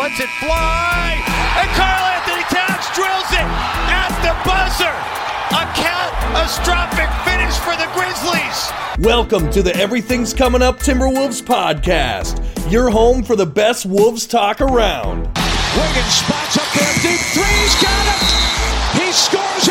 Lets 0.00 0.18
it 0.18 0.30
fly, 0.40 1.22
and 1.60 1.68
Karl 1.76 2.04
Anthony 2.16 2.42
Towns 2.48 2.88
drills 2.96 3.30
it 3.36 3.44
at 3.92 4.08
the 4.24 4.32
buzzer! 4.48 4.96
A 5.52 5.68
catastrophic 5.76 7.10
finish 7.28 7.54
for 7.58 7.76
the 7.76 7.84
Grizzlies! 7.92 8.72
Welcome 9.04 9.50
to 9.50 9.62
the 9.62 9.76
Everything's 9.76 10.32
Coming 10.32 10.62
Up 10.62 10.78
Timberwolves 10.78 11.42
podcast, 11.42 12.40
your 12.72 12.88
home 12.88 13.22
for 13.22 13.36
the 13.36 13.44
best 13.44 13.84
Wolves 13.84 14.26
talk 14.26 14.62
around. 14.62 15.26
Wiggins 15.26 16.14
spots 16.14 16.56
up 16.56 16.72
there, 16.72 16.94
deep 17.02 17.20
three, 17.36 17.44
he's 17.60 17.74
got 17.82 18.06
it! 18.08 19.04
He 19.04 19.12
scores 19.12 19.68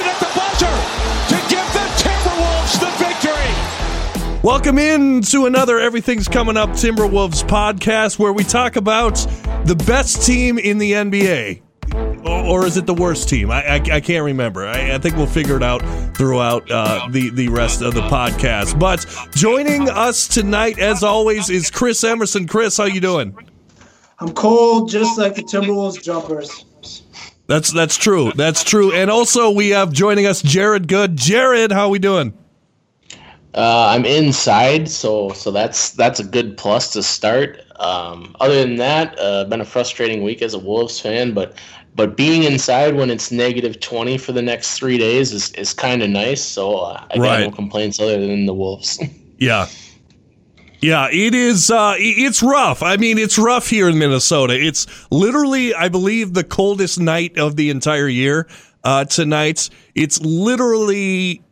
Welcome 4.42 4.78
in 4.78 5.22
to 5.24 5.48
another 5.48 5.80
Everything's 5.80 6.30
Coming 6.30 6.56
Up 6.56 6.70
Timberwolves 6.70 7.44
podcast 7.44 8.18
where 8.18 8.32
we 8.32 8.46
talk 8.46 8.78
about 8.78 9.16
the 9.66 9.76
best 9.86 10.26
team 10.26 10.58
in 10.58 10.78
the 10.78 10.94
NBA. 10.94 11.62
Or, 12.26 12.66
is 12.66 12.78
it 12.78 12.86
the 12.86 12.94
worst 12.94 13.28
team? 13.28 13.52
I, 13.52 13.66
I, 13.66 13.76
I 13.76 14.00
can't 14.00 14.24
remember. 14.24 14.66
I, 14.66 14.96
I, 14.96 14.98
think 14.98 15.18
we'll 15.18 15.28
figure 15.28 15.58
it 15.58 15.64
out 15.64 15.82
throughout 16.16 16.72
uh, 16.72 17.10
the, 17.12 17.32
the 17.32 17.50
rest 17.50 17.82
of 17.82 17.94
the 17.94 18.02
podcast. 18.04 18.80
But 18.80 19.06
joining 19.36 19.90
us 19.90 20.26
tonight, 20.30 20.80
as 20.80 21.04
always, 21.04 21.50
is 21.50 21.70
Chris 21.70 22.02
Emerson. 22.06 22.48
Chris, 22.48 22.78
how 22.78 22.86
you 22.86 23.02
doing? 23.02 23.36
I'm 24.20 24.32
cold, 24.32 24.90
just 24.90 25.20
like 25.20 25.36
the 25.36 25.44
Timberwolves 25.44 26.02
jumpers. 26.02 26.64
That's 27.48 27.74
that's 27.74 27.98
true. 27.98 28.32
That's 28.32 28.64
true. 28.64 28.94
And 28.94 29.12
also, 29.12 29.50
we 29.50 29.70
have 29.70 29.92
joining 29.92 30.28
us 30.28 30.42
Jared 30.42 30.88
Good. 30.88 31.18
Jared, 31.18 31.74
how 31.74 31.88
are 31.88 31.90
we 31.90 32.00
doing? 32.00 32.34
Uh, 33.56 33.88
I'm 33.90 34.06
inside, 34.06 34.90
so 34.90 35.30
so 35.30 35.50
that's 35.50 35.92
that's 35.92 36.20
a 36.20 36.24
good 36.24 36.56
plus 36.58 36.94
to 36.94 37.02
start. 37.02 37.62
Um, 37.80 38.36
other 38.40 38.62
than 38.62 38.76
that, 38.76 39.18
uh, 39.18 39.46
been 39.46 39.62
a 39.62 39.66
frustrating 39.66 40.22
week 40.22 40.42
as 40.42 40.54
a 40.54 40.60
Wolves 40.60 41.00
fan, 41.00 41.34
but 41.34 41.56
but 41.96 42.16
being 42.16 42.44
inside 42.44 42.96
when 42.96 43.10
it's 43.10 43.32
negative 43.32 43.80
20 43.80 44.18
for 44.18 44.32
the 44.32 44.42
next 44.42 44.78
three 44.78 44.98
days 44.98 45.34
is, 45.34 45.52
is 45.54 45.74
kind 45.74 46.02
of 46.02 46.10
nice. 46.10 46.42
So 46.42 46.78
uh, 46.78 47.06
I 47.12 47.18
got 47.18 47.24
right. 47.24 47.40
no 47.42 47.52
complaints 47.52 48.00
other 48.00 48.26
than 48.26 48.46
the 48.46 48.54
Wolves. 48.54 49.04
yeah. 49.38 49.68
Yeah, 50.82 51.10
it 51.12 51.36
is. 51.36 51.70
Uh, 51.70 51.96
it's 51.98 52.42
rough. 52.42 52.82
I 52.82 52.96
mean, 52.96 53.18
it's 53.18 53.38
rough 53.38 53.68
here 53.68 53.90
in 53.90 54.00
Minnesota. 54.00 54.54
It's 54.58 54.88
literally, 55.12 55.74
I 55.74 55.90
believe, 55.90 56.34
the 56.34 56.46
coldest 56.46 57.02
night 57.02 57.38
of 57.38 57.58
the 57.58 57.70
entire 57.70 58.08
year. 58.08 58.48
Uh, 58.86 59.04
tonight, 59.04 59.70
it's 59.94 60.22
literally 60.22 61.44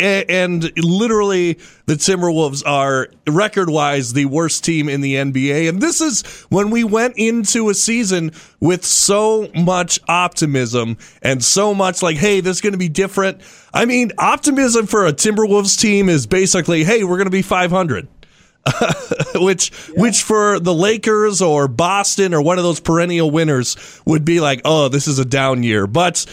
and 0.00 0.72
literally 0.76 1.54
the 1.86 1.94
Timberwolves 1.94 2.66
are 2.66 3.08
record 3.28 3.70
wise 3.70 4.12
the 4.12 4.26
worst 4.26 4.64
team 4.64 4.88
in 4.88 5.00
the 5.00 5.14
NBA. 5.14 5.68
And 5.68 5.80
this 5.80 6.00
is 6.00 6.22
when 6.48 6.70
we 6.70 6.84
went 6.84 7.14
into 7.16 7.68
a 7.68 7.74
season 7.74 8.32
with 8.60 8.84
so 8.84 9.48
much 9.54 10.00
optimism 10.08 10.96
and 11.22 11.44
so 11.44 11.74
much 11.74 12.02
like, 12.02 12.16
hey, 12.16 12.40
this 12.40 12.56
is 12.56 12.60
going 12.60 12.72
to 12.72 12.78
be 12.78 12.88
different. 12.88 13.40
I 13.72 13.84
mean, 13.84 14.12
optimism 14.18 14.86
for 14.86 15.06
a 15.06 15.12
Timberwolves 15.12 15.78
team 15.80 16.08
is 16.08 16.26
basically, 16.26 16.82
hey, 16.84 17.04
we're 17.04 17.16
going 17.16 17.26
to 17.26 17.30
be 17.30 17.42
500. 17.42 18.08
which 19.34 19.70
yeah. 19.90 20.00
which 20.00 20.22
for 20.22 20.58
the 20.58 20.72
Lakers 20.72 21.42
or 21.42 21.68
Boston 21.68 22.32
or 22.32 22.40
one 22.40 22.56
of 22.56 22.64
those 22.64 22.80
perennial 22.80 23.30
winners 23.30 24.00
would 24.06 24.24
be 24.24 24.40
like, 24.40 24.62
oh, 24.64 24.88
this 24.88 25.06
is 25.06 25.18
a 25.18 25.24
down 25.24 25.62
year. 25.62 25.86
But 25.86 26.24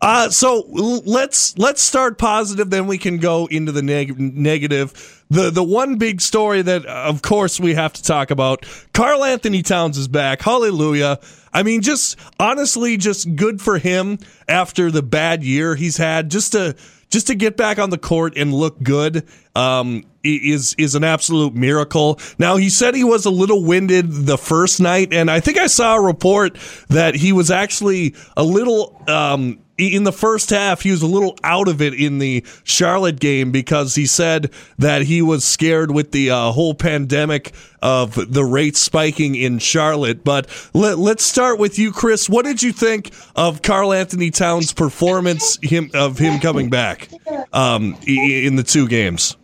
uh, 0.00 0.30
so 0.30 0.64
let's 0.68 1.58
let's 1.58 1.82
start 1.82 2.18
positive, 2.18 2.70
then 2.70 2.86
we 2.86 2.98
can 2.98 3.18
go 3.18 3.46
into 3.46 3.72
the 3.72 3.82
neg- 3.82 4.18
negative. 4.18 5.24
The 5.28 5.50
the 5.50 5.64
one 5.64 5.96
big 5.96 6.20
story 6.20 6.62
that, 6.62 6.86
of 6.86 7.22
course, 7.22 7.58
we 7.58 7.74
have 7.74 7.92
to 7.94 8.02
talk 8.02 8.30
about. 8.30 8.64
Karl 8.92 9.24
Anthony 9.24 9.62
Towns 9.62 9.98
is 9.98 10.06
back. 10.06 10.40
Hallelujah! 10.42 11.18
I 11.52 11.64
mean, 11.64 11.82
just 11.82 12.16
honestly, 12.38 12.96
just 12.96 13.34
good 13.34 13.60
for 13.60 13.78
him 13.78 14.18
after 14.46 14.90
the 14.90 15.02
bad 15.02 15.42
year 15.42 15.74
he's 15.74 15.96
had. 15.96 16.30
Just 16.30 16.52
to 16.52 16.76
just 17.10 17.26
to 17.28 17.34
get 17.34 17.56
back 17.56 17.78
on 17.78 17.90
the 17.90 17.98
court 17.98 18.36
and 18.36 18.54
look 18.54 18.80
good 18.82 19.26
um, 19.56 20.04
is 20.22 20.74
is 20.78 20.94
an 20.94 21.04
absolute 21.04 21.54
miracle. 21.54 22.20
Now 22.38 22.56
he 22.56 22.70
said 22.70 22.94
he 22.94 23.04
was 23.04 23.24
a 23.24 23.30
little 23.30 23.64
winded 23.64 24.10
the 24.10 24.38
first 24.38 24.80
night, 24.80 25.12
and 25.12 25.30
I 25.30 25.40
think 25.40 25.58
I 25.58 25.66
saw 25.66 25.96
a 25.96 26.00
report 26.00 26.56
that 26.88 27.14
he 27.16 27.32
was 27.32 27.50
actually 27.50 28.14
a 28.36 28.44
little. 28.44 29.02
Um, 29.08 29.58
in 29.78 30.02
the 30.02 30.12
first 30.12 30.50
half, 30.50 30.82
he 30.82 30.90
was 30.90 31.02
a 31.02 31.06
little 31.06 31.38
out 31.44 31.68
of 31.68 31.80
it 31.80 31.94
in 31.94 32.18
the 32.18 32.44
Charlotte 32.64 33.20
game 33.20 33.52
because 33.52 33.94
he 33.94 34.06
said 34.06 34.50
that 34.76 35.02
he 35.02 35.22
was 35.22 35.44
scared 35.44 35.92
with 35.92 36.10
the 36.10 36.30
uh, 36.30 36.50
whole 36.50 36.74
pandemic 36.74 37.52
of 37.80 38.32
the 38.32 38.44
rates 38.44 38.80
spiking 38.80 39.36
in 39.36 39.60
Charlotte. 39.60 40.24
But 40.24 40.48
let, 40.74 40.98
us 40.98 41.22
start 41.22 41.60
with 41.60 41.78
you, 41.78 41.92
Chris. 41.92 42.28
What 42.28 42.44
did 42.44 42.62
you 42.62 42.72
think 42.72 43.12
of 43.36 43.62
Karl 43.62 43.92
Anthony 43.92 44.30
Towns' 44.30 44.72
performance 44.72 45.58
him, 45.62 45.90
of 45.94 46.18
him 46.18 46.40
coming 46.40 46.70
back 46.70 47.08
um, 47.52 47.96
in 48.06 48.56
the 48.56 48.64
two 48.64 48.88
games? 48.88 49.36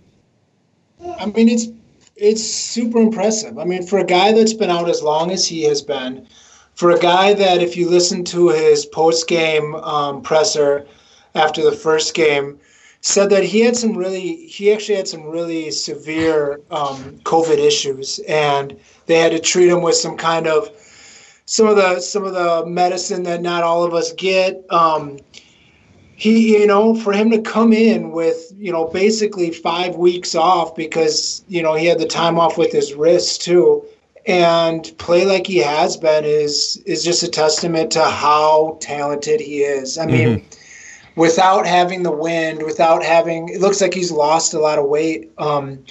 I 1.18 1.26
mean, 1.26 1.48
it's 1.48 1.68
it's 2.16 2.42
super 2.42 2.98
impressive. 2.98 3.58
I 3.58 3.64
mean, 3.64 3.84
for 3.86 3.98
a 3.98 4.04
guy 4.04 4.32
that's 4.32 4.52
been 4.52 4.70
out 4.70 4.88
as 4.88 5.02
long 5.02 5.30
as 5.30 5.46
he 5.46 5.62
has 5.64 5.82
been 5.82 6.26
for 6.74 6.90
a 6.90 6.98
guy 6.98 7.34
that, 7.34 7.62
if 7.62 7.76
you 7.76 7.88
listen 7.88 8.24
to 8.24 8.48
his 8.48 8.84
post 8.86 9.28
game 9.28 9.74
um, 9.76 10.22
presser 10.22 10.86
after 11.34 11.62
the 11.62 11.76
first 11.76 12.14
game, 12.14 12.58
said 13.00 13.30
that 13.30 13.44
he 13.44 13.60
had 13.60 13.76
some 13.76 13.96
really, 13.96 14.46
he 14.46 14.72
actually 14.72 14.96
had 14.96 15.06
some 15.06 15.24
really 15.24 15.70
severe 15.70 16.60
um, 16.70 17.18
COVID 17.24 17.58
issues, 17.58 18.18
and 18.28 18.78
they 19.06 19.18
had 19.18 19.32
to 19.32 19.38
treat 19.38 19.68
him 19.68 19.82
with 19.82 19.94
some 19.94 20.16
kind 20.16 20.46
of 20.46 20.70
some 21.46 21.66
of 21.66 21.76
the 21.76 22.00
some 22.00 22.24
of 22.24 22.32
the 22.32 22.64
medicine 22.66 23.22
that 23.24 23.42
not 23.42 23.62
all 23.62 23.84
of 23.84 23.94
us 23.94 24.12
get. 24.12 24.64
Um, 24.70 25.18
he, 26.16 26.58
you 26.58 26.66
know, 26.66 26.94
for 26.94 27.12
him 27.12 27.30
to 27.30 27.42
come 27.42 27.72
in 27.72 28.12
with, 28.12 28.52
you 28.56 28.70
know, 28.70 28.86
basically 28.86 29.50
five 29.50 29.96
weeks 29.96 30.36
off 30.36 30.76
because, 30.76 31.44
you 31.48 31.60
know, 31.60 31.74
he 31.74 31.86
had 31.86 31.98
the 31.98 32.06
time 32.06 32.38
off 32.38 32.56
with 32.56 32.70
his 32.70 32.94
wrist 32.94 33.42
too 33.42 33.84
and 34.26 34.90
play 34.98 35.26
like 35.26 35.46
he 35.46 35.58
has 35.58 35.96
been 35.96 36.24
is 36.24 36.82
is 36.86 37.04
just 37.04 37.22
a 37.22 37.28
testament 37.28 37.90
to 37.92 38.02
how 38.02 38.78
talented 38.80 39.40
he 39.40 39.62
is. 39.62 39.98
I 39.98 40.06
mean, 40.06 40.38
mm-hmm. 40.40 41.20
without 41.20 41.66
having 41.66 42.02
the 42.02 42.10
wind, 42.10 42.62
without 42.62 43.02
having 43.02 43.50
it 43.50 43.60
looks 43.60 43.80
like 43.80 43.92
he's 43.92 44.10
lost 44.10 44.54
a 44.54 44.58
lot 44.58 44.78
of 44.78 44.86
weight. 44.86 45.30
Um, 45.38 45.84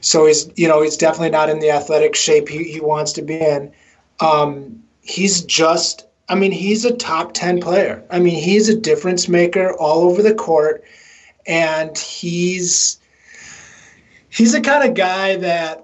so 0.00 0.26
he's 0.26 0.48
you 0.56 0.68
know 0.68 0.82
he's 0.82 0.96
definitely 0.96 1.30
not 1.30 1.50
in 1.50 1.58
the 1.58 1.70
athletic 1.70 2.14
shape 2.14 2.48
he, 2.48 2.64
he 2.64 2.80
wants 2.80 3.12
to 3.12 3.22
be 3.22 3.40
in. 3.40 3.72
Um, 4.20 4.82
he's 5.02 5.42
just 5.42 6.06
I 6.28 6.36
mean 6.36 6.52
he's 6.52 6.84
a 6.84 6.94
top 6.94 7.34
ten 7.34 7.60
player. 7.60 8.04
I 8.10 8.20
mean 8.20 8.40
he's 8.40 8.68
a 8.68 8.78
difference 8.78 9.28
maker 9.28 9.74
all 9.80 10.02
over 10.02 10.22
the 10.22 10.34
court, 10.34 10.84
and 11.46 11.98
he's 11.98 13.00
he's 14.30 14.52
the 14.52 14.60
kind 14.60 14.88
of 14.88 14.94
guy 14.94 15.36
that 15.36 15.83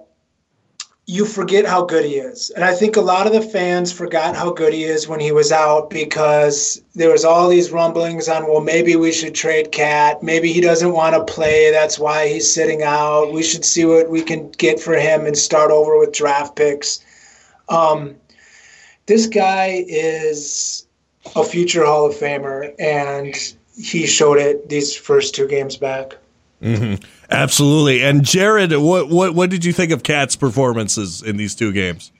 you 1.11 1.25
forget 1.25 1.65
how 1.65 1.83
good 1.83 2.05
he 2.05 2.15
is. 2.15 2.51
And 2.51 2.63
I 2.63 2.73
think 2.73 2.95
a 2.95 3.01
lot 3.01 3.27
of 3.27 3.33
the 3.33 3.41
fans 3.41 3.91
forgot 3.91 4.33
how 4.33 4.49
good 4.49 4.71
he 4.71 4.85
is 4.85 5.09
when 5.09 5.19
he 5.19 5.33
was 5.33 5.51
out 5.51 5.89
because 5.89 6.81
there 6.95 7.11
was 7.11 7.25
all 7.25 7.49
these 7.49 7.69
rumblings 7.69 8.29
on, 8.29 8.47
well, 8.47 8.61
maybe 8.61 8.95
we 8.95 9.11
should 9.11 9.35
trade 9.35 9.73
Kat. 9.73 10.23
Maybe 10.23 10.53
he 10.53 10.61
doesn't 10.61 10.93
want 10.93 11.13
to 11.15 11.25
play. 11.25 11.69
That's 11.69 11.99
why 11.99 12.29
he's 12.29 12.49
sitting 12.49 12.81
out. 12.83 13.33
We 13.33 13.43
should 13.43 13.65
see 13.65 13.83
what 13.83 14.09
we 14.09 14.21
can 14.21 14.51
get 14.51 14.79
for 14.79 14.93
him 14.93 15.25
and 15.25 15.37
start 15.37 15.69
over 15.69 15.99
with 15.99 16.13
draft 16.13 16.55
picks. 16.55 17.03
Um, 17.67 18.15
this 19.05 19.27
guy 19.27 19.83
is 19.89 20.87
a 21.35 21.43
future 21.43 21.83
Hall 21.83 22.05
of 22.05 22.15
Famer, 22.15 22.73
and 22.79 23.35
he 23.77 24.07
showed 24.07 24.37
it 24.37 24.69
these 24.69 24.95
first 24.95 25.35
two 25.35 25.49
games 25.49 25.75
back. 25.75 26.15
Mm-hmm. 26.61 27.03
Absolutely. 27.31 28.03
And 28.03 28.23
Jared, 28.23 28.73
what, 28.73 29.09
what 29.09 29.33
what 29.33 29.49
did 29.49 29.63
you 29.63 29.71
think 29.71 29.91
of 29.91 30.03
Kat's 30.03 30.35
performances 30.35 31.21
in 31.21 31.37
these 31.37 31.55
two 31.55 31.71
games? 31.71 32.11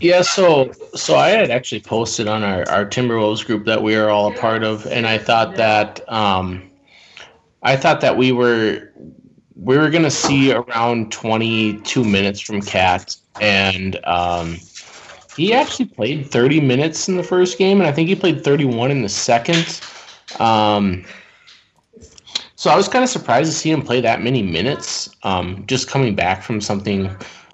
Yeah, 0.00 0.22
so 0.22 0.72
so 0.94 1.16
I 1.16 1.30
had 1.30 1.50
actually 1.50 1.80
posted 1.80 2.28
on 2.28 2.42
our, 2.42 2.68
our 2.68 2.84
Timberwolves 2.84 3.44
group 3.44 3.64
that 3.64 3.82
we 3.82 3.94
are 3.96 4.10
all 4.10 4.32
a 4.32 4.36
part 4.36 4.62
of, 4.62 4.86
and 4.86 5.06
I 5.06 5.18
thought 5.18 5.56
that 5.56 6.06
um, 6.12 6.70
I 7.62 7.76
thought 7.76 8.00
that 8.02 8.16
we 8.16 8.32
were 8.32 8.92
we 9.56 9.78
were 9.78 9.90
to 9.90 10.10
see 10.10 10.52
around 10.52 11.12
22 11.12 12.04
minutes 12.04 12.40
from 12.40 12.60
Kat, 12.60 13.16
and 13.40 14.04
um, 14.04 14.58
he 15.36 15.52
actually 15.52 15.86
played 15.86 16.30
30 16.30 16.60
minutes 16.60 17.08
in 17.08 17.16
the 17.16 17.22
first 17.22 17.58
game, 17.58 17.80
and 17.80 17.88
I 17.88 17.92
think 17.92 18.08
he 18.08 18.14
played 18.14 18.44
31 18.44 18.90
in 18.90 19.02
the 19.02 19.08
second. 19.08 19.80
Um, 20.38 21.04
so 22.62 22.70
I 22.70 22.76
was 22.76 22.86
kind 22.86 23.02
of 23.02 23.10
surprised 23.10 23.50
to 23.50 23.58
see 23.58 23.72
him 23.72 23.82
play 23.82 24.00
that 24.02 24.22
many 24.22 24.40
minutes, 24.40 25.10
um, 25.24 25.64
just 25.66 25.88
coming 25.88 26.14
back 26.14 26.44
from 26.44 26.60
something 26.60 27.10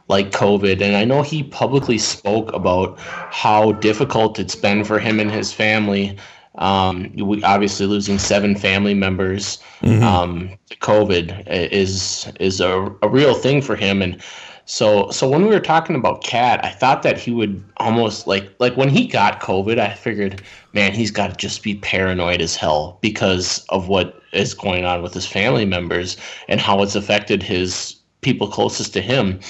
like 0.09 0.33
COVID. 0.33 0.83
And 0.83 0.99
I 0.99 1.07
know 1.07 1.23
he 1.23 1.45
publicly 1.45 1.97
spoke 1.97 2.53
about 2.53 2.99
how 2.99 3.73
difficult 3.73 4.39
it's 4.39 4.55
been 4.55 4.85
for 4.85 4.99
him 4.99 5.19
and 5.19 5.31
his 5.31 5.51
family. 5.51 6.19
Um, 6.57 7.11
we 7.17 7.43
obviously 7.43 7.87
losing 7.87 8.19
seven 8.19 8.55
family 8.55 8.93
members 8.93 9.57
mm-hmm. 9.81 10.03
um, 10.03 10.51
to 10.69 10.77
COVID 10.77 11.43
is 11.73 12.31
is 12.39 12.61
a, 12.61 12.95
a 13.01 13.09
real 13.09 13.33
thing 13.33 13.63
for 13.63 13.77
him. 13.77 14.03
And 14.03 14.23
so 14.67 15.11
so 15.11 15.27
when 15.27 15.41
we 15.41 15.49
were 15.49 15.59
talking 15.59 15.97
about 15.97 16.23
Kat, 16.23 16.63
I 16.63 16.69
thought 16.69 17.03
that 17.05 17.17
he 17.17 17.31
would 17.31 17.65
almost 17.79 18.27
like 18.27 18.55
like 18.59 18.77
when 18.77 18.91
he 18.91 19.07
got 19.07 19.41
COVID, 19.41 19.79
I 19.79 19.95
figured, 19.95 20.43
man, 20.75 20.93
he's 20.93 21.11
got 21.11 21.31
to 21.31 21.37
just 21.37 21.63
be 21.63 21.77
paranoid 21.77 22.43
as 22.43 22.57
hell 22.57 22.99
because 23.01 23.65
of 23.71 23.89
what 23.89 24.18
is 24.33 24.55
going 24.55 24.85
on 24.85 25.03
with 25.03 25.15
his 25.15 25.27
family 25.27 25.65
members 25.65 26.17
and 26.49 26.61
how 26.61 26.83
it's 26.83 26.95
affected 26.95 27.43
his 27.43 27.97
people 28.21 28.49
closest 28.49 28.93
to 28.95 29.01
him. 29.01 29.41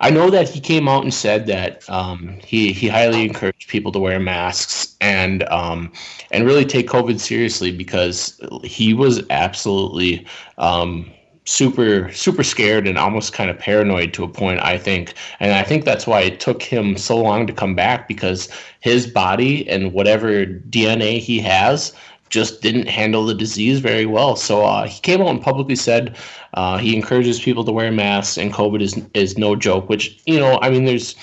I 0.00 0.10
know 0.10 0.30
that 0.30 0.48
he 0.48 0.60
came 0.60 0.88
out 0.88 1.02
and 1.02 1.12
said 1.12 1.46
that 1.46 1.88
um, 1.90 2.38
he 2.44 2.72
he 2.72 2.88
highly 2.88 3.24
encouraged 3.24 3.68
people 3.68 3.90
to 3.92 3.98
wear 3.98 4.20
masks 4.20 4.96
and 5.00 5.42
um, 5.48 5.92
and 6.30 6.46
really 6.46 6.64
take 6.64 6.88
COVID 6.88 7.18
seriously 7.18 7.72
because 7.72 8.40
he 8.62 8.94
was 8.94 9.22
absolutely 9.30 10.26
um, 10.58 11.10
super 11.48 12.12
super 12.12 12.44
scared 12.44 12.86
and 12.86 12.98
almost 12.98 13.32
kind 13.32 13.48
of 13.48 13.58
paranoid 13.58 14.12
to 14.12 14.22
a 14.22 14.28
point 14.28 14.60
i 14.60 14.76
think 14.76 15.14
and 15.40 15.54
i 15.54 15.62
think 15.62 15.82
that's 15.82 16.06
why 16.06 16.20
it 16.20 16.40
took 16.40 16.62
him 16.62 16.94
so 16.94 17.16
long 17.16 17.46
to 17.46 17.54
come 17.54 17.74
back 17.74 18.06
because 18.06 18.50
his 18.80 19.06
body 19.06 19.66
and 19.66 19.94
whatever 19.94 20.44
dna 20.44 21.18
he 21.18 21.40
has 21.40 21.94
just 22.30 22.62
didn't 22.62 22.88
handle 22.88 23.24
the 23.24 23.34
disease 23.34 23.80
very 23.80 24.06
well 24.06 24.36
so 24.36 24.64
uh, 24.64 24.86
he 24.86 25.00
came 25.00 25.20
out 25.20 25.28
and 25.28 25.42
publicly 25.42 25.76
said 25.76 26.16
uh, 26.54 26.78
he 26.78 26.94
encourages 26.96 27.40
people 27.40 27.64
to 27.64 27.72
wear 27.72 27.90
masks 27.90 28.38
and 28.38 28.52
covid 28.52 28.80
is 28.80 29.00
is 29.14 29.38
no 29.38 29.54
joke 29.56 29.88
which 29.88 30.20
you 30.26 30.38
know 30.38 30.58
i 30.62 30.70
mean 30.70 30.84
there's 30.84 31.14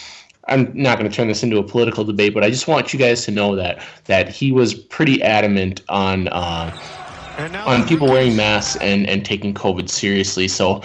I'm 0.48 0.72
not 0.76 1.00
going 1.00 1.10
to 1.10 1.16
turn 1.16 1.28
this 1.28 1.44
into 1.44 1.58
a 1.58 1.64
political 1.64 2.04
debate, 2.04 2.34
but 2.34 2.44
I 2.44 2.50
just 2.50 2.68
want 2.68 2.94
you 2.94 3.00
guys 3.00 3.26
to 3.26 3.32
know 3.32 3.56
that 3.56 3.84
that 4.06 4.30
he 4.30 4.52
was 4.52 4.74
pretty 4.74 5.22
adamant 5.24 5.82
on 5.90 6.28
uh, 6.28 6.72
on 7.66 7.88
people 7.88 8.08
wearing 8.08 8.36
masks 8.36 8.76
and, 8.82 9.08
and 9.10 9.26
taking 9.26 9.54
COVID 9.54 9.90
seriously. 9.90 10.48
So, 10.48 10.82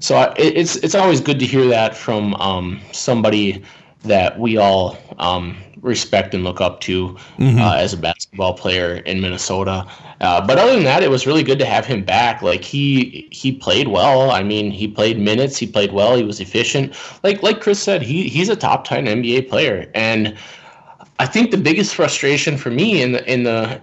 so 0.00 0.16
I, 0.16 0.34
it's 0.36 0.76
it's 0.76 0.94
always 0.94 1.20
good 1.20 1.38
to 1.40 1.46
hear 1.46 1.66
that 1.68 1.96
from 1.96 2.34
um, 2.36 2.80
somebody 2.92 3.62
that 4.04 4.38
we 4.38 4.56
all 4.56 4.96
um, 5.18 5.56
respect 5.82 6.32
and 6.32 6.44
look 6.44 6.60
up 6.60 6.80
to 6.80 7.08
mm-hmm. 7.36 7.58
uh, 7.58 7.74
as 7.74 7.92
a 7.92 7.96
basketball 7.96 8.54
player 8.54 8.96
in 8.98 9.20
Minnesota. 9.20 9.86
Uh, 10.20 10.44
but 10.46 10.58
other 10.58 10.72
than 10.72 10.84
that, 10.84 11.02
it 11.02 11.10
was 11.10 11.26
really 11.26 11.42
good 11.42 11.58
to 11.58 11.66
have 11.66 11.84
him 11.84 12.04
back. 12.04 12.40
Like 12.40 12.64
he 12.64 13.28
he 13.30 13.52
played 13.52 13.88
well. 13.88 14.30
I 14.30 14.42
mean, 14.42 14.70
he 14.70 14.88
played 14.88 15.18
minutes. 15.18 15.58
He 15.58 15.66
played 15.66 15.92
well. 15.92 16.16
He 16.16 16.22
was 16.22 16.40
efficient. 16.40 16.94
Like 17.22 17.42
like 17.42 17.60
Chris 17.60 17.82
said, 17.82 18.02
he 18.02 18.28
he's 18.28 18.48
a 18.48 18.56
top 18.56 18.84
ten 18.84 19.06
NBA 19.06 19.48
player. 19.48 19.90
And 19.94 20.36
I 21.18 21.26
think 21.26 21.50
the 21.50 21.58
biggest 21.58 21.94
frustration 21.94 22.56
for 22.56 22.70
me 22.70 23.02
in 23.02 23.12
the 23.12 23.32
in 23.32 23.42
the 23.42 23.80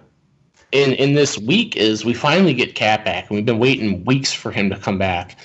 in 0.71 0.93
in 0.93 1.13
this 1.13 1.37
week 1.37 1.75
is 1.75 2.05
we 2.05 2.13
finally 2.13 2.53
get 2.53 2.75
Kat 2.75 3.03
back, 3.03 3.29
and 3.29 3.35
we've 3.35 3.45
been 3.45 3.59
waiting 3.59 4.03
weeks 4.05 4.31
for 4.33 4.51
him 4.51 4.69
to 4.69 4.77
come 4.77 4.97
back, 4.97 5.37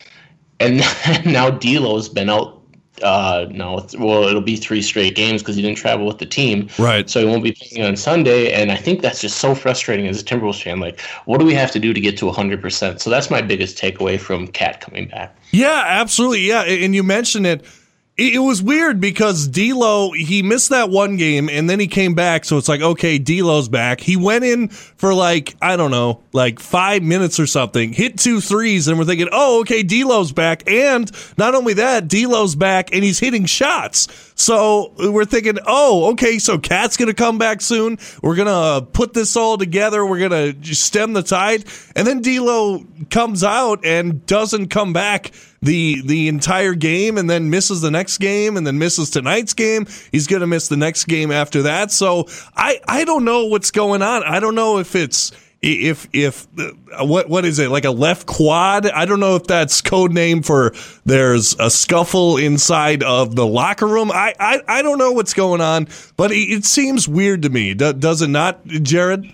and 0.60 0.78
now 1.24 1.50
D'Lo's 1.50 2.08
been 2.08 2.30
out. 2.30 2.60
Uh, 3.04 3.46
no, 3.50 3.86
well, 3.98 4.24
it'll 4.24 4.40
be 4.40 4.56
three 4.56 4.80
straight 4.80 5.14
games 5.14 5.42
because 5.42 5.56
he 5.56 5.62
didn't 5.62 5.76
travel 5.76 6.06
with 6.06 6.18
the 6.18 6.26
team, 6.26 6.68
right? 6.78 7.08
So 7.10 7.20
he 7.20 7.26
won't 7.26 7.44
be 7.44 7.52
playing 7.52 7.86
on 7.86 7.96
Sunday, 7.96 8.50
and 8.52 8.72
I 8.72 8.76
think 8.76 9.02
that's 9.02 9.20
just 9.20 9.36
so 9.38 9.54
frustrating 9.54 10.06
as 10.06 10.22
a 10.22 10.24
Timberwolves 10.24 10.62
fan. 10.62 10.80
Like, 10.80 11.00
what 11.26 11.38
do 11.38 11.44
we 11.44 11.52
have 11.54 11.70
to 11.72 11.78
do 11.78 11.92
to 11.92 12.00
get 12.00 12.16
to 12.18 12.30
hundred 12.32 12.62
percent? 12.62 13.02
So 13.02 13.10
that's 13.10 13.30
my 13.30 13.42
biggest 13.42 13.76
takeaway 13.76 14.18
from 14.18 14.48
Kat 14.48 14.80
coming 14.80 15.06
back. 15.08 15.36
Yeah, 15.50 15.84
absolutely. 15.86 16.40
Yeah, 16.40 16.62
and 16.62 16.94
you 16.94 17.02
mentioned 17.02 17.46
it 17.46 17.66
it 18.16 18.40
was 18.40 18.62
weird 18.62 19.00
because 19.00 19.48
D'Lo 19.48 20.12
he 20.12 20.42
missed 20.42 20.70
that 20.70 20.88
one 20.88 21.16
game 21.16 21.48
and 21.48 21.68
then 21.68 21.80
he 21.80 21.88
came 21.88 22.14
back. 22.14 22.44
So 22.44 22.58
it's 22.58 22.68
like 22.68 22.80
okay, 22.80 23.18
D'Lo's 23.18 23.68
back. 23.68 24.00
He 24.00 24.16
went 24.16 24.44
in 24.44 24.68
for 24.68 25.12
like 25.12 25.56
I 25.60 25.76
don't 25.76 25.90
know, 25.90 26.22
like 26.32 26.60
five 26.60 27.02
minutes 27.02 27.40
or 27.40 27.46
something, 27.46 27.92
hit 27.92 28.18
two 28.18 28.40
threes, 28.40 28.86
and 28.86 28.98
we're 28.98 29.04
thinking, 29.04 29.28
oh 29.32 29.60
okay, 29.62 29.82
D'Lo's 29.82 30.32
back. 30.32 30.68
And 30.70 31.10
not 31.36 31.54
only 31.54 31.74
that, 31.74 32.06
D'Lo's 32.06 32.54
back 32.54 32.94
and 32.94 33.02
he's 33.02 33.18
hitting 33.18 33.46
shots. 33.46 34.23
So 34.34 34.92
we're 34.98 35.24
thinking, 35.24 35.58
oh 35.66 36.10
okay, 36.12 36.38
so 36.38 36.58
Kat's 36.58 36.96
gonna 36.96 37.14
come 37.14 37.38
back 37.38 37.60
soon. 37.60 37.98
We're 38.22 38.36
gonna 38.36 38.50
uh, 38.50 38.80
put 38.80 39.12
this 39.12 39.36
all 39.36 39.56
together. 39.56 40.04
We're 40.04 40.20
gonna 40.20 40.54
stem 40.64 41.12
the 41.12 41.22
tide. 41.22 41.64
And 41.94 42.06
then 42.06 42.20
D'Lo 42.20 42.84
comes 43.10 43.44
out 43.44 43.84
and 43.84 44.24
doesn't 44.26 44.68
come 44.68 44.92
back 44.92 45.32
the 45.64 46.02
the 46.04 46.28
entire 46.28 46.74
game 46.74 47.16
and 47.16 47.28
then 47.28 47.50
misses 47.50 47.80
the 47.80 47.90
next 47.90 48.18
game 48.18 48.56
and 48.56 48.66
then 48.66 48.78
misses 48.78 49.10
tonight's 49.10 49.54
game. 49.54 49.86
He's 50.12 50.26
going 50.26 50.40
to 50.40 50.46
miss 50.46 50.68
the 50.68 50.76
next 50.76 51.04
game 51.04 51.32
after 51.32 51.62
that. 51.62 51.90
So 51.90 52.26
I 52.54 52.80
I 52.86 53.04
don't 53.04 53.24
know 53.24 53.46
what's 53.46 53.70
going 53.70 54.02
on. 54.02 54.22
I 54.24 54.40
don't 54.40 54.54
know 54.54 54.78
if 54.78 54.94
it's 54.94 55.32
if 55.64 56.08
if 56.12 56.46
uh, 56.58 57.04
what 57.04 57.28
what 57.28 57.44
is 57.44 57.58
it 57.58 57.70
like 57.70 57.84
a 57.84 57.90
left 57.90 58.26
quad? 58.26 58.86
I 58.86 59.04
don't 59.04 59.20
know 59.20 59.36
if 59.36 59.44
that's 59.44 59.80
code 59.80 60.12
name 60.12 60.42
for 60.42 60.74
there's 61.04 61.56
a 61.58 61.70
scuffle 61.70 62.36
inside 62.36 63.02
of 63.02 63.34
the 63.34 63.46
locker 63.46 63.86
room. 63.86 64.10
I 64.12 64.34
I, 64.38 64.60
I 64.68 64.82
don't 64.82 64.98
know 64.98 65.12
what's 65.12 65.34
going 65.34 65.60
on, 65.60 65.88
but 66.16 66.30
it, 66.32 66.50
it 66.50 66.64
seems 66.64 67.08
weird 67.08 67.42
to 67.42 67.48
me. 67.48 67.74
does 67.74 68.22
it 68.22 68.28
not, 68.28 68.64
Jared? 68.66 69.32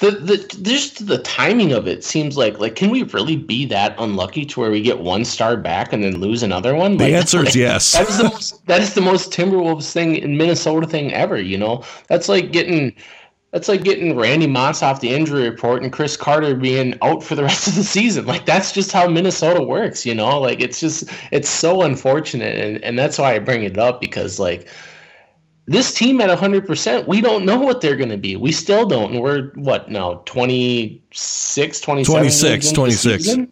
The 0.00 0.12
the 0.12 0.36
just 0.62 1.06
the 1.06 1.18
timing 1.18 1.72
of 1.72 1.88
it 1.88 2.04
seems 2.04 2.36
like 2.36 2.58
like 2.58 2.76
can 2.76 2.90
we 2.90 3.02
really 3.04 3.36
be 3.36 3.64
that 3.66 3.94
unlucky 3.98 4.44
to 4.46 4.60
where 4.60 4.70
we 4.70 4.80
get 4.80 5.00
one 5.00 5.24
star 5.24 5.56
back 5.56 5.92
and 5.92 6.04
then 6.04 6.20
lose 6.20 6.42
another 6.42 6.74
one? 6.74 6.96
The 6.96 7.04
like, 7.04 7.14
answer 7.14 7.38
like, 7.38 7.48
is 7.48 7.56
yes. 7.56 7.92
That 7.92 8.08
is 8.08 8.18
the 8.18 8.24
most 8.24 8.66
that 8.66 8.80
is 8.80 8.94
the 8.94 9.00
most 9.00 9.32
Timberwolves 9.32 9.92
thing 9.92 10.16
in 10.16 10.36
Minnesota 10.36 10.86
thing 10.86 11.12
ever. 11.12 11.40
You 11.40 11.58
know, 11.58 11.82
that's 12.08 12.28
like 12.28 12.52
getting 12.52 12.94
that's 13.54 13.68
like 13.68 13.84
getting 13.84 14.16
Randy 14.16 14.48
Moss 14.48 14.82
off 14.82 15.00
the 15.00 15.10
injury 15.10 15.48
report 15.48 15.84
and 15.84 15.92
Cris 15.92 16.16
Carter 16.16 16.56
being 16.56 16.98
out 17.02 17.22
for 17.22 17.36
the 17.36 17.44
rest 17.44 17.68
of 17.68 17.76
the 17.76 17.84
season. 17.84 18.26
Like 18.26 18.46
that's 18.46 18.72
just 18.72 18.90
how 18.90 19.06
Minnesota 19.06 19.62
works. 19.62 20.04
You 20.04 20.12
know, 20.12 20.40
like 20.40 20.60
it's 20.60 20.80
just 20.80 21.04
it's 21.30 21.48
so 21.48 21.82
unfortunate, 21.82 22.58
and 22.58 22.82
and 22.82 22.98
that's 22.98 23.16
why 23.16 23.36
I 23.36 23.38
bring 23.38 23.62
it 23.62 23.78
up 23.78 24.00
because 24.00 24.40
like 24.40 24.68
this 25.66 25.94
team 25.94 26.20
at 26.20 26.36
100%, 26.36 27.06
we 27.06 27.20
don't 27.20 27.46
know 27.46 27.58
what 27.58 27.80
they're 27.80 27.96
going 27.96 28.10
to 28.10 28.18
be. 28.18 28.36
We 28.36 28.52
still 28.52 28.84
don't. 28.84 29.12
And 29.12 29.22
we're, 29.22 29.50
what 29.54 29.90
now, 29.90 30.16
26, 30.26 31.80
27? 31.80 32.20
26, 32.20 32.72
26. 32.72 33.28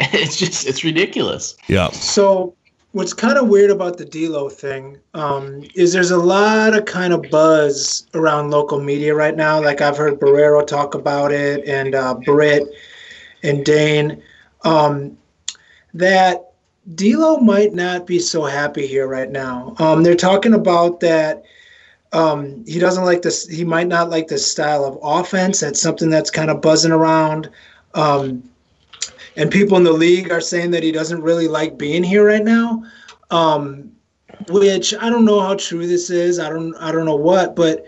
It's 0.00 0.36
just, 0.36 0.64
it's 0.68 0.84
ridiculous. 0.84 1.56
Yeah. 1.66 1.90
So, 1.90 2.54
what's 2.92 3.12
kind 3.12 3.36
of 3.36 3.48
weird 3.48 3.70
about 3.70 3.98
the 3.98 4.04
D'Lo 4.04 4.48
thing 4.48 4.98
um, 5.14 5.62
is 5.74 5.92
there's 5.92 6.10
a 6.10 6.18
lot 6.18 6.74
of 6.74 6.84
kind 6.86 7.12
of 7.12 7.22
buzz 7.30 8.06
around 8.14 8.50
local 8.50 8.80
media 8.80 9.14
right 9.14 9.36
now. 9.36 9.62
Like 9.62 9.80
I've 9.80 9.96
heard 9.96 10.18
Barreiro 10.18 10.66
talk 10.66 10.94
about 10.94 11.32
it 11.32 11.64
and 11.66 11.94
uh, 11.94 12.14
Britt 12.14 12.68
and 13.42 13.64
Dane. 13.64 14.22
Um, 14.64 15.16
that 15.94 16.52
D'Lo 16.94 17.38
might 17.38 17.74
not 17.74 18.06
be 18.06 18.18
so 18.18 18.44
happy 18.44 18.86
here 18.86 19.06
right 19.06 19.30
now. 19.30 19.74
Um, 19.78 20.02
they're 20.02 20.16
talking 20.16 20.54
about 20.54 21.00
that 21.00 21.44
um, 22.12 22.64
he 22.66 22.78
doesn't 22.78 23.04
like 23.04 23.20
this. 23.20 23.46
He 23.46 23.64
might 23.64 23.88
not 23.88 24.08
like 24.08 24.28
this 24.28 24.50
style 24.50 24.84
of 24.84 24.98
offense. 25.02 25.60
That's 25.60 25.80
something 25.80 26.08
that's 26.08 26.30
kind 26.30 26.50
of 26.50 26.62
buzzing 26.62 26.92
around. 26.92 27.50
Um, 27.94 28.48
and 29.38 29.50
people 29.50 29.76
in 29.76 29.84
the 29.84 29.92
league 29.92 30.30
are 30.30 30.40
saying 30.40 30.72
that 30.72 30.82
he 30.82 30.92
doesn't 30.92 31.22
really 31.22 31.48
like 31.48 31.78
being 31.78 32.02
here 32.02 32.26
right 32.26 32.44
now. 32.44 32.82
Um, 33.30 33.92
which 34.48 34.94
I 34.94 35.08
don't 35.08 35.24
know 35.24 35.40
how 35.40 35.54
true 35.54 35.86
this 35.86 36.10
is. 36.10 36.38
I 36.38 36.50
don't. 36.50 36.74
I 36.76 36.92
don't 36.92 37.06
know 37.06 37.16
what, 37.16 37.56
but 37.56 37.84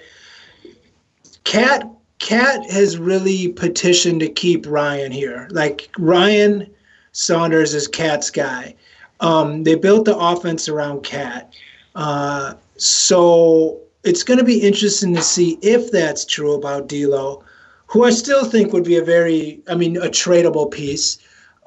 Kat 1.44 1.88
Kat 2.18 2.70
has 2.70 2.98
really 2.98 3.48
petitioned 3.48 4.20
to 4.20 4.28
keep 4.28 4.66
Ryan 4.66 5.12
here. 5.12 5.48
Like 5.50 5.90
Ryan 5.98 6.70
Saunders 7.12 7.74
is 7.74 7.88
Kat's 7.88 8.30
guy. 8.30 8.74
Um, 9.20 9.64
they 9.64 9.74
built 9.74 10.04
the 10.04 10.16
offense 10.16 10.68
around 10.68 11.02
Kat. 11.02 11.52
Uh, 11.94 12.54
so 12.76 13.80
it's 14.04 14.22
going 14.22 14.38
to 14.38 14.44
be 14.44 14.58
interesting 14.58 15.14
to 15.14 15.22
see 15.22 15.58
if 15.62 15.90
that's 15.90 16.24
true 16.24 16.54
about 16.54 16.88
D'Lo, 16.88 17.42
who 17.86 18.04
I 18.04 18.10
still 18.10 18.44
think 18.44 18.72
would 18.72 18.84
be 18.84 18.96
a 18.96 19.04
very, 19.04 19.60
I 19.68 19.74
mean, 19.74 19.96
a 19.96 20.08
tradable 20.08 20.70
piece. 20.70 21.18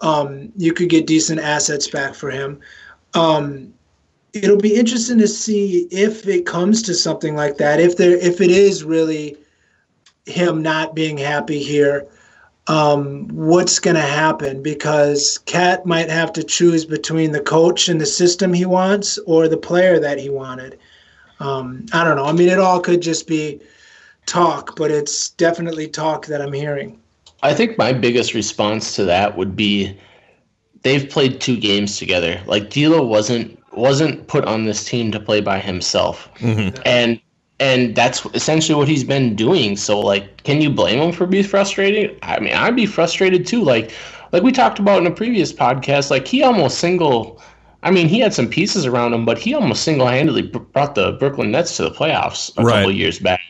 Um, 0.04 0.52
you 0.58 0.74
could 0.74 0.90
get 0.90 1.08
decent 1.08 1.40
assets 1.40 1.88
back 1.88 2.14
for 2.14 2.30
him. 2.30 2.60
Um, 3.14 3.74
it'll 4.34 4.58
be 4.58 4.76
interesting 4.76 5.18
to 5.20 5.28
see 5.28 5.88
if 5.92 6.28
it 6.28 6.46
comes 6.46 6.82
to 6.84 6.94
something 6.94 7.36
like 7.36 7.58
that. 7.58 7.80
If 7.80 7.98
there, 7.98 8.18
if 8.18 8.42
it 8.42 8.52
is 8.52 8.84
really 8.84 9.38
him 10.26 10.62
not 10.62 10.94
being 10.94 11.18
happy 11.18 11.64
here, 11.64 12.08
um, 12.68 13.28
what's 13.30 13.80
going 13.80 13.96
to 13.96 14.02
happen 14.02 14.62
because 14.62 15.38
Kat 15.46 15.86
might 15.86 16.10
have 16.10 16.34
to 16.34 16.44
choose 16.44 16.86
between 16.86 17.32
the 17.32 17.42
coach 17.42 17.90
and 17.90 18.00
the 18.00 18.06
system 18.06 18.54
he 18.54 18.66
wants 18.66 19.18
or 19.20 19.48
the 19.48 19.58
player 19.58 20.00
that 20.00 20.20
he 20.20 20.30
wanted. 20.30 20.80
Um, 21.40 21.86
I 21.94 22.04
don't 22.04 22.16
know. 22.16 22.26
I 22.26 22.32
mean, 22.32 22.50
it 22.50 22.60
all 22.60 22.80
could 22.80 23.02
just 23.02 23.28
be 23.28 23.62
talk, 24.26 24.76
but 24.76 24.92
it's 24.92 25.30
definitely 25.32 25.88
talk 25.88 26.26
that 26.28 26.42
I'm 26.42 26.54
hearing. 26.54 27.03
I 27.44 27.54
think 27.54 27.78
my 27.78 27.94
biggest 27.94 28.34
response 28.34 28.96
to 28.96 29.04
that 29.06 29.38
would 29.38 29.56
be 29.56 29.96
they've 30.82 31.08
played 31.08 31.42
two 31.42 31.58
games 31.58 31.98
together. 31.98 32.42
Like 32.46 32.70
D'Lo 32.70 33.04
wasn't 33.06 33.60
wasn't 33.74 34.28
put 34.28 34.46
on 34.46 34.66
this 34.66 34.86
team 34.86 35.12
to 35.12 35.20
play 35.20 35.42
by 35.42 35.60
himself, 35.60 36.30
mm-hmm. 36.36 36.82
and 36.86 37.20
and 37.60 37.96
that's 37.96 38.26
essentially 38.34 38.78
what 38.78 38.88
he's 38.88 39.04
been 39.04 39.36
doing. 39.36 39.76
So 39.78 40.00
like, 40.00 40.44
can 40.44 40.62
you 40.62 40.70
blame 40.70 41.00
him 41.00 41.12
for 41.12 41.28
being 41.28 41.44
frustrated? 41.44 42.18
I 42.24 42.40
mean, 42.40 42.54
I'd 42.54 42.76
be 42.76 42.86
frustrated 42.86 43.46
too. 43.46 43.62
Like 43.62 43.92
like 44.32 44.44
we 44.44 44.52
talked 44.52 44.80
about 44.80 45.00
in 45.00 45.08
a 45.08 45.12
previous 45.12 45.52
podcast, 45.52 46.10
like 46.10 46.28
he 46.28 46.44
almost 46.44 46.80
single. 46.80 47.42
I 47.84 47.92
mean, 47.92 48.08
he 48.08 48.20
had 48.20 48.34
some 48.34 48.48
pieces 48.48 48.86
around 48.86 49.14
him, 49.14 49.26
but 49.26 49.38
he 49.38 49.54
almost 49.54 49.84
single-handedly 49.84 50.44
brought 50.44 50.96
the 50.96 51.12
Brooklyn 51.14 51.52
Nets 51.52 51.76
to 51.78 51.84
the 51.84 51.92
playoffs 51.92 52.58
a 52.58 52.64
right. 52.64 52.76
couple 52.76 52.92
years 52.92 53.20
back, 53.20 53.42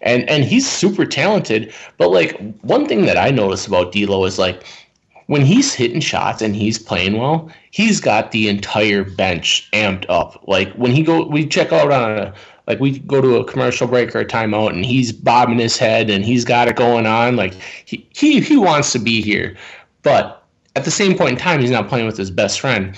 and 0.00 0.28
and 0.28 0.42
he's 0.44 0.68
super 0.68 1.04
talented. 1.04 1.72
But 1.98 2.10
like 2.10 2.38
one 2.62 2.86
thing 2.86 3.04
that 3.06 3.18
I 3.18 3.30
noticed 3.30 3.66
about 3.68 3.92
D'Lo 3.92 4.24
is 4.24 4.38
like 4.38 4.64
when 5.26 5.42
he's 5.42 5.74
hitting 5.74 6.00
shots 6.00 6.42
and 6.42 6.56
he's 6.56 6.78
playing 6.78 7.18
well, 7.18 7.50
he's 7.70 8.00
got 8.00 8.32
the 8.32 8.48
entire 8.48 9.04
bench 9.04 9.68
amped 9.72 10.06
up. 10.08 10.42
Like 10.46 10.72
when 10.74 10.90
he 10.90 11.02
go, 11.02 11.26
we 11.26 11.46
check 11.46 11.72
out 11.72 11.92
on 11.92 12.18
a 12.18 12.34
like 12.66 12.80
we 12.80 12.98
go 13.00 13.20
to 13.20 13.36
a 13.36 13.44
commercial 13.44 13.86
break 13.86 14.14
or 14.14 14.20
a 14.20 14.24
timeout 14.24 14.70
and 14.70 14.86
he's 14.86 15.12
bobbing 15.12 15.58
his 15.58 15.76
head 15.76 16.08
and 16.08 16.24
he's 16.24 16.44
got 16.44 16.68
it 16.68 16.76
going 16.76 17.06
on. 17.06 17.36
Like 17.36 17.54
he 17.84 18.06
he 18.14 18.40
he 18.40 18.56
wants 18.56 18.92
to 18.92 18.98
be 18.98 19.20
here, 19.20 19.56
but 20.02 20.42
at 20.76 20.84
the 20.84 20.90
same 20.90 21.16
point 21.16 21.32
in 21.32 21.36
time, 21.38 21.60
he's 21.60 21.70
not 21.70 21.88
playing 21.88 22.06
with 22.06 22.16
his 22.16 22.30
best 22.30 22.60
friend. 22.60 22.96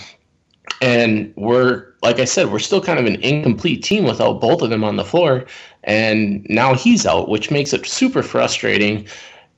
And 0.81 1.33
we're 1.37 1.87
like 2.03 2.21
I 2.21 2.25
said, 2.25 2.53
we're 2.53 2.59
still 2.59 2.81
kind 2.81 2.99
of 2.99 3.07
an 3.07 3.17
incomplete 3.17 3.83
team 3.83 4.05
without 4.05 4.41
both 4.41 4.63
of 4.63 4.71
them 4.71 4.85
on 4.85 4.97
the 4.97 5.05
floor. 5.05 5.45
And 5.85 6.47
now 6.49 6.75
he's 6.75 7.07
out, 7.07 7.29
which 7.29 7.51
makes 7.51 7.73
it 7.73 7.87
super 7.87 8.23
frustrating. 8.23 9.07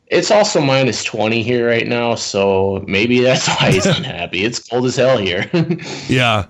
It's 0.06 0.30
also 0.30 0.60
minus 0.60 1.04
20 1.04 1.42
here 1.42 1.68
right 1.68 1.86
now, 1.86 2.14
so 2.14 2.82
maybe 2.88 3.20
that's 3.20 3.46
why 3.60 3.72
he's 3.72 3.86
unhappy. 3.86 4.44
It's 4.44 4.58
cold 4.58 4.86
as 4.86 4.96
hell 4.96 5.18
here. 5.18 5.50
yeah. 6.08 6.46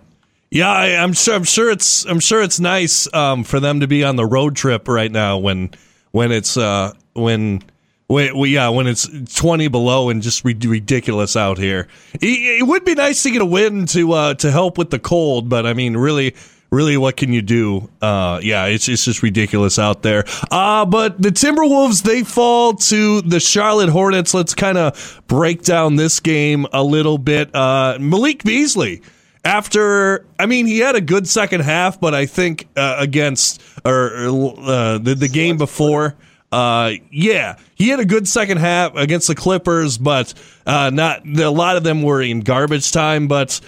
Yeah, 0.50 0.70
I, 0.70 0.86
am 0.86 1.12
sure. 1.12 1.34
I'm 1.34 1.44
sure 1.44 1.70
it's. 1.70 2.06
I'm 2.06 2.20
sure 2.20 2.40
it's 2.40 2.58
nice 2.58 3.12
um, 3.12 3.44
for 3.44 3.60
them 3.60 3.80
to 3.80 3.86
be 3.86 4.02
on 4.02 4.16
the 4.16 4.24
road 4.24 4.56
trip 4.56 4.88
right 4.88 5.12
now 5.12 5.36
when 5.36 5.72
when 6.12 6.32
it's 6.32 6.56
uh, 6.56 6.94
when 7.12 7.62
when 8.08 8.34
yeah 8.50 8.70
when 8.70 8.86
it's 8.86 9.08
20 9.36 9.68
below 9.68 10.10
and 10.10 10.22
just 10.22 10.44
ridiculous 10.44 11.36
out 11.36 11.58
here. 11.58 11.86
It, 12.14 12.60
it, 12.60 12.66
would 12.66 12.84
be 12.84 12.94
nice 12.94 13.22
to 13.22 13.30
get 13.30 13.42
a 13.42 13.46
win 13.46 13.86
to 13.86 14.12
uh, 14.12 14.34
to 14.34 14.50
help 14.50 14.76
with 14.76 14.90
the 14.90 14.98
cold, 14.98 15.48
but 15.48 15.66
I 15.66 15.74
mean, 15.74 15.96
really, 15.96 16.34
really, 16.70 16.96
what 16.96 17.16
can 17.16 17.32
you 17.32 17.42
do? 17.42 17.88
Uh, 18.00 18.40
yeah, 18.42 18.66
it's, 18.66 18.88
it's 18.88 19.04
just 19.04 19.22
ridiculous 19.22 19.78
out 19.78 20.02
there. 20.02 20.24
Uh, 20.50 20.84
but 20.86 21.20
the 21.20 21.30
Timberwolves, 21.30 22.02
they 22.02 22.24
fall 22.24 22.74
to 22.74 23.20
the 23.22 23.40
Charlotte 23.40 23.90
Hornets. 23.90 24.34
Let's 24.34 24.54
kind 24.54 24.78
of 24.78 25.22
break 25.26 25.62
down 25.62 25.96
this 25.96 26.20
game 26.20 26.66
a 26.72 26.82
little 26.82 27.18
bit. 27.18 27.54
Uh, 27.54 27.98
Malik 28.00 28.42
Beasley. 28.42 29.02
After, 29.44 30.26
I 30.38 30.46
mean, 30.46 30.66
he 30.66 30.80
had 30.80 30.94
a 30.94 31.00
good 31.00 31.26
second 31.26 31.60
half, 31.60 31.98
but 32.00 32.12
I 32.12 32.26
think 32.26 32.68
uh, 32.76 32.96
against 32.98 33.62
or 33.82 34.26
uh, 34.26 34.98
the, 34.98 35.14
the 35.16 35.28
game 35.28 35.56
before, 35.56 36.16
uh, 36.50 36.92
yeah, 37.10 37.56
he 37.74 37.88
had 37.88 38.00
a 38.00 38.04
good 38.04 38.26
second 38.26 38.58
half 38.58 38.96
against 38.96 39.28
the 39.28 39.34
Clippers, 39.34 39.98
but 39.98 40.32
uh, 40.66 40.90
not 40.90 41.26
a 41.26 41.50
lot 41.50 41.76
of 41.76 41.84
them 41.84 42.02
were 42.02 42.22
in 42.22 42.40
garbage 42.40 42.90
time. 42.90 43.28
But 43.28 43.60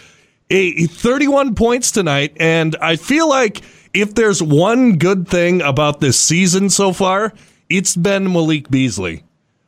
a 0.49 0.87
31 0.87 1.55
points 1.55 1.91
tonight, 1.91 2.37
and 2.41 2.75
I 2.81 2.97
feel 2.97 3.29
like 3.29 3.63
if 3.93 4.15
there's 4.15 4.43
one 4.43 4.97
good 4.97 5.29
thing 5.29 5.61
about 5.61 6.01
this 6.01 6.19
season 6.19 6.71
so 6.71 6.93
far, 6.93 7.35
it's 7.69 7.97
been 7.97 8.33
Malik 8.33 8.71
Beasley. 8.71 9.25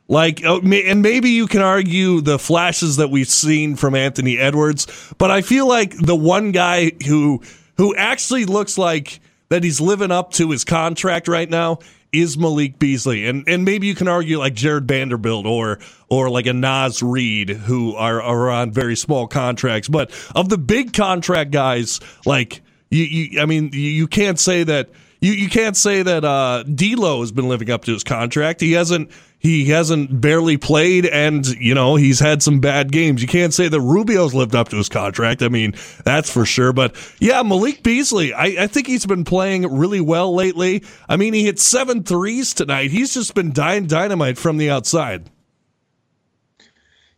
Like, 0.07 0.41
oh, 0.43 0.59
and 0.59 1.01
maybe 1.01 1.29
you 1.29 1.47
can 1.47 1.61
argue 1.61 2.19
the 2.21 2.37
flashes 2.37 2.97
that 2.97 3.09
we've 3.09 3.29
seen 3.29 3.75
from 3.75 3.95
Anthony 3.95 4.37
Edwards, 4.37 5.13
but 5.17 5.31
I 5.31 5.41
feel 5.41 5.67
like 5.67 5.95
the 5.95 6.15
one 6.15 6.51
guy 6.51 6.91
who 7.07 7.41
who 7.77 7.95
actually 7.95 8.45
looks 8.45 8.77
like 8.77 9.19
that 9.49 9.63
he's 9.63 9.79
living 9.79 10.11
up 10.11 10.31
to 10.33 10.49
his 10.51 10.63
contract 10.63 11.27
right 11.27 11.49
now 11.49 11.79
is 12.13 12.37
Malik 12.37 12.79
Beasley, 12.79 13.25
and 13.25 13.43
and 13.47 13.65
maybe 13.65 13.87
you 13.87 13.95
can 13.95 14.07
argue 14.07 14.37
like 14.37 14.53
Jarred 14.53 14.87
Vanderbilt 14.87 15.45
or 15.45 15.79
or 16.09 16.29
like 16.29 16.45
a 16.45 16.53
Naz 16.53 17.01
Reid 17.03 17.49
who 17.49 17.95
are 17.95 18.21
are 18.21 18.49
on 18.51 18.71
very 18.71 18.95
small 18.95 19.27
contracts, 19.27 19.89
but 19.89 20.11
of 20.35 20.49
the 20.49 20.57
big 20.57 20.93
contract 20.93 21.51
guys, 21.51 21.99
like 22.25 22.61
you, 22.89 23.03
you 23.03 23.41
I 23.41 23.45
mean, 23.45 23.71
you, 23.73 23.79
you 23.79 24.07
can't 24.07 24.39
say 24.39 24.63
that 24.63 24.89
you, 25.23 25.31
you 25.31 25.49
can't 25.49 25.77
say 25.77 26.03
that 26.03 26.25
uh, 26.25 26.63
D'Lo 26.63 27.21
has 27.21 27.31
been 27.31 27.47
living 27.47 27.69
up 27.71 27.85
to 27.85 27.93
his 27.93 28.03
contract. 28.03 28.59
He 28.59 28.73
hasn't 28.73 29.09
he 29.39 29.65
hasn't 29.65 30.19
barely 30.19 30.57
played 30.57 31.05
and 31.05 31.45
you 31.61 31.73
know 31.73 31.95
he's 31.95 32.19
had 32.19 32.43
some 32.43 32.59
bad 32.59 32.91
games. 32.91 33.21
You 33.21 33.29
can't 33.29 33.53
say 33.53 33.69
that 33.69 33.79
rubio's 33.79 34.33
lived 34.33 34.53
up 34.53 34.67
to 34.69 34.75
his 34.75 34.89
contract. 34.89 35.41
I 35.41 35.47
mean 35.47 35.75
that's 36.03 36.29
for 36.29 36.45
sure. 36.45 36.73
But 36.73 36.97
yeah 37.19 37.41
malik 37.41 37.83
beasley 37.83 38.33
i, 38.33 38.63
I 38.63 38.67
think 38.67 38.85
he's 38.87 39.05
been 39.05 39.23
playing 39.23 39.65
really 39.73 40.01
well 40.01 40.35
lately. 40.35 40.83
I 41.07 41.15
mean 41.15 41.33
he 41.33 41.45
hit 41.45 41.57
seven 41.57 42.03
threes 42.03 42.53
tonight. 42.53 42.91
He's 42.91 43.13
just 43.13 43.33
been 43.33 43.53
dying 43.53 43.85
dynamite 43.85 44.37
from 44.37 44.57
the 44.57 44.69
outside. 44.69 45.29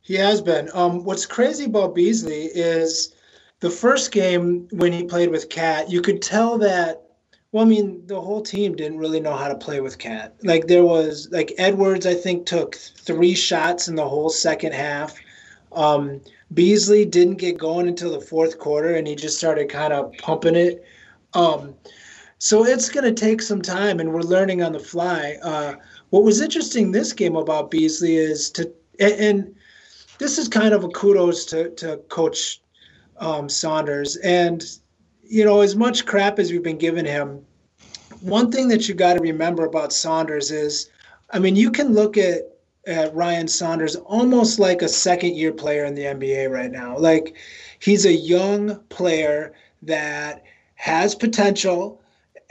He 0.02 0.14
has 0.14 0.42
been. 0.42 0.70
Um, 0.76 1.04
what's 1.06 1.26
crazy 1.26 1.66
about 1.66 1.96
beasley 1.96 2.44
is 2.54 3.16
the 3.62 3.72
first 3.72 4.12
game 4.12 4.68
when 4.74 4.94
he 4.94 5.04
played 5.06 5.32
with 5.32 5.50
Kat 5.50 5.90
you 5.90 6.04
could 6.04 6.22
tell 6.22 6.60
that 6.60 7.05
well, 7.56 7.64
I 7.64 7.70
mean, 7.70 8.06
the 8.06 8.20
whole 8.20 8.42
team 8.42 8.76
didn't 8.76 8.98
really 8.98 9.22
know 9.22 9.34
how 9.34 9.48
to 9.48 9.56
play 9.56 9.80
with 9.80 9.98
Kat. 9.98 10.36
Like 10.44 10.68
there 10.68 10.84
was 10.84 11.30
like 11.32 11.54
Edwards, 11.58 12.06
I 12.06 12.14
think 12.14 12.46
took 12.46 12.76
three 12.76 13.34
shots 13.34 13.88
in 13.88 13.96
the 13.96 14.06
whole 14.06 14.30
second 14.30 14.74
half. 14.74 15.16
Um, 15.72 16.20
Beasley 16.54 17.06
didn't 17.06 17.38
get 17.38 17.58
going 17.58 17.88
until 17.88 18.12
the 18.12 18.20
fourth 18.20 18.60
quarter, 18.60 18.96
and 18.96 19.08
he 19.08 19.16
just 19.16 19.38
started 19.38 19.70
kind 19.70 19.94
of 19.94 20.12
pumping 20.18 20.58
it. 20.58 20.84
Um, 21.34 21.74
so 22.40 22.66
it's 22.66 22.90
going 22.90 23.06
to 23.06 23.14
take 23.14 23.42
some 23.42 23.62
time, 23.62 24.02
and 24.02 24.12
we're 24.12 24.20
learning 24.20 24.62
on 24.62 24.74
the 24.74 24.80
fly. 24.80 25.38
Uh, 25.42 25.76
what 26.10 26.26
was 26.26 26.42
interesting 26.42 26.92
this 26.92 27.14
game 27.14 27.38
about 27.38 27.72
Beasley 27.72 28.18
is 28.18 28.50
to, 28.50 28.70
and, 29.00 29.14
and 29.14 29.56
this 30.20 30.38
is 30.38 30.50
kind 30.50 30.74
of 30.74 30.84
a 30.84 30.90
kudos 30.90 31.46
to 31.46 31.70
to 31.76 32.02
Coach 32.10 32.60
um, 33.16 33.48
Saunders 33.48 34.18
and 34.18 34.62
you 35.28 35.44
know, 35.46 35.62
as 35.62 35.76
much 35.76 36.06
crap 36.06 36.40
as 36.40 36.52
we've 36.52 36.64
been 36.64 36.78
giving 36.78 37.06
him, 37.06 37.46
one 38.22 38.52
thing 38.52 38.68
that 38.70 38.88
you 38.88 38.96
got 38.96 39.14
to 39.14 39.20
remember 39.20 39.66
about 39.66 39.94
Saunders 39.94 40.52
is, 40.52 40.90
I 41.32 41.40
mean, 41.40 41.56
you 41.56 41.72
can 41.72 41.94
look 41.94 42.18
at 42.18 42.56
at 42.88 43.16
Ryan 43.16 43.48
Saunders 43.48 43.96
almost 43.96 44.60
like 44.60 44.82
a 44.82 44.88
second 44.88 45.36
year 45.36 45.52
player 45.52 45.86
in 45.86 45.96
the 45.96 46.04
NBA 46.04 46.52
right 46.52 46.72
now. 46.72 46.98
Like 46.98 47.36
he's 47.80 48.06
a 48.06 48.14
young 48.14 48.80
player 48.90 49.54
that 49.82 50.44
has 50.76 51.16
potential 51.16 52.02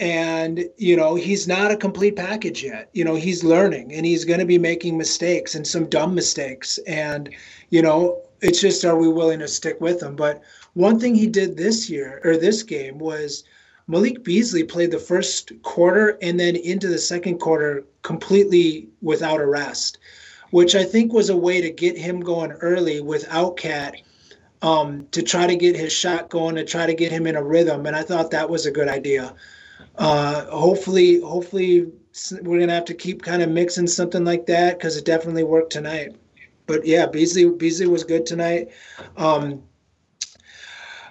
and 0.01 0.65
you 0.77 0.97
know 0.97 1.15
he's 1.15 1.47
not 1.47 1.71
a 1.71 1.77
complete 1.77 2.17
package 2.17 2.65
yet. 2.65 2.89
You 2.93 3.05
know 3.05 3.15
he's 3.15 3.45
learning 3.45 3.93
and 3.93 4.05
he's 4.05 4.25
going 4.25 4.41
to 4.41 4.47
be 4.47 4.59
making 4.59 4.99
mistakes 4.99 5.55
and 5.55 5.67
some 5.67 5.87
dumb 5.87 6.15
mistakes. 6.15 6.79
And 6.87 7.31
you 7.71 7.83
know 7.83 8.21
it's 8.41 8.61
just 8.61 8.85
are 8.85 8.97
we 8.97 9.09
willing 9.09 9.39
to 9.39 9.49
stick 9.49 9.81
with 9.81 10.03
him? 10.03 10.17
But 10.17 10.43
one 10.75 10.99
thing 10.99 11.15
he 11.15 11.27
did 11.27 11.57
this 11.57 11.89
year 11.89 12.21
or 12.25 12.37
this 12.37 12.63
game 12.63 12.99
was 12.99 13.45
Malik 13.87 14.25
Beasley 14.25 14.65
played 14.65 14.91
the 14.91 14.99
first 14.99 15.53
quarter 15.63 16.19
and 16.23 16.39
then 16.39 16.57
into 16.57 16.89
the 16.89 16.99
second 16.99 17.39
quarter 17.39 17.85
completely 18.03 18.89
without 19.03 19.41
a 19.41 19.47
rest, 19.47 19.99
which 20.51 20.75
I 20.75 20.85
think 20.85 21.13
was 21.13 21.31
a 21.31 21.37
way 21.37 21.61
to 21.61 21.71
get 21.71 21.99
him 21.99 22.21
going 22.21 22.53
early 22.53 23.01
without 23.01 23.57
Kat 23.57 23.97
um, 24.63 25.07
to 25.11 25.23
try 25.23 25.47
to 25.47 25.57
get 25.57 25.77
his 25.77 25.93
shot 25.93 26.31
going, 26.31 26.55
to 26.57 26.65
try 26.65 26.87
to 26.87 26.95
get 26.95 27.13
him 27.13 27.27
in 27.27 27.37
a 27.37 27.43
rhythm. 27.43 27.87
And 27.87 27.95
I 27.95 28.03
thought 28.03 28.31
that 28.31 28.49
was 28.49 28.65
a 28.65 28.71
good 28.71 28.89
idea. 28.89 29.35
Uh, 29.97 30.47
hopefully, 30.47 31.21
hopefully 31.21 31.93
we're 32.43 32.61
gonna 32.61 32.73
have 32.73 32.85
to 32.87 32.95
keep 32.95 33.23
kind 33.23 33.43
of 33.43 33.51
mixing 33.51 33.87
something 33.87 34.25
like 34.25 34.47
that 34.47 34.79
because 34.79 34.97
it 34.97 35.05
definitely 35.05 35.45
worked 35.45 35.73
tonight. 35.73 36.17
But 36.67 36.87
yeah, 36.87 37.07
Beasley 37.07 37.49
Beasley 37.51 37.87
was 37.87 38.05
good 38.05 38.25
tonight. 38.25 38.71
Um, 39.17 39.63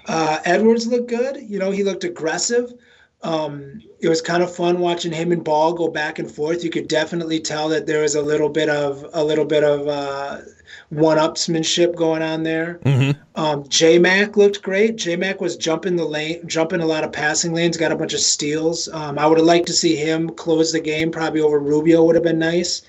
uh, 0.07 0.39
Edwards 0.45 0.87
looked 0.87 1.09
good. 1.09 1.37
You 1.37 1.59
know, 1.59 1.71
he 1.71 1.83
looked 1.83 2.03
aggressive. 2.03 2.73
Um, 3.21 3.81
it 4.01 4.09
was 4.09 4.21
kind 4.21 4.43
of 4.43 4.53
fun 4.53 4.79
watching 4.79 5.13
him 5.13 5.31
and 5.31 5.43
Ball 5.43 5.73
go 5.73 5.87
back 5.87 6.19
and 6.19 6.29
forth. 6.29 6.63
You 6.63 6.69
could 6.69 6.89
definitely 6.89 7.39
tell 7.39 7.69
that 7.69 7.87
there 7.87 8.01
was 8.01 8.15
a 8.15 8.21
little 8.21 8.49
bit 8.49 8.67
of 8.67 9.05
a 9.13 9.23
little 9.23 9.45
bit 9.45 9.63
of 9.63 9.87
uh, 9.87 10.41
one-upsmanship 10.89 11.95
going 11.95 12.21
on 12.21 12.43
there. 12.43 12.79
Mm-hmm. 12.83 13.21
Um, 13.35 13.67
J 13.69 13.97
Mac 13.97 14.35
looked 14.35 14.61
great. 14.61 14.97
J 14.97 15.15
Mac 15.15 15.39
was 15.39 15.55
jumping 15.55 15.95
the 15.95 16.05
lane, 16.05 16.45
jumping 16.47 16.81
a 16.81 16.85
lot 16.85 17.05
of 17.05 17.13
passing 17.13 17.53
lanes, 17.53 17.77
got 17.77 17.93
a 17.93 17.95
bunch 17.95 18.13
of 18.13 18.19
steals. 18.19 18.89
Um, 18.89 19.17
I 19.17 19.25
would 19.25 19.37
have 19.37 19.47
liked 19.47 19.67
to 19.67 19.73
see 19.73 19.95
him 19.95 20.29
close 20.29 20.73
the 20.73 20.81
game. 20.81 21.09
Probably 21.09 21.39
over 21.39 21.59
Rubio 21.59 22.03
would 22.03 22.15
have 22.15 22.25
been 22.25 22.39
nice. 22.39 22.81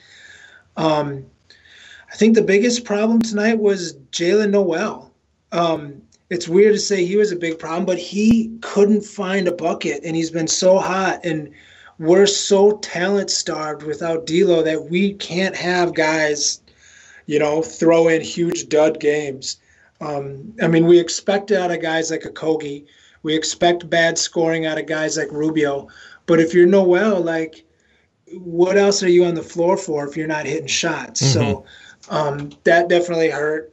Um, 0.76 1.26
I 2.12 2.16
think 2.16 2.34
the 2.34 2.42
biggest 2.42 2.84
problem 2.84 3.22
tonight 3.22 3.58
was 3.58 3.94
Jaylen 4.10 4.50
Nowell. 4.50 5.12
Um, 5.52 6.02
it's 6.30 6.48
weird 6.48 6.74
to 6.74 6.80
say 6.80 7.04
he 7.04 7.16
was 7.16 7.32
a 7.32 7.36
big 7.36 7.58
problem, 7.58 7.84
but 7.84 7.98
he 7.98 8.56
couldn't 8.62 9.04
find 9.04 9.46
a 9.46 9.52
bucket, 9.52 10.02
and 10.04 10.16
he's 10.16 10.30
been 10.30 10.48
so 10.48 10.78
hot. 10.78 11.24
And 11.24 11.50
we're 11.98 12.26
so 12.26 12.78
talent 12.78 13.30
starved 13.30 13.82
without 13.82 14.26
D'Lo 14.26 14.62
that 14.62 14.90
we 14.90 15.14
can't 15.14 15.54
have 15.54 15.94
guys, 15.94 16.62
you 17.26 17.38
know, 17.38 17.62
throw 17.62 18.08
in 18.08 18.20
huge 18.20 18.68
dud 18.68 19.00
games. 19.00 19.58
Um, 20.00 20.54
I 20.62 20.66
mean, 20.66 20.86
we 20.86 20.98
expect 20.98 21.50
it 21.50 21.58
out 21.58 21.70
of 21.70 21.80
guys 21.80 22.10
like 22.10 22.22
Okogie, 22.22 22.86
We 23.22 23.34
expect 23.34 23.88
bad 23.88 24.18
scoring 24.18 24.66
out 24.66 24.78
of 24.78 24.86
guys 24.86 25.16
like 25.16 25.30
Rubio. 25.30 25.88
But 26.26 26.40
if 26.40 26.52
you're 26.54 26.66
Nowell, 26.66 27.20
like, 27.20 27.64
what 28.32 28.76
else 28.76 29.02
are 29.02 29.08
you 29.08 29.24
on 29.24 29.34
the 29.34 29.42
floor 29.42 29.76
for 29.76 30.06
if 30.08 30.16
you're 30.16 30.26
not 30.26 30.46
hitting 30.46 30.66
shots? 30.66 31.22
Mm-hmm. 31.22 31.32
So 31.32 31.64
um, 32.08 32.50
that 32.64 32.88
definitely 32.88 33.30
hurt. 33.30 33.72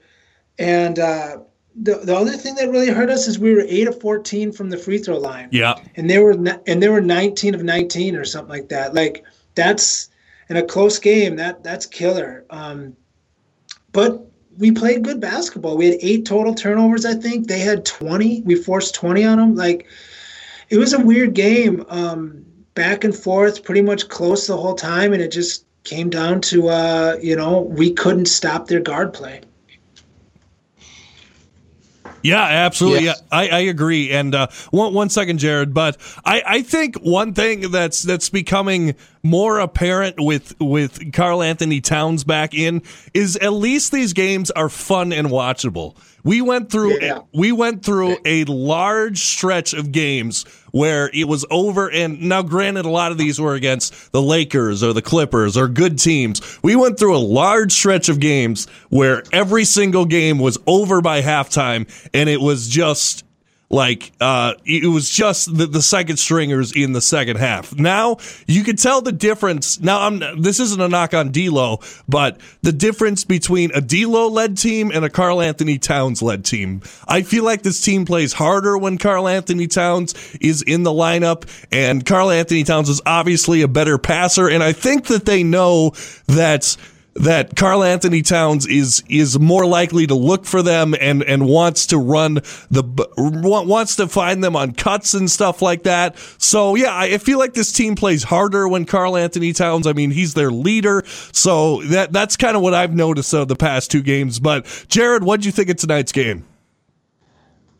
And 0.59 0.99
uh, 0.99 1.39
the, 1.75 1.95
the 1.97 2.15
other 2.15 2.33
thing 2.33 2.55
that 2.55 2.69
really 2.69 2.89
hurt 2.89 3.09
us 3.09 3.27
is 3.27 3.39
we 3.39 3.53
were 3.53 3.63
eight 3.67 3.87
of 3.87 3.99
14 3.99 4.51
from 4.51 4.69
the 4.69 4.77
free 4.77 4.97
throw 4.97 5.17
line. 5.17 5.49
Yeah. 5.51 5.75
And 5.95 6.09
they 6.09 6.19
were, 6.19 6.31
and 6.67 6.83
they 6.83 6.89
were 6.89 7.01
19 7.01 7.55
of 7.55 7.63
19 7.63 8.15
or 8.15 8.25
something 8.25 8.49
like 8.49 8.69
that. 8.69 8.93
Like 8.93 9.23
that's 9.55 10.09
in 10.49 10.57
a 10.57 10.63
close 10.63 10.99
game. 10.99 11.37
That 11.37 11.63
that's 11.63 11.85
killer. 11.85 12.45
Um, 12.49 12.95
but 13.93 14.25
we 14.57 14.71
played 14.71 15.03
good 15.03 15.21
basketball. 15.21 15.77
We 15.77 15.85
had 15.85 15.97
eight 16.01 16.25
total 16.25 16.53
turnovers. 16.53 17.05
I 17.05 17.13
think 17.13 17.47
they 17.47 17.59
had 17.59 17.85
20. 17.85 18.41
We 18.41 18.55
forced 18.55 18.93
20 18.95 19.23
on 19.23 19.37
them. 19.37 19.55
Like 19.55 19.87
it 20.69 20.77
was 20.77 20.93
a 20.93 20.99
weird 20.99 21.33
game. 21.33 21.85
Um, 21.87 22.45
back 22.73 23.03
and 23.03 23.15
forth, 23.15 23.63
pretty 23.63 23.81
much 23.81 24.09
close 24.09 24.47
the 24.47 24.57
whole 24.57 24.75
time. 24.75 25.13
And 25.13 25.21
it 25.21 25.31
just 25.31 25.65
came 25.83 26.09
down 26.09 26.41
to, 26.41 26.67
uh, 26.67 27.17
you 27.21 27.35
know, 27.35 27.61
we 27.61 27.93
couldn't 27.93 28.27
stop 28.27 28.67
their 28.67 28.81
guard 28.81 29.13
play. 29.13 29.41
Yeah, 32.23 32.43
absolutely. 32.43 33.05
Yes. 33.05 33.21
Yeah, 33.31 33.37
I, 33.37 33.47
I 33.49 33.59
agree. 33.61 34.11
And 34.11 34.35
uh, 34.35 34.47
one 34.71 34.93
one 34.93 35.09
second, 35.09 35.39
Jared, 35.39 35.73
but 35.73 35.97
I, 36.25 36.43
I 36.45 36.61
think 36.61 36.97
one 36.97 37.33
thing 37.33 37.71
that's 37.71 38.01
that's 38.01 38.29
becoming 38.29 38.95
more 39.23 39.59
apparent 39.59 40.19
with 40.19 40.59
with 40.59 41.13
Karl-Anthony 41.13 41.81
Towns 41.81 42.23
back 42.23 42.53
in 42.53 42.81
is 43.13 43.35
at 43.37 43.53
least 43.53 43.91
these 43.91 44.13
games 44.13 44.51
are 44.51 44.69
fun 44.69 45.13
and 45.13 45.27
watchable. 45.27 45.95
We 46.23 46.41
went 46.41 46.71
through 46.71 46.99
yeah. 47.01 47.19
we 47.33 47.51
went 47.51 47.83
through 47.83 48.17
a 48.25 48.45
large 48.45 49.19
stretch 49.19 49.73
of 49.73 49.91
games 49.91 50.45
where 50.71 51.09
it 51.13 51.27
was 51.27 51.45
over 51.49 51.89
and 51.91 52.21
now 52.21 52.41
granted 52.41 52.85
a 52.85 52.89
lot 52.89 53.11
of 53.11 53.17
these 53.17 53.39
were 53.39 53.55
against 53.55 54.11
the 54.11 54.21
Lakers 54.21 54.83
or 54.83 54.93
the 54.93 55.01
Clippers 55.01 55.57
or 55.57 55.67
good 55.67 55.99
teams. 55.99 56.41
We 56.63 56.75
went 56.75 56.97
through 56.97 57.15
a 57.15 57.19
large 57.19 57.71
stretch 57.71 58.09
of 58.09 58.19
games 58.19 58.67
where 58.89 59.23
every 59.31 59.65
single 59.65 60.05
game 60.05 60.39
was 60.39 60.57
over 60.67 61.01
by 61.01 61.21
halftime 61.21 61.87
and 62.13 62.29
it 62.29 62.41
was 62.41 62.67
just 62.67 63.23
like 63.71 64.11
uh, 64.19 64.53
it 64.65 64.87
was 64.87 65.09
just 65.09 65.55
the, 65.57 65.65
the 65.65 65.81
second 65.81 66.17
stringers 66.17 66.73
in 66.73 66.91
the 66.91 67.01
second 67.01 67.37
half. 67.37 67.73
Now 67.75 68.17
you 68.45 68.63
can 68.63 68.75
tell 68.75 69.01
the 69.01 69.11
difference. 69.11 69.79
Now 69.79 70.01
I'm 70.01 70.19
this 70.41 70.59
isn't 70.59 70.81
a 70.81 70.89
knock 70.89 71.13
on 71.13 71.31
D'Lo, 71.31 71.79
but 72.07 72.39
the 72.61 72.73
difference 72.73 73.23
between 73.23 73.71
a 73.73 73.81
D'Lo 73.81 74.27
led 74.27 74.57
team 74.57 74.91
and 74.93 75.05
a 75.05 75.09
Karl 75.09 75.41
Anthony 75.41 75.79
Towns 75.79 76.21
led 76.21 76.43
team. 76.43 76.81
I 77.07 77.21
feel 77.21 77.45
like 77.45 77.63
this 77.63 77.81
team 77.81 78.05
plays 78.05 78.33
harder 78.33 78.77
when 78.77 78.97
Karl 78.97 79.27
Anthony 79.27 79.67
Towns 79.67 80.13
is 80.41 80.61
in 80.61 80.83
the 80.83 80.91
lineup, 80.91 81.47
and 81.71 82.05
Karl 82.05 82.29
Anthony 82.29 82.63
Towns 82.63 82.89
is 82.89 83.01
obviously 83.05 83.61
a 83.61 83.67
better 83.67 83.97
passer, 83.97 84.49
and 84.49 84.61
I 84.61 84.73
think 84.73 85.07
that 85.07 85.25
they 85.25 85.43
know 85.43 85.93
that 86.27 86.75
that 87.15 87.55
Karl 87.57 87.83
Anthony 87.83 88.21
Towns 88.21 88.65
is 88.65 89.03
is 89.09 89.37
more 89.37 89.65
likely 89.65 90.07
to 90.07 90.15
look 90.15 90.45
for 90.45 90.61
them 90.61 90.95
and 90.99 91.23
and 91.23 91.45
wants 91.45 91.87
to 91.87 91.97
run 91.97 92.35
the 92.69 92.83
wants 93.17 93.97
to 93.97 94.07
find 94.07 94.43
them 94.43 94.55
on 94.55 94.73
cuts 94.73 95.13
and 95.13 95.29
stuff 95.29 95.61
like 95.61 95.83
that. 95.83 96.17
So 96.37 96.75
yeah, 96.75 96.95
I 96.95 97.17
feel 97.17 97.37
like 97.37 97.53
this 97.53 97.73
team 97.73 97.95
plays 97.95 98.23
harder 98.23 98.67
when 98.67 98.85
Karl 98.85 99.17
Anthony 99.17 99.51
Towns. 99.51 99.87
I 99.87 99.93
mean, 99.93 100.11
he's 100.11 100.33
their 100.35 100.51
leader, 100.51 101.03
so 101.33 101.81
that 101.83 102.13
that's 102.13 102.37
kind 102.37 102.55
of 102.55 102.61
what 102.61 102.73
I've 102.73 102.93
noticed 102.95 103.33
of 103.33 103.49
the 103.49 103.55
past 103.55 103.91
two 103.91 104.01
games. 104.01 104.39
But 104.39 104.85
Jared, 104.87 105.23
what 105.23 105.41
do 105.41 105.47
you 105.47 105.51
think 105.51 105.69
of 105.69 105.77
tonight's 105.77 106.13
game? 106.13 106.45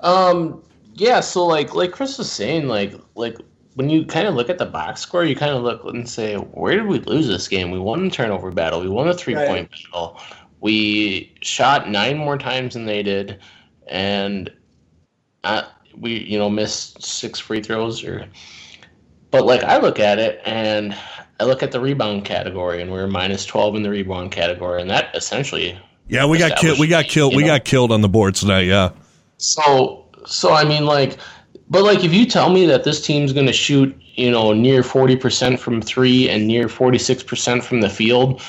Um. 0.01 0.61
Yeah. 0.95 1.21
So 1.21 1.45
like 1.45 1.73
like 1.73 1.91
Chris 1.91 2.17
was 2.17 2.29
saying, 2.29 2.67
like 2.67 2.95
like 3.15 3.37
when 3.75 3.89
you 3.89 4.05
kind 4.05 4.27
of 4.27 4.35
look 4.35 4.49
at 4.49 4.57
the 4.57 4.65
box 4.65 5.01
score, 5.01 5.23
you 5.23 5.35
kind 5.35 5.53
of 5.53 5.63
look 5.63 5.83
and 5.85 6.07
say, 6.07 6.35
where 6.35 6.75
did 6.75 6.87
we 6.87 6.99
lose 6.99 7.27
this 7.27 7.47
game? 7.47 7.71
We 7.71 7.79
won 7.79 8.05
the 8.05 8.09
turnover 8.09 8.51
battle. 8.51 8.81
We 8.81 8.89
won 8.89 9.07
the 9.07 9.13
three 9.13 9.35
point 9.35 9.49
right. 9.49 9.71
battle. 9.71 10.19
We 10.59 11.33
shot 11.41 11.89
nine 11.89 12.17
more 12.17 12.37
times 12.37 12.73
than 12.73 12.85
they 12.85 13.01
did, 13.01 13.39
and 13.87 14.51
uh, 15.43 15.63
we 15.97 16.19
you 16.19 16.37
know 16.37 16.49
missed 16.49 17.01
six 17.03 17.39
free 17.39 17.61
throws. 17.61 18.03
Or, 18.03 18.27
but 19.31 19.45
like 19.45 19.63
I 19.63 19.79
look 19.79 19.99
at 19.99 20.19
it 20.19 20.41
and 20.45 20.95
I 21.39 21.45
look 21.45 21.63
at 21.63 21.71
the 21.71 21.79
rebound 21.79 22.25
category, 22.25 22.81
and 22.81 22.91
we 22.91 22.99
are 22.99 23.07
minus 23.07 23.45
twelve 23.45 23.75
in 23.75 23.83
the 23.83 23.89
rebound 23.89 24.31
category, 24.31 24.81
and 24.81 24.89
that 24.91 25.15
essentially 25.15 25.79
yeah 26.07 26.25
we 26.25 26.37
got 26.37 26.57
killed. 26.57 26.79
We 26.79 26.87
got 26.87 27.05
killed. 27.05 27.35
We 27.35 27.43
know? 27.43 27.47
got 27.47 27.65
killed 27.65 27.91
on 27.91 28.01
the 28.01 28.09
board 28.09 28.35
tonight. 28.35 28.67
Yeah. 28.67 28.91
So 29.37 30.05
so 30.27 30.53
I 30.53 30.63
mean 30.63 30.85
like 30.85 31.17
but 31.71 31.83
like, 31.83 32.03
if 32.03 32.13
you 32.13 32.25
tell 32.25 32.49
me 32.49 32.65
that 32.65 32.83
this 32.83 33.01
team's 33.01 33.31
going 33.31 33.47
to 33.47 33.53
shoot, 33.53 33.97
you 34.15 34.29
know, 34.29 34.51
near 34.51 34.83
forty 34.83 35.15
percent 35.15 35.57
from 35.57 35.81
three 35.81 36.29
and 36.29 36.45
near 36.45 36.67
forty 36.67 36.97
six 36.97 37.23
percent 37.23 37.63
from 37.63 37.79
the 37.79 37.89
field, 37.89 38.41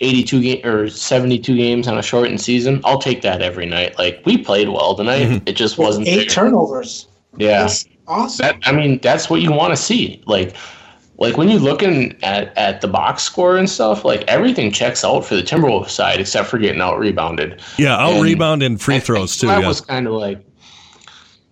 eighty 0.00 0.22
two 0.22 0.42
game 0.42 0.64
or 0.64 0.90
seventy 0.90 1.38
two 1.38 1.56
games 1.56 1.88
on 1.88 1.96
a 1.96 2.02
shortened 2.02 2.38
season, 2.38 2.82
I'll 2.84 2.98
take 2.98 3.22
that 3.22 3.40
every 3.40 3.64
night. 3.64 3.98
Like 3.98 4.20
we 4.26 4.36
played 4.36 4.68
well 4.68 4.94
tonight. 4.94 5.26
Mm-hmm. 5.26 5.48
It 5.48 5.56
just 5.56 5.78
wasn't 5.78 6.06
eight 6.06 6.16
there. 6.16 6.26
turnovers. 6.26 7.08
Yeah, 7.38 7.62
that's 7.62 7.86
awesome. 8.06 8.44
That, 8.44 8.58
I 8.66 8.72
mean, 8.72 8.98
that's 8.98 9.30
what 9.30 9.40
you 9.40 9.52
want 9.52 9.74
to 9.74 9.82
see. 9.82 10.22
Like, 10.26 10.54
like 11.16 11.38
when 11.38 11.48
you're 11.48 11.60
looking 11.60 12.22
at 12.22 12.54
at 12.58 12.82
the 12.82 12.88
box 12.88 13.22
score 13.22 13.56
and 13.56 13.70
stuff, 13.70 14.04
like 14.04 14.22
everything 14.28 14.70
checks 14.70 15.02
out 15.02 15.24
for 15.24 15.34
the 15.34 15.42
Timberwolves 15.42 15.88
side 15.88 16.20
except 16.20 16.48
for 16.48 16.58
getting 16.58 16.82
out 16.82 16.98
rebounded. 16.98 17.62
Yeah, 17.78 17.96
out 17.96 18.20
rebound 18.20 18.62
and 18.62 18.78
free 18.78 19.00
throws 19.00 19.38
too. 19.38 19.46
That 19.46 19.62
yeah. 19.62 19.68
was 19.68 19.80
kind 19.80 20.06
of 20.06 20.12
like 20.12 20.44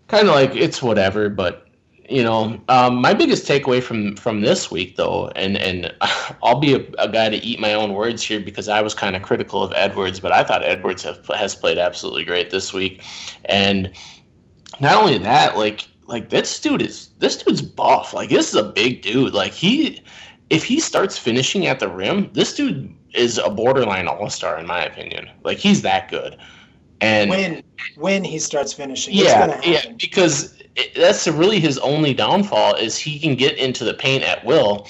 kind 0.08 0.28
of 0.28 0.34
like 0.34 0.54
it's 0.54 0.82
whatever. 0.82 1.28
But 1.28 1.66
you 2.08 2.22
know, 2.22 2.60
um, 2.68 2.96
my 2.96 3.14
biggest 3.14 3.46
takeaway 3.46 3.82
from 3.82 4.16
from 4.16 4.40
this 4.40 4.70
week, 4.70 4.96
though, 4.96 5.28
and 5.36 5.56
and 5.56 5.94
I'll 6.42 6.60
be 6.60 6.74
a, 6.74 6.84
a 6.98 7.08
guy 7.08 7.28
to 7.30 7.36
eat 7.36 7.60
my 7.60 7.74
own 7.74 7.94
words 7.94 8.22
here 8.22 8.40
because 8.40 8.68
I 8.68 8.80
was 8.82 8.94
kind 8.94 9.16
of 9.16 9.22
critical 9.22 9.62
of 9.62 9.72
Edwards, 9.74 10.20
but 10.20 10.32
I 10.32 10.44
thought 10.44 10.64
Edwards 10.64 11.02
have, 11.02 11.26
has 11.28 11.54
played 11.54 11.78
absolutely 11.78 12.24
great 12.24 12.50
this 12.50 12.72
week, 12.72 13.02
and 13.46 13.92
not 14.80 14.96
only 14.96 15.18
that, 15.18 15.56
like 15.56 15.88
like 16.06 16.30
this 16.30 16.60
dude 16.60 16.82
is 16.82 17.08
this 17.18 17.36
dude's 17.42 17.62
buff. 17.62 18.12
Like 18.12 18.30
this 18.30 18.48
is 18.48 18.54
a 18.54 18.64
big 18.64 19.02
dude. 19.02 19.34
Like 19.34 19.52
he, 19.52 20.02
if 20.50 20.64
he 20.64 20.80
starts 20.80 21.18
finishing 21.18 21.66
at 21.66 21.80
the 21.80 21.88
rim, 21.88 22.30
this 22.32 22.54
dude 22.54 22.94
is 23.14 23.38
a 23.38 23.50
borderline 23.50 24.08
all 24.08 24.28
star 24.30 24.58
in 24.58 24.66
my 24.66 24.84
opinion. 24.84 25.30
Like 25.42 25.58
he's 25.58 25.82
that 25.82 26.10
good. 26.10 26.36
And 27.04 27.30
when 27.30 27.62
when 27.96 28.24
he 28.24 28.38
starts 28.38 28.72
finishing, 28.72 29.14
yeah, 29.14 29.60
yeah, 29.64 29.82
because 29.98 30.54
it, 30.76 30.94
that's 30.94 31.26
really 31.28 31.60
his 31.60 31.78
only 31.78 32.14
downfall 32.14 32.74
is 32.76 32.96
he 32.96 33.18
can 33.18 33.34
get 33.34 33.56
into 33.58 33.84
the 33.84 33.94
paint 33.94 34.24
at 34.24 34.44
will. 34.44 34.88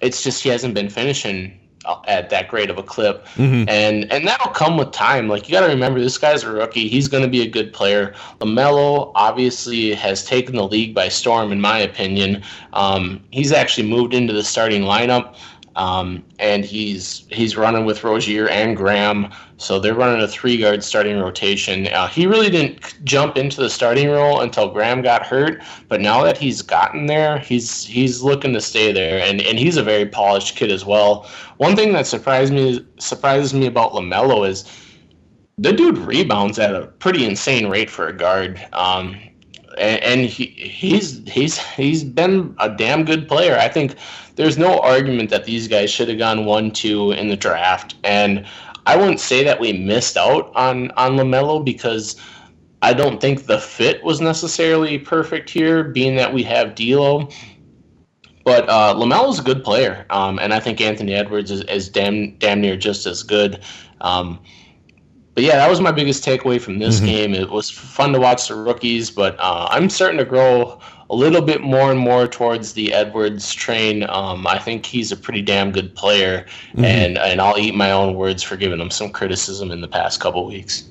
It's 0.00 0.22
just 0.22 0.42
he 0.42 0.48
hasn't 0.48 0.74
been 0.74 0.88
finishing 0.88 1.58
uh, 1.84 2.00
at 2.06 2.30
that 2.30 2.48
great 2.48 2.70
of 2.70 2.78
a 2.78 2.82
clip, 2.82 3.26
mm-hmm. 3.34 3.68
and 3.68 4.10
and 4.10 4.26
that'll 4.26 4.52
come 4.52 4.76
with 4.76 4.92
time. 4.92 5.28
Like 5.28 5.48
you 5.48 5.52
got 5.52 5.66
to 5.66 5.72
remember, 5.72 6.00
this 6.00 6.18
guy's 6.18 6.42
a 6.42 6.50
rookie. 6.50 6.88
He's 6.88 7.08
going 7.08 7.22
to 7.22 7.30
be 7.30 7.42
a 7.42 7.48
good 7.48 7.72
player. 7.72 8.14
Lamelo 8.40 9.12
obviously 9.14 9.92
has 9.94 10.24
taken 10.24 10.56
the 10.56 10.66
league 10.66 10.94
by 10.94 11.08
storm, 11.08 11.52
in 11.52 11.60
my 11.60 11.78
opinion. 11.78 12.42
Um, 12.72 13.22
he's 13.30 13.52
actually 13.52 13.88
moved 13.88 14.14
into 14.14 14.32
the 14.32 14.42
starting 14.44 14.82
lineup. 14.82 15.36
Um, 15.76 16.22
and 16.38 16.64
he's 16.64 17.24
he's 17.30 17.56
running 17.56 17.84
with 17.84 18.04
Rozier 18.04 18.48
and 18.48 18.76
Graham, 18.76 19.30
so 19.56 19.78
they're 19.78 19.94
running 19.94 20.22
a 20.22 20.28
three 20.28 20.58
guard 20.58 20.84
starting 20.84 21.18
rotation. 21.18 21.88
Uh, 21.88 22.08
he 22.08 22.26
really 22.26 22.50
didn't 22.50 23.02
jump 23.04 23.38
into 23.38 23.60
the 23.60 23.70
starting 23.70 24.10
role 24.10 24.40
until 24.40 24.70
Graham 24.70 25.00
got 25.02 25.24
hurt, 25.24 25.62
but 25.88 26.00
now 26.00 26.22
that 26.24 26.36
he's 26.36 26.60
gotten 26.60 27.06
there, 27.06 27.38
he's 27.38 27.84
he's 27.84 28.22
looking 28.22 28.52
to 28.52 28.60
stay 28.60 28.92
there, 28.92 29.20
and, 29.20 29.40
and 29.40 29.58
he's 29.58 29.76
a 29.76 29.82
very 29.82 30.06
polished 30.06 30.56
kid 30.56 30.70
as 30.70 30.84
well. 30.84 31.28
One 31.56 31.74
thing 31.74 31.92
that 31.94 32.06
surprised 32.06 32.52
me 32.52 32.84
surprises 32.98 33.54
me 33.54 33.66
about 33.66 33.92
Lamelo 33.92 34.46
is 34.46 34.64
the 35.58 35.72
dude 35.72 35.98
rebounds 35.98 36.58
at 36.58 36.74
a 36.74 36.86
pretty 36.86 37.24
insane 37.24 37.68
rate 37.68 37.88
for 37.88 38.08
a 38.08 38.12
guard. 38.12 38.60
Um, 38.72 39.16
and, 39.78 40.20
he, 40.20 40.46
he's 40.46 41.26
he's 41.28 41.58
he's 41.58 42.04
been 42.04 42.54
a 42.58 42.68
damn 42.68 43.04
good 43.04 43.28
player. 43.28 43.56
I 43.56 43.68
think 43.68 43.96
there's 44.36 44.58
no 44.58 44.78
argument 44.80 45.30
that 45.30 45.44
these 45.44 45.68
guys 45.68 45.90
should 45.90 46.08
have 46.08 46.18
gone 46.18 46.44
one 46.44 46.70
two 46.70 47.12
in 47.12 47.28
the 47.28 47.36
draft, 47.36 47.94
and 48.04 48.46
I 48.86 48.96
wouldn't 48.96 49.20
say 49.20 49.44
that 49.44 49.60
we 49.60 49.72
missed 49.72 50.16
out 50.16 50.52
on 50.54 50.90
on 50.92 51.12
Lamelo 51.12 51.64
because 51.64 52.20
I 52.82 52.92
don't 52.92 53.20
think 53.20 53.46
the 53.46 53.58
fit 53.58 54.02
was 54.02 54.20
necessarily 54.20 54.98
perfect 54.98 55.48
here, 55.48 55.84
being 55.84 56.16
that 56.16 56.32
we 56.32 56.42
have 56.42 56.74
D'Lo. 56.74 57.28
but 58.44 58.68
uh, 58.68 58.94
is 59.28 59.38
a 59.38 59.42
good 59.42 59.62
player, 59.62 60.04
um, 60.10 60.40
and 60.40 60.52
I 60.52 60.58
think 60.58 60.80
Anthony 60.80 61.14
Edwards 61.14 61.52
is, 61.52 61.62
is 61.62 61.88
damn 61.88 62.36
damn 62.38 62.60
near 62.60 62.76
just 62.76 63.06
as 63.06 63.22
good. 63.22 63.62
Um, 64.00 64.40
but 65.34 65.44
yeah, 65.44 65.56
that 65.56 65.70
was 65.70 65.80
my 65.80 65.92
biggest 65.92 66.24
takeaway 66.24 66.60
from 66.60 66.78
this 66.78 66.96
mm-hmm. 66.96 67.06
game. 67.06 67.34
It 67.34 67.50
was 67.50 67.70
fun 67.70 68.12
to 68.12 68.20
watch 68.20 68.48
the 68.48 68.54
rookies, 68.54 69.10
but 69.10 69.36
uh, 69.38 69.68
I'm 69.70 69.88
starting 69.88 70.18
to 70.18 70.24
grow 70.24 70.78
a 71.08 71.14
little 71.14 71.42
bit 71.42 71.60
more 71.62 71.90
and 71.90 71.98
more 71.98 72.26
towards 72.26 72.74
the 72.74 72.92
Edwards 72.92 73.52
train. 73.54 74.08
Um, 74.08 74.46
I 74.46 74.58
think 74.58 74.84
he's 74.84 75.10
a 75.10 75.16
pretty 75.16 75.42
damn 75.42 75.72
good 75.72 75.94
player, 75.94 76.46
mm-hmm. 76.72 76.84
and 76.84 77.18
and 77.18 77.40
I'll 77.40 77.58
eat 77.58 77.74
my 77.74 77.92
own 77.92 78.14
words 78.14 78.42
for 78.42 78.56
giving 78.56 78.80
him 78.80 78.90
some 78.90 79.10
criticism 79.10 79.70
in 79.70 79.80
the 79.80 79.88
past 79.88 80.20
couple 80.20 80.46
weeks. 80.46 80.84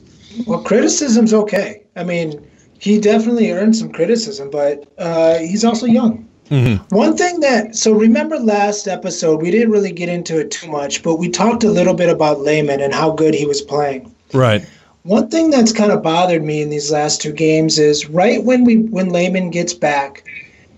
Well, 0.48 0.64
criticism's 0.64 1.34
okay. 1.34 1.84
I 1.96 2.04
mean, 2.04 2.48
he 2.80 3.00
definitely 3.00 3.52
earned 3.52 3.76
some 3.76 3.92
criticism, 3.92 4.50
but 4.50 4.92
uh, 4.98 5.38
he's 5.40 5.64
also 5.64 5.86
young. 5.86 6.28
Mm-hmm. 6.50 6.96
One 6.96 7.16
thing 7.16 7.40
that, 7.40 7.76
so 7.76 7.94
remember 7.94 8.38
last 8.38 8.88
episode, 8.88 9.42
we 9.42 9.52
didn't 9.52 9.72
really 9.72 9.92
get 9.92 10.10
into 10.10 10.38
it 10.38 10.52
too 10.52 10.70
much, 10.70 11.02
but 11.02 11.16
we 11.16 11.30
talked 11.30 11.64
a 11.64 11.70
little 11.70 11.94
bit 11.94 12.10
about 12.10 12.42
Layman 12.42 12.82
and 12.82 12.94
how 12.94 13.12
good 13.12 13.34
he 13.34 13.46
was 13.46 13.62
playing. 13.62 14.11
Right. 14.34 14.66
One 15.04 15.30
thing 15.30 15.50
that's 15.50 15.74
kind 15.74 15.92
of 15.92 16.04
bothered 16.04 16.44
me 16.44 16.62
in 16.62 16.70
these 16.70 16.92
last 16.92 17.22
two 17.22 17.34
games 17.34 17.80
is 17.80 18.08
right 18.10 18.44
when 18.44 18.64
we 18.64 18.78
when 18.78 19.10
Layman 19.10 19.50
gets 19.50 19.74
back 19.74 20.24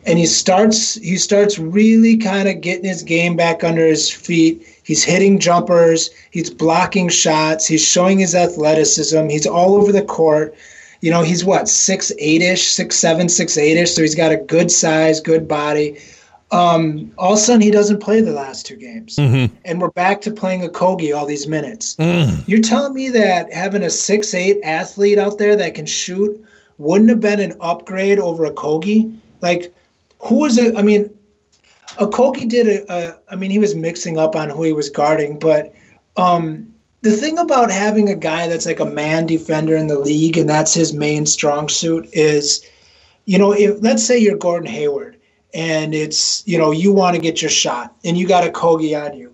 and 0.05 0.17
he 0.17 0.25
starts 0.25 0.95
he 0.95 1.17
starts 1.17 1.59
really 1.59 2.17
kind 2.17 2.47
of 2.47 2.61
getting 2.61 2.85
his 2.85 3.03
game 3.03 3.35
back 3.35 3.63
under 3.63 3.85
his 3.85 4.09
feet. 4.09 4.65
He's 4.83 5.03
hitting 5.03 5.39
jumpers, 5.39 6.09
he's 6.31 6.49
blocking 6.49 7.09
shots, 7.09 7.67
he's 7.67 7.85
showing 7.85 8.19
his 8.19 8.35
athleticism, 8.35 9.27
he's 9.29 9.47
all 9.47 9.75
over 9.75 9.91
the 9.91 10.03
court. 10.03 10.55
You 11.01 11.11
know, 11.11 11.21
he's 11.21 11.43
what, 11.43 11.67
six 11.67 12.13
eight 12.17 12.41
ish, 12.41 12.67
six 12.67 12.95
seven, 12.95 13.27
six 13.27 13.57
eight 13.57 13.77
ish, 13.77 13.93
so 13.93 14.01
he's 14.01 14.15
got 14.15 14.31
a 14.31 14.37
good 14.37 14.71
size, 14.71 15.19
good 15.19 15.49
body. 15.49 15.97
Um, 16.53 17.11
all 17.17 17.33
of 17.33 17.39
a 17.39 17.41
sudden, 17.41 17.61
he 17.61 17.71
doesn't 17.71 17.99
play 17.99 18.21
the 18.21 18.31
last 18.31 18.67
two 18.67 18.75
games, 18.75 19.15
mm-hmm. 19.15 19.53
and 19.65 19.81
we're 19.81 19.89
back 19.89 20.21
to 20.21 20.31
playing 20.31 20.61
Okogie 20.61 21.15
all 21.15 21.25
these 21.25 21.47
minutes. 21.47 21.95
Mm. 21.95 22.47
You're 22.47 22.61
telling 22.61 22.93
me 22.93 23.09
that 23.09 23.51
having 23.51 23.81
a 23.81 23.89
six 23.89 24.35
eight 24.35 24.59
athlete 24.63 25.17
out 25.17 25.39
there 25.39 25.55
that 25.55 25.73
can 25.73 25.87
shoot 25.87 26.45
wouldn't 26.77 27.09
have 27.09 27.19
been 27.19 27.39
an 27.39 27.57
upgrade 27.59 28.19
over 28.19 28.47
Okogie? 28.47 29.17
Like, 29.41 29.73
who 30.19 30.35
was 30.41 30.59
it? 30.59 30.77
I 30.77 30.83
mean, 30.83 31.09
Okogie 31.97 32.47
did 32.47 32.67
a, 32.67 32.93
a. 32.93 33.19
I 33.31 33.35
mean, 33.35 33.49
he 33.49 33.57
was 33.57 33.73
mixing 33.73 34.19
up 34.19 34.35
on 34.35 34.51
who 34.51 34.61
he 34.61 34.73
was 34.73 34.91
guarding, 34.91 35.39
but 35.39 35.73
um, 36.17 36.71
the 37.01 37.11
thing 37.11 37.39
about 37.39 37.71
having 37.71 38.09
a 38.09 38.15
guy 38.15 38.47
that's 38.47 38.67
like 38.67 38.79
a 38.79 38.85
man 38.85 39.25
defender 39.25 39.75
in 39.75 39.87
the 39.87 39.97
league 39.97 40.37
and 40.37 40.47
that's 40.47 40.75
his 40.75 40.93
main 40.93 41.25
strong 41.25 41.67
suit 41.67 42.07
is, 42.13 42.63
you 43.25 43.39
know, 43.39 43.53
if 43.53 43.81
let's 43.81 44.05
say 44.05 44.19
you're 44.19 44.37
Gordon 44.37 44.69
Hayward 44.69 45.12
and 45.53 45.93
it's 45.93 46.45
you 46.47 46.57
know 46.57 46.71
you 46.71 46.91
want 46.91 47.15
to 47.15 47.21
get 47.21 47.41
your 47.41 47.51
shot 47.51 47.95
and 48.03 48.17
you 48.17 48.27
got 48.27 48.43
Okogie 48.43 48.99
on 48.99 49.17
you. 49.17 49.33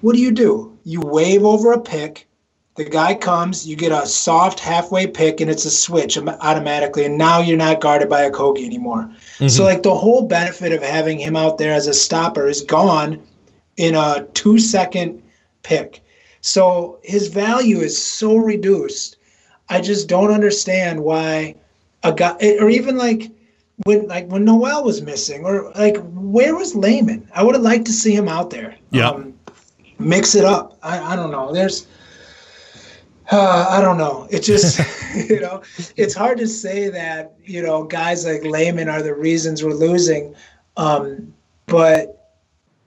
What 0.00 0.14
do 0.14 0.20
you 0.20 0.32
do? 0.32 0.76
You 0.84 1.00
wave 1.00 1.44
over 1.44 1.72
a 1.72 1.80
pick. 1.80 2.26
The 2.74 2.84
guy 2.84 3.14
comes, 3.14 3.66
you 3.66 3.76
get 3.76 3.92
a 3.92 4.06
soft 4.06 4.58
halfway 4.58 5.06
pick, 5.06 5.40
and 5.42 5.50
it's 5.50 5.66
a 5.66 5.70
switch 5.70 6.16
automatically. 6.16 7.04
And 7.04 7.18
now 7.18 7.40
you're 7.40 7.58
not 7.58 7.82
guarded 7.82 8.08
by 8.08 8.28
Okogie 8.28 8.64
anymore. 8.64 9.02
Mm-hmm. 9.02 9.48
So, 9.48 9.64
like, 9.64 9.82
the 9.82 9.94
whole 9.94 10.26
benefit 10.26 10.72
of 10.72 10.82
having 10.82 11.18
him 11.18 11.36
out 11.36 11.58
there 11.58 11.74
as 11.74 11.86
a 11.86 11.92
stopper 11.92 12.46
is 12.46 12.62
gone 12.62 13.22
in 13.76 13.94
a 13.94 14.26
two 14.32 14.58
second 14.58 15.22
pick. 15.62 16.00
So, 16.40 16.98
his 17.02 17.28
value 17.28 17.80
is 17.80 18.02
so 18.02 18.36
reduced. 18.36 19.18
I 19.68 19.82
just 19.82 20.08
don't 20.08 20.32
understand 20.32 21.04
why 21.04 21.56
a 22.02 22.12
guy, 22.12 22.36
or 22.58 22.70
even 22.70 22.96
like, 22.96 23.30
when 23.84 24.06
like 24.08 24.26
when 24.28 24.44
Nowell 24.44 24.84
was 24.84 25.02
missing, 25.02 25.44
or 25.44 25.70
like 25.72 25.96
where 26.12 26.54
was 26.54 26.74
Layman? 26.74 27.28
I 27.34 27.42
would 27.42 27.54
have 27.54 27.64
liked 27.64 27.86
to 27.86 27.92
see 27.92 28.14
him 28.14 28.28
out 28.28 28.50
there. 28.50 28.76
Yeah. 28.90 29.10
Um, 29.10 29.34
mix 29.98 30.34
it 30.34 30.44
up. 30.44 30.78
I, 30.82 31.12
I 31.12 31.16
don't 31.16 31.30
know. 31.30 31.52
There's 31.52 31.86
uh, 33.30 33.66
I 33.70 33.80
don't 33.80 33.98
know. 33.98 34.26
It 34.30 34.40
just 34.40 34.78
you 35.28 35.40
know, 35.40 35.62
it's 35.96 36.14
hard 36.14 36.38
to 36.38 36.46
say 36.46 36.88
that, 36.88 37.34
you 37.44 37.62
know, 37.62 37.84
guys 37.84 38.24
like 38.24 38.44
Layman 38.44 38.88
are 38.88 39.02
the 39.02 39.14
reasons 39.14 39.62
we're 39.62 39.74
losing. 39.74 40.34
Um, 40.76 41.34
but 41.66 42.18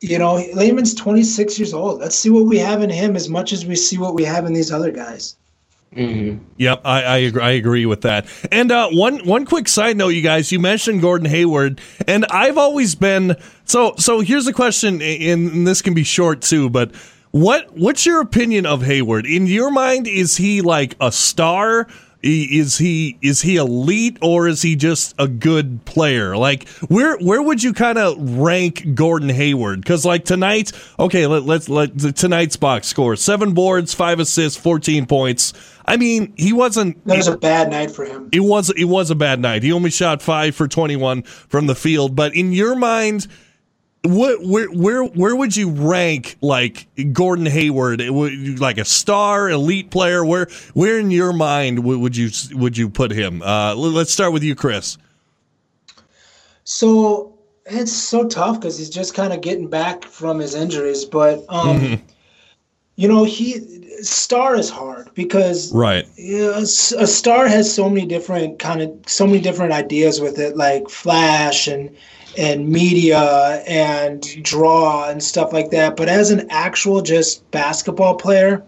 you 0.02 0.20
know, 0.20 0.36
Layman's 0.54 0.94
26 0.94 1.58
years 1.58 1.74
old. 1.74 2.00
Let's 2.00 2.18
see 2.18 2.30
what 2.30 2.46
we 2.46 2.58
have 2.60 2.82
in 2.82 2.90
him 2.90 3.16
as 3.16 3.30
much 3.30 3.54
as 3.54 3.66
we 3.66 3.76
see 3.76 3.98
what 3.98 4.14
we 4.14 4.24
have 4.24 4.46
in 4.46 4.54
these 4.54 4.72
other 4.72 4.92
guys. 4.92 5.38
Mm-hmm. 5.96 6.44
Yep, 6.58 6.82
I, 6.84 7.04
I 7.04 7.18
agree, 7.18 7.42
I 7.42 7.52
agree 7.52 7.86
with 7.86 8.02
that. 8.02 8.28
And 8.52 8.72
uh, 8.72 8.90
one 8.90 9.20
one 9.26 9.46
quick 9.46 9.70
side 9.70 9.96
note, 9.96 10.10
you 10.10 10.22
guys, 10.22 10.52
you 10.52 10.60
mentioned 10.60 11.02
Gordon 11.02 11.30
Hayward, 11.30 11.80
and 12.06 12.26
I've 12.26 12.58
always 12.58 12.96
been 12.96 13.38
so. 13.64 13.94
So 13.98 14.20
here's 14.20 14.46
a 14.46 14.54
question, 14.54 15.02
and 15.02 15.66
this 15.66 15.82
can 15.82 15.94
be 15.94 16.04
short 16.04 16.42
too, 16.42 16.70
but 16.70 16.94
what 17.32 17.78
what's 17.78 18.06
your 18.06 18.22
opinion 18.22 18.66
of 18.66 18.82
Hayward? 18.82 19.26
In 19.26 19.48
your 19.48 19.72
mind, 19.72 20.08
is 20.08 20.38
he 20.38 20.62
like 20.62 20.96
a 21.00 21.12
star? 21.12 21.88
Is 22.22 22.80
he 22.80 23.20
is 23.22 23.44
he 23.44 23.58
elite 23.58 24.18
or 24.20 24.48
is 24.48 24.64
he 24.64 24.76
just 24.76 25.14
a 25.20 25.28
good 25.28 25.86
player? 25.86 26.36
Like 26.36 26.68
where 26.88 27.18
where 27.18 27.42
would 27.42 27.62
you 27.62 27.72
kind 27.72 28.00
of 28.00 28.18
rank 28.40 28.96
Gordon 28.96 29.30
Hayward? 29.30 29.82
Because 29.82 30.06
like 30.06 30.26
tonight, 30.26 30.72
okay, 30.98 31.28
let, 31.28 31.44
let's 31.44 31.70
let 31.70 31.96
tonight's 32.16 32.58
box 32.58 32.88
score 32.88 33.16
seven 33.16 33.54
boards, 33.54 33.94
five 33.94 34.20
assists, 34.20 34.60
fourteen 34.60 35.06
points. 35.06 35.54
I 35.88 35.98
mean, 35.98 36.34
he 36.36 36.52
wasn't. 36.52 37.06
That 37.06 37.18
was 37.18 37.28
a 37.28 37.38
bad 37.38 37.70
night 37.70 37.92
for 37.92 38.06
him. 38.06 38.30
It 38.32 38.40
was. 38.40 38.70
It 38.72 38.86
was 38.86 39.12
a 39.12 39.16
bad 39.16 39.40
night. 39.40 39.64
He 39.64 39.72
only 39.72 39.92
shot 39.92 40.22
five 40.22 40.56
for 40.56 40.68
twenty-one 40.68 41.24
from 41.24 41.68
the 41.68 41.76
field. 41.76 42.16
But 42.16 42.36
in 42.36 42.54
your 42.54 42.76
mind, 42.76 43.28
what 44.04 44.44
where 44.44 44.68
where 44.68 45.04
where 45.04 45.36
would 45.36 45.56
you 45.56 45.70
rank 45.70 46.38
like 46.42 46.88
Gordon 47.14 47.46
Hayward? 47.46 48.02
Like 48.60 48.78
a 48.78 48.86
star, 48.86 49.50
elite 49.50 49.92
player? 49.92 50.26
Where 50.26 50.48
where 50.74 51.00
in 51.00 51.12
your 51.12 51.34
mind 51.34 51.84
would 51.84 52.18
you 52.18 52.30
would 52.54 52.78
you 52.78 52.90
put 52.90 53.12
him? 53.12 53.42
Uh, 53.42 53.76
let's 53.76 54.12
start 54.12 54.34
with 54.34 54.44
you, 54.44 54.56
Chris. 54.56 54.98
So 56.64 57.38
it's 57.68 57.94
so 57.94 58.28
tough 58.28 58.60
because 58.60 58.78
he's 58.78 58.90
just 58.90 59.14
kind 59.14 59.34
of 59.34 59.42
getting 59.42 59.68
back 59.68 60.04
from 60.04 60.40
his 60.40 60.56
injuries, 60.56 61.06
but 61.06 61.46
um, 61.50 61.80
mm-hmm. 61.80 62.06
You 62.96 63.08
know 63.08 63.24
he 63.24 63.60
star 64.02 64.56
is 64.56 64.70
hard 64.70 65.10
because 65.14 65.74
right. 65.74 66.06
Know, 66.18 66.58
a 66.58 66.66
star 66.66 67.48
has 67.48 67.74
so 67.74 67.90
many 67.90 68.06
different 68.06 68.60
kind 68.60 68.82
of 68.82 68.92
so 69.08 69.26
many 69.26 69.40
different 69.40 69.74
ideas 69.74 70.22
with 70.22 70.40
it 70.40 70.56
like 70.56 70.90
flash 70.90 71.68
and 71.68 71.96
and 72.38 72.68
media 72.68 73.64
and 73.66 74.22
draw 74.44 75.10
and 75.10 75.24
stuff 75.24 75.54
like 75.54 75.72
that. 75.72 75.96
But 75.96 76.10
as 76.10 76.32
an 76.32 76.48
actual 76.50 77.02
just 77.02 77.50
basketball 77.52 78.16
player 78.16 78.64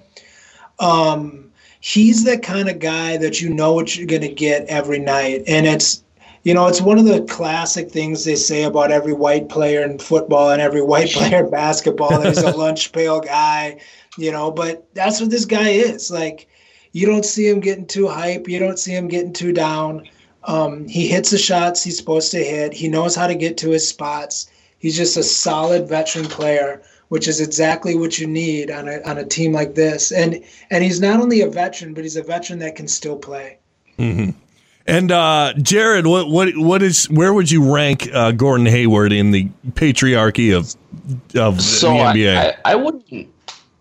um 0.80 1.48
he's 1.80 2.24
the 2.24 2.38
kind 2.38 2.70
of 2.70 2.80
guy 2.80 3.18
that 3.18 3.42
you 3.42 3.54
know 3.54 3.74
what 3.74 3.96
you're 3.96 4.08
going 4.08 4.22
to 4.22 4.34
get 4.34 4.66
every 4.68 5.00
night. 5.00 5.44
And 5.48 5.66
it's 5.66 6.04
you 6.44 6.54
know 6.54 6.68
it's 6.68 6.82
one 6.82 6.98
of 6.98 7.06
the 7.06 7.22
classic 7.24 7.92
things 7.92 8.26
they 8.26 8.36
say 8.36 8.64
about 8.64 8.92
every 8.92 9.14
white 9.14 9.50
player 9.50 9.84
in 9.84 10.00
football 10.00 10.52
and 10.52 10.62
every 10.62 10.82
white 10.82 11.10
player 11.12 11.44
in 11.46 11.52
basketball. 11.52 12.20
That 12.20 12.28
he's 12.28 12.38
a 12.44 12.52
lunch 12.58 12.92
pail 12.92 13.20
guy 13.22 13.80
you 14.18 14.32
know, 14.32 14.52
but 14.52 14.88
that's 14.94 15.22
what 15.22 15.30
this 15.30 15.46
guy 15.46 15.70
is. 15.70 16.12
Like, 16.12 16.48
you 16.92 17.06
don't 17.06 17.26
see 17.26 17.48
him 17.48 17.60
getting 17.60 17.86
too 17.86 18.08
hype. 18.08 18.48
You 18.48 18.60
don't 18.60 18.80
see 18.80 18.96
him 18.96 19.08
getting 19.08 19.34
too 19.34 19.54
down. 19.54 20.08
Um, 20.44 20.88
he 20.88 21.08
hits 21.08 21.32
the 21.32 21.38
shots 21.38 21.84
he's 21.84 21.98
supposed 21.98 22.32
to 22.32 22.44
hit. 22.44 22.74
He 22.74 22.88
knows 22.88 23.16
how 23.16 23.28
to 23.28 23.36
get 23.36 23.58
to 23.58 23.70
his 23.70 23.88
spots. 23.88 24.50
He's 24.80 24.96
just 24.96 25.18
a 25.18 25.24
solid 25.24 25.88
veteran 25.90 26.26
player, 26.26 26.82
which 27.10 27.28
is 27.28 27.42
exactly 27.42 27.96
what 27.96 28.18
you 28.18 28.28
need 28.28 28.72
on 28.72 28.88
a 28.88 29.02
on 29.02 29.18
a 29.18 29.26
team 29.26 29.52
like 29.52 29.76
this. 29.76 30.12
And 30.12 30.44
and 30.70 30.84
he's 30.84 31.02
not 31.02 31.20
only 31.20 31.42
a 31.42 31.50
veteran, 31.50 31.94
but 31.94 32.04
he's 32.04 32.16
a 32.16 32.24
veteran 32.24 32.60
that 32.60 32.76
can 32.76 32.88
still 32.88 33.18
play. 33.18 33.58
Mm-hmm. 34.00 34.32
And 34.86 35.12
uh, 35.12 35.54
Jared, 35.62 36.08
what 36.08 36.30
what 36.30 36.56
what 36.56 36.82
is 36.82 37.10
where 37.10 37.34
would 37.34 37.52
you 37.52 37.74
rank 37.74 38.08
uh, 38.14 38.32
Gordon 38.32 38.68
Hayward 38.68 39.12
in 39.12 39.32
the 39.32 39.50
patriarchy 39.72 40.56
of 40.56 40.74
of 41.36 41.62
so 41.62 41.92
the 41.92 42.00
NBA? 42.00 42.38
I, 42.38 42.50
I, 42.50 42.72
I 42.72 42.76
wouldn't 42.76 43.30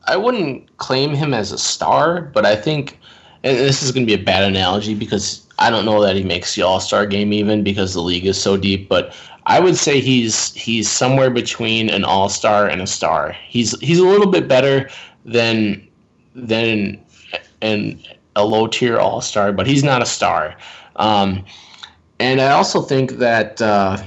I 0.06 0.16
wouldn't 0.16 0.76
claim 0.76 1.14
him 1.14 1.34
as 1.34 1.52
a 1.52 1.58
star, 1.58 2.20
but 2.20 2.46
I 2.46 2.56
think, 2.56 2.98
and 3.42 3.56
this 3.56 3.82
is 3.82 3.92
going 3.92 4.06
to 4.06 4.16
be 4.16 4.20
a 4.20 4.24
bad 4.24 4.44
analogy 4.44 4.94
because 4.94 5.46
I 5.58 5.70
don't 5.70 5.84
know 5.84 6.00
that 6.02 6.16
he 6.16 6.22
makes 6.22 6.54
the 6.54 6.62
All 6.62 6.80
Star 6.80 7.06
game 7.06 7.32
even 7.32 7.62
because 7.62 7.94
the 7.94 8.02
league 8.02 8.26
is 8.26 8.40
so 8.40 8.56
deep. 8.56 8.88
But 8.88 9.14
I 9.46 9.60
would 9.60 9.76
say 9.76 10.00
he's 10.00 10.52
he's 10.54 10.90
somewhere 10.90 11.30
between 11.30 11.88
an 11.90 12.04
All 12.04 12.28
Star 12.28 12.68
and 12.68 12.80
a 12.80 12.86
star. 12.86 13.36
He's 13.48 13.78
he's 13.80 13.98
a 13.98 14.06
little 14.06 14.30
bit 14.30 14.48
better 14.48 14.88
than 15.24 15.86
than 16.34 17.00
an 17.62 18.00
a 18.36 18.44
low 18.44 18.66
tier 18.66 18.98
All 18.98 19.20
Star, 19.20 19.52
but 19.52 19.66
he's 19.66 19.82
not 19.82 20.02
a 20.02 20.06
star. 20.06 20.56
Um, 20.96 21.44
and 22.20 22.40
I 22.40 22.52
also 22.52 22.80
think 22.80 23.12
that. 23.12 23.60
Uh, 23.60 24.02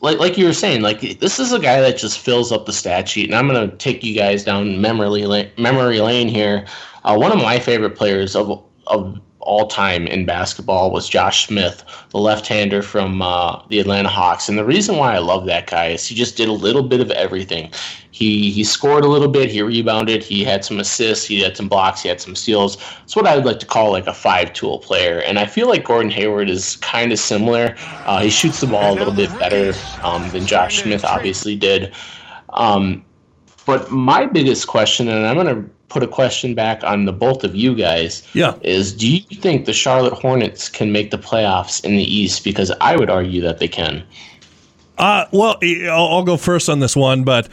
like 0.00 0.18
like 0.18 0.38
you 0.38 0.46
were 0.46 0.52
saying, 0.52 0.82
like 0.82 1.00
this 1.20 1.38
is 1.38 1.52
a 1.52 1.58
guy 1.58 1.80
that 1.80 1.98
just 1.98 2.18
fills 2.18 2.52
up 2.52 2.66
the 2.66 2.72
stat 2.72 3.08
sheet, 3.08 3.26
and 3.26 3.34
I'm 3.34 3.46
gonna 3.46 3.74
take 3.76 4.02
you 4.02 4.14
guys 4.14 4.44
down 4.44 4.80
memory 4.80 5.26
lane, 5.26 5.50
memory 5.58 6.00
lane 6.00 6.28
here. 6.28 6.66
Uh, 7.04 7.16
one 7.16 7.32
of 7.32 7.38
my 7.38 7.58
favorite 7.58 7.96
players 7.96 8.34
of 8.34 8.62
of 8.86 9.20
all 9.40 9.66
time 9.66 10.06
in 10.06 10.26
basketball 10.26 10.90
was 10.90 11.08
Josh 11.08 11.46
Smith, 11.46 11.84
the 12.10 12.18
left 12.18 12.46
hander 12.46 12.82
from 12.82 13.22
uh, 13.22 13.62
the 13.68 13.78
Atlanta 13.78 14.08
Hawks. 14.08 14.48
And 14.48 14.58
the 14.58 14.64
reason 14.64 14.96
why 14.96 15.14
I 15.14 15.18
love 15.18 15.46
that 15.46 15.66
guy 15.66 15.86
is 15.88 16.06
he 16.06 16.14
just 16.14 16.36
did 16.36 16.48
a 16.48 16.52
little 16.52 16.82
bit 16.82 17.00
of 17.00 17.10
everything. 17.10 17.72
He 18.10 18.50
he 18.50 18.64
scored 18.64 19.04
a 19.04 19.08
little 19.08 19.28
bit, 19.28 19.50
he 19.50 19.62
rebounded, 19.62 20.22
he 20.22 20.44
had 20.44 20.64
some 20.64 20.78
assists, 20.78 21.24
he 21.24 21.40
had 21.40 21.56
some 21.56 21.68
blocks, 21.68 22.02
he 22.02 22.08
had 22.08 22.20
some 22.20 22.34
steals. 22.36 22.76
It's 23.04 23.16
what 23.16 23.26
I 23.26 23.34
would 23.34 23.46
like 23.46 23.60
to 23.60 23.66
call 23.66 23.92
like 23.92 24.06
a 24.06 24.12
five 24.12 24.52
tool 24.52 24.78
player. 24.78 25.20
And 25.20 25.38
I 25.38 25.46
feel 25.46 25.68
like 25.68 25.84
Gordon 25.84 26.10
Hayward 26.10 26.50
is 26.50 26.76
kind 26.76 27.12
of 27.12 27.18
similar. 27.18 27.74
Uh, 28.04 28.20
he 28.20 28.30
shoots 28.30 28.60
the 28.60 28.66
ball 28.66 28.92
a 28.92 28.96
little 28.96 29.14
bit 29.14 29.30
better 29.38 29.72
um, 30.02 30.28
than 30.30 30.46
Josh 30.46 30.82
Smith 30.82 31.04
obviously 31.04 31.56
did. 31.56 31.94
Um, 32.50 33.04
but 33.64 33.90
my 33.90 34.26
biggest 34.26 34.66
question, 34.66 35.08
and 35.08 35.26
I'm 35.26 35.36
going 35.36 35.46
to 35.46 35.70
put 35.90 36.02
a 36.02 36.08
question 36.08 36.54
back 36.54 36.82
on 36.82 37.04
the 37.04 37.12
both 37.12 37.44
of 37.44 37.54
you 37.54 37.74
guys. 37.74 38.26
Yeah. 38.32 38.54
Is 38.62 38.94
do 38.94 39.10
you 39.10 39.20
think 39.36 39.66
the 39.66 39.74
Charlotte 39.74 40.14
Hornets 40.14 40.70
can 40.70 40.92
make 40.92 41.10
the 41.10 41.18
playoffs 41.18 41.84
in 41.84 41.96
the 41.96 42.04
East? 42.04 42.42
Because 42.44 42.72
I 42.80 42.96
would 42.96 43.10
argue 43.10 43.42
that 43.42 43.58
they 43.58 43.68
can. 43.68 44.02
Uh, 44.96 45.26
well, 45.32 45.58
I'll, 45.62 46.08
I'll 46.08 46.24
go 46.24 46.36
first 46.36 46.68
on 46.68 46.80
this 46.80 46.96
one, 46.96 47.24
but 47.24 47.48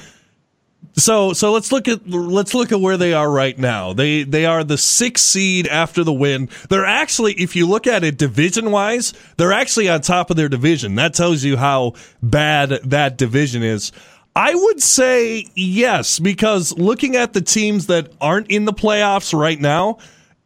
so 0.97 1.33
so 1.33 1.51
let's 1.51 1.71
look 1.71 1.87
at 1.87 2.07
let's 2.09 2.53
look 2.53 2.71
at 2.71 2.81
where 2.81 2.97
they 2.97 3.13
are 3.13 3.29
right 3.29 3.57
now. 3.57 3.93
They 3.93 4.23
they 4.23 4.45
are 4.45 4.63
the 4.63 4.77
sixth 4.77 5.25
seed 5.25 5.67
after 5.67 6.03
the 6.03 6.13
win. 6.13 6.49
They're 6.69 6.85
actually, 6.85 7.33
if 7.33 7.55
you 7.55 7.67
look 7.67 7.87
at 7.87 8.03
it 8.03 8.17
division 8.17 8.71
wise, 8.71 9.13
they're 9.37 9.53
actually 9.53 9.89
on 9.89 10.01
top 10.01 10.29
of 10.29 10.37
their 10.37 10.49
division. 10.49 10.95
That 10.95 11.13
tells 11.13 11.43
you 11.43 11.57
how 11.57 11.93
bad 12.21 12.69
that 12.83 13.17
division 13.17 13.63
is. 13.63 13.91
I 14.37 14.53
would 14.53 14.83
say 14.83 15.47
yes, 15.55 16.19
because 16.19 16.71
looking 16.77 17.15
at 17.15 17.33
the 17.33 17.41
teams 17.41 17.87
that 17.87 18.11
aren't 18.21 18.51
in 18.51 18.65
the 18.65 18.71
playoffs 18.71 19.37
right 19.37 19.59
now, 19.59 19.97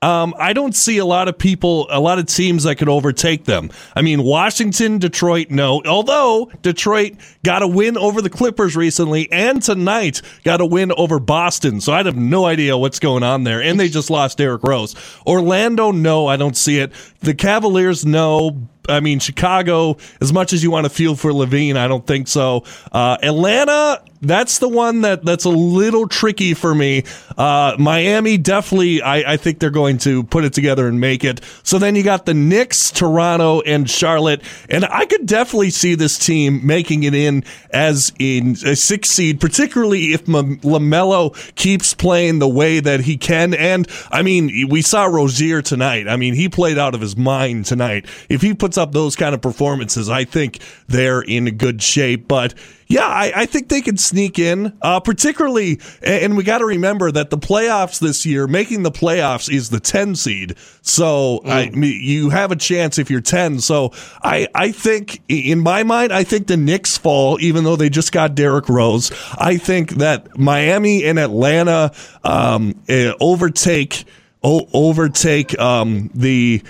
um, 0.01 0.33
I 0.39 0.53
don't 0.53 0.73
see 0.73 0.97
a 0.97 1.05
lot 1.05 1.27
of 1.27 1.37
people, 1.37 1.87
a 1.91 1.99
lot 1.99 2.17
of 2.17 2.25
teams 2.25 2.63
that 2.63 2.77
could 2.77 2.87
overtake 2.87 3.43
them. 3.43 3.69
I 3.93 4.01
mean, 4.01 4.23
Washington, 4.23 4.97
Detroit, 4.97 5.51
no. 5.51 5.81
Although 5.85 6.49
Detroit 6.61 7.17
got 7.43 7.63
a 7.63 7.67
win 7.67 7.97
over 7.97 8.21
the 8.21 8.29
Clippers 8.29 8.77
recently, 8.77 9.29
and 9.29 9.61
tonight 9.61 10.21
got 10.45 10.61
a 10.61 10.65
win 10.65 10.93
over 10.93 11.19
Boston. 11.19 11.81
So 11.81 11.91
I 11.91 12.01
have 12.01 12.15
no 12.15 12.45
idea 12.45 12.77
what's 12.77 12.97
going 12.97 13.23
on 13.23 13.43
there. 13.43 13.61
And 13.61 13.77
they 13.77 13.89
just 13.89 14.09
lost 14.09 14.37
Derrick 14.37 14.63
Rose. 14.63 14.95
Orlando, 15.27 15.91
no, 15.91 16.27
I 16.27 16.37
don't 16.37 16.55
see 16.55 16.79
it. 16.79 16.93
The 17.19 17.35
Cavaliers, 17.35 18.05
no. 18.05 18.69
I 18.89 18.99
mean, 18.99 19.19
Chicago, 19.19 19.97
as 20.21 20.33
much 20.33 20.53
as 20.53 20.63
you 20.63 20.71
want 20.71 20.85
to 20.85 20.89
feel 20.89 21.15
for 21.15 21.31
LaVine, 21.31 21.75
I 21.77 21.87
don't 21.87 22.05
think 22.05 22.27
so. 22.27 22.63
Uh, 22.91 23.17
Atlanta, 23.21 24.01
that's 24.21 24.59
the 24.59 24.69
one 24.69 25.01
that 25.01 25.25
that's 25.25 25.45
a 25.45 25.49
little 25.49 26.07
tricky 26.07 26.53
for 26.53 26.73
me. 26.73 27.03
Uh, 27.37 27.75
Miami, 27.79 28.37
definitely, 28.37 29.01
I, 29.01 29.33
I 29.33 29.37
think 29.37 29.59
they're 29.59 29.71
going 29.71 29.97
to 29.99 30.23
put 30.23 30.45
it 30.45 30.53
together 30.53 30.87
and 30.87 30.99
make 30.99 31.23
it. 31.23 31.41
So 31.63 31.79
then 31.79 31.95
you 31.95 32.03
got 32.03 32.25
the 32.25 32.33
Knicks, 32.33 32.91
Toronto, 32.91 33.61
and 33.61 33.89
Charlotte, 33.89 34.41
and 34.69 34.85
I 34.85 35.05
could 35.05 35.25
definitely 35.25 35.71
see 35.71 35.95
this 35.95 36.19
team 36.19 36.65
making 36.65 37.03
it 37.03 37.15
in 37.15 37.43
as 37.71 38.13
in 38.19 38.51
a 38.65 38.75
six 38.75 39.09
seed, 39.09 39.39
particularly 39.39 40.13
if 40.13 40.29
M- 40.29 40.57
Lamelo 40.59 41.35
keeps 41.55 41.93
playing 41.93 42.39
the 42.39 42.49
way 42.49 42.79
that 42.79 43.01
he 43.01 43.17
can. 43.17 43.53
And 43.53 43.87
I 44.11 44.21
mean, 44.21 44.69
we 44.69 44.81
saw 44.81 45.05
Rozier 45.05 45.61
tonight. 45.61 46.07
I 46.07 46.15
mean, 46.15 46.35
he 46.35 46.47
played 46.47 46.77
out 46.77 46.93
of 46.93 47.01
his 47.01 47.17
mind 47.17 47.65
tonight. 47.65 48.05
If 48.29 48.41
he 48.41 48.53
puts 48.53 48.70
up 48.77 48.91
those 48.91 49.15
kind 49.15 49.33
of 49.33 49.41
performances, 49.41 50.09
I 50.09 50.25
think 50.25 50.59
they're 50.87 51.21
in 51.21 51.57
good 51.57 51.81
shape. 51.81 52.27
But 52.27 52.53
yeah, 52.87 53.07
I, 53.07 53.31
I 53.33 53.45
think 53.45 53.69
they 53.69 53.79
can 53.79 53.95
sneak 53.95 54.37
in, 54.37 54.77
uh, 54.81 54.99
particularly, 54.99 55.79
and 56.01 56.35
we 56.35 56.43
got 56.43 56.57
to 56.57 56.65
remember 56.65 57.09
that 57.09 57.29
the 57.29 57.37
playoffs 57.37 57.99
this 57.99 58.25
year, 58.25 58.47
making 58.47 58.83
the 58.83 58.91
playoffs 58.91 59.49
is 59.49 59.69
the 59.69 59.79
10 59.79 60.15
seed. 60.15 60.57
So 60.81 61.41
mm. 61.45 61.49
I, 61.49 61.69
you 61.73 62.31
have 62.31 62.51
a 62.51 62.57
chance 62.57 62.97
if 62.97 63.09
you're 63.09 63.21
10. 63.21 63.59
So 63.59 63.93
I, 64.21 64.47
I 64.53 64.73
think, 64.73 65.21
in 65.29 65.59
my 65.59 65.83
mind, 65.83 66.11
I 66.11 66.25
think 66.25 66.47
the 66.47 66.57
Knicks 66.57 66.97
fall, 66.97 67.39
even 67.39 67.63
though 67.63 67.77
they 67.77 67.89
just 67.89 68.11
got 68.11 68.35
Derrick 68.35 68.67
Rose. 68.67 69.11
I 69.37 69.55
think 69.55 69.91
that 69.91 70.37
Miami 70.37 71.05
and 71.05 71.17
Atlanta 71.17 71.93
um, 72.25 72.75
eh, 72.89 73.13
overtake 73.21 74.05
overtake 74.43 75.57
um, 75.59 76.09
the 76.13 76.63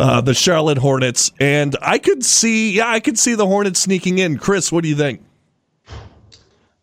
uh, 0.00 0.20
the 0.20 0.34
Charlotte 0.34 0.78
Hornets, 0.78 1.30
and 1.38 1.76
I 1.82 1.98
could 1.98 2.24
see, 2.24 2.72
yeah, 2.72 2.88
I 2.88 3.00
could 3.00 3.18
see 3.18 3.34
the 3.34 3.46
Hornets 3.46 3.80
sneaking 3.80 4.18
in. 4.18 4.38
Chris, 4.38 4.72
what 4.72 4.82
do 4.82 4.88
you 4.88 4.96
think? 4.96 5.22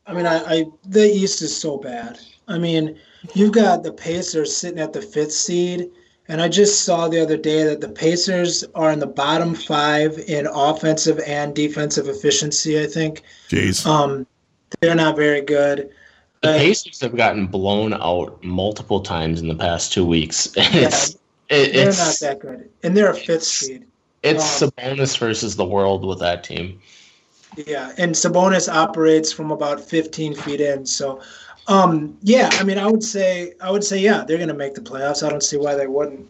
I 0.06 0.14
mean, 0.14 0.26
I, 0.26 0.38
I 0.38 0.66
the 0.86 1.06
East 1.06 1.42
is 1.42 1.56
so 1.56 1.78
bad. 1.78 2.20
I 2.48 2.58
mean, 2.58 2.98
you've 3.34 3.54
got 3.54 3.84
the 3.84 3.92
Pacers 3.92 4.56
sitting 4.56 4.80
at 4.80 4.94
the 4.94 5.02
fifth 5.02 5.34
seed, 5.34 5.90
and 6.28 6.42
I 6.42 6.48
just 6.48 6.84
saw 6.84 7.08
the 7.08 7.20
other 7.20 7.38
day 7.38 7.64
that 7.64 7.82
the 7.82 7.90
Pacers 7.90 8.64
are 8.76 8.92
in 8.92 9.00
the 9.00 9.08
bottom 9.08 9.56
five 9.56 10.18
in 10.28 10.48
offensive 10.48 11.20
and 11.26 11.56
defensive 11.56 12.08
efficiency. 12.08 12.80
I 12.80 12.86
think. 12.86 13.24
Jeez. 13.50 13.86
Um, 13.86 14.28
they're 14.80 14.96
not 14.96 15.16
very 15.16 15.42
good. 15.42 15.90
The 16.42 16.54
Pacers 16.54 17.02
have 17.02 17.16
gotten 17.16 17.48
blown 17.48 17.94
out 17.94 18.42
multiple 18.44 19.02
times 19.02 19.42
in 19.42 19.48
the 19.48 19.56
past 19.56 19.92
two 19.92 20.06
weeks. 20.06 20.54
It's, 20.58 21.14
yeah, 21.14 21.20
it, 21.50 21.74
they're 21.74 21.86
not 21.86 22.18
that 22.22 22.40
good, 22.40 22.70
and 22.84 22.96
they're 22.96 23.12
a 23.12 23.16
fifth 23.16 23.44
seed. 23.44 23.86
It's 24.24 24.62
um, 24.62 24.72
Sabonis 24.72 25.18
versus 25.18 25.56
the 25.56 25.66
world 25.66 26.06
with 26.06 26.20
that 26.20 26.44
team. 26.44 26.80
Yeah, 27.56 27.94
and 27.98 28.14
Sabonis 28.14 28.72
operates 28.72 29.32
from 29.32 29.52
about 29.52 29.80
15 29.80 30.36
feet 30.36 30.62
in. 30.62 30.86
So, 30.86 31.22
um, 31.68 32.18
yeah, 32.22 32.50
I 32.54 32.64
mean, 32.64 32.78
I 32.78 32.88
would 32.88 33.04
say, 33.04 33.54
I 33.62 33.72
would 33.72 33.84
say, 33.84 34.00
yeah, 34.00 34.24
they're 34.28 34.38
going 34.38 34.50
to 34.50 34.54
make 34.54 34.76
the 34.76 34.82
playoffs. 34.82 35.26
I 35.26 35.30
don't 35.30 35.44
see 35.44 35.58
why 35.58 35.76
they 35.76 35.88
wouldn't. 35.88 36.30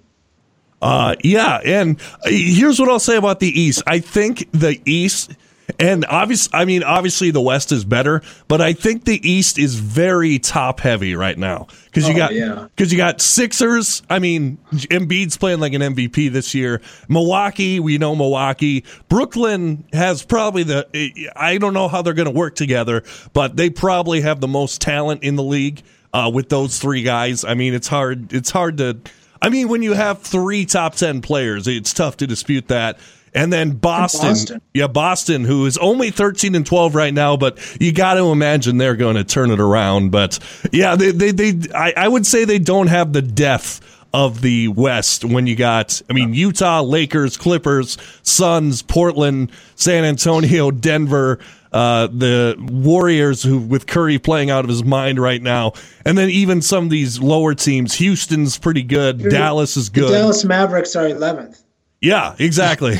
Uh, 0.82 1.16
yeah, 1.24 1.60
and 1.66 2.00
here's 2.26 2.80
what 2.80 2.88
I'll 2.88 3.00
say 3.00 3.18
about 3.18 3.40
the 3.40 3.60
East. 3.60 3.82
I 3.88 4.00
think 4.00 4.48
the 4.52 4.80
East 4.86 5.32
and 5.80 6.06
obviously, 6.06 6.52
I 6.54 6.66
mean, 6.66 6.84
obviously 6.84 7.32
the 7.32 7.42
West 7.42 7.72
is 7.72 7.84
better, 7.84 8.22
but 8.48 8.62
I 8.62 8.74
think 8.74 9.04
the 9.04 9.30
East 9.30 9.60
is 9.60 9.76
very 9.76 10.40
top 10.40 10.80
heavy 10.80 11.16
right 11.16 11.38
now 11.38 11.68
because 11.86 12.08
you 12.08 12.14
oh, 12.14 12.18
got 12.18 12.70
because 12.76 12.92
yeah. 12.92 12.96
you 12.96 12.98
got 12.98 13.20
Sixers. 13.20 14.02
I 14.10 14.20
mean, 14.20 14.58
Embiid's 14.72 15.36
playing 15.36 15.60
like 15.60 15.74
an 15.74 15.82
MVP 15.82 16.32
this 16.32 16.56
year. 16.56 16.82
Milwaukee, 17.10 17.80
we 17.80 17.98
know 17.98 18.16
Milwaukee. 18.16 18.86
Brooklyn 19.10 19.86
has 19.92 20.24
probably 20.24 20.64
the. 20.64 21.32
I 21.36 21.58
don't 21.58 21.74
know 21.74 21.90
how 21.90 22.02
they're 22.02 22.14
going 22.14 22.28
to 22.28 22.38
work 22.38 22.56
together, 22.56 23.04
but 23.34 23.58
they 23.58 23.70
probably 23.70 24.22
have 24.22 24.40
the 24.40 24.48
most 24.48 24.80
talent 24.80 25.24
in 25.24 25.36
the 25.36 25.44
league 25.44 25.84
uh, 26.14 26.32
with 26.34 26.50
those 26.50 26.80
three 26.80 27.04
guys. 27.04 27.44
I 27.44 27.56
mean, 27.56 27.74
it's 27.74 27.88
hard. 27.88 28.32
It's 28.34 28.52
hard 28.52 28.78
to. 28.78 28.98
I 29.42 29.50
mean, 29.50 29.68
when 29.68 29.84
you 29.84 29.94
have 29.94 30.22
three 30.22 30.66
top 30.66 30.96
10 30.96 31.22
players, 31.22 31.68
it's 31.68 31.94
tough 31.94 32.18
to 32.18 32.28
dispute 32.28 32.70
that. 32.70 32.98
And 33.38 33.54
then 33.54 33.72
Boston, 33.72 34.30
Boston, 34.30 34.62
yeah, 34.74 34.88
Boston, 34.88 35.44
who 35.44 35.66
is 35.68 35.78
only 35.78 36.10
thirteen 36.10 36.56
and 36.56 36.66
twelve 36.66 36.96
right 36.96 37.14
now, 37.14 37.38
but 37.38 37.60
you 37.80 37.92
got 37.92 38.16
to 38.16 38.32
imagine 38.32 38.78
they're 38.78 38.96
going 38.96 39.16
to 39.16 39.24
turn 39.24 39.52
it 39.52 39.60
around. 39.60 40.12
But 40.12 40.40
yeah, 40.72 40.96
they, 40.96 41.12
they, 41.12 41.32
they 41.32 41.74
I, 41.74 41.94
I 41.96 42.08
would 42.08 42.26
say 42.26 42.46
they 42.46 42.60
don't 42.60 42.88
have 42.88 43.14
the 43.14 43.22
depth 43.22 43.82
of 44.14 44.42
the 44.42 44.70
West 44.70 45.24
when 45.26 45.46
you 45.46 45.56
got, 45.56 46.02
I 46.10 46.14
mean, 46.14 46.34
Utah, 46.34 46.82
Lakers, 46.82 47.38
Clippers, 47.38 47.98
Suns, 48.24 48.82
Portland, 48.82 49.52
San 49.76 50.06
Antonio, 50.06 50.72
Denver, 50.72 51.40
uh, 51.74 52.08
the 52.08 52.56
Warriors, 52.58 53.44
who 53.44 53.60
with 53.60 53.86
Curry 53.86 54.18
playing 54.18 54.50
out 54.50 54.64
of 54.64 54.70
his 54.70 54.84
mind 54.84 55.20
right 55.20 55.42
now, 55.42 55.74
and 56.06 56.18
then 56.18 56.30
even 56.30 56.62
some 56.62 56.86
of 56.86 56.90
these 56.90 57.20
lower 57.20 57.54
teams. 57.54 57.94
Houston's 57.96 58.58
pretty 58.58 58.84
good. 58.84 59.20
Dallas 59.30 59.78
is 59.78 59.90
good. 59.90 60.10
Dallas 60.10 60.44
Mavericks 60.44 60.96
are 60.96 61.08
eleventh. 61.08 61.62
Yeah, 62.02 62.36
exactly. 62.40 62.96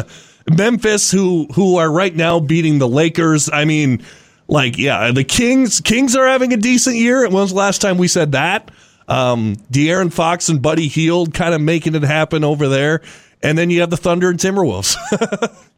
Memphis, 0.48 1.10
who 1.10 1.46
who 1.54 1.76
are 1.76 1.90
right 1.90 2.14
now 2.14 2.40
beating 2.40 2.78
the 2.78 2.88
Lakers. 2.88 3.48
I 3.52 3.64
mean, 3.64 4.02
like, 4.48 4.78
yeah, 4.78 5.12
the 5.12 5.24
Kings. 5.24 5.80
Kings 5.80 6.16
are 6.16 6.26
having 6.26 6.52
a 6.52 6.56
decent 6.56 6.96
year. 6.96 7.22
When 7.22 7.32
was 7.32 7.50
the 7.50 7.56
last 7.56 7.80
time 7.80 7.98
we 7.98 8.08
said 8.08 8.32
that? 8.32 8.70
Um, 9.06 9.56
De'Aaron 9.72 10.12
Fox 10.12 10.48
and 10.48 10.62
Buddy 10.62 10.88
Hield 10.88 11.34
kind 11.34 11.54
of 11.54 11.60
making 11.60 11.94
it 11.94 12.02
happen 12.02 12.44
over 12.44 12.68
there, 12.68 13.02
and 13.42 13.56
then 13.56 13.70
you 13.70 13.80
have 13.80 13.90
the 13.90 13.96
Thunder 13.96 14.30
and 14.30 14.38
Timberwolves. 14.38 14.96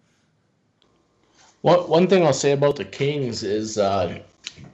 one 1.62 1.80
one 1.80 2.06
thing 2.08 2.24
I'll 2.24 2.32
say 2.32 2.52
about 2.52 2.76
the 2.76 2.85
Kings 2.85 3.42
is 3.42 3.78
uh, 3.78 4.18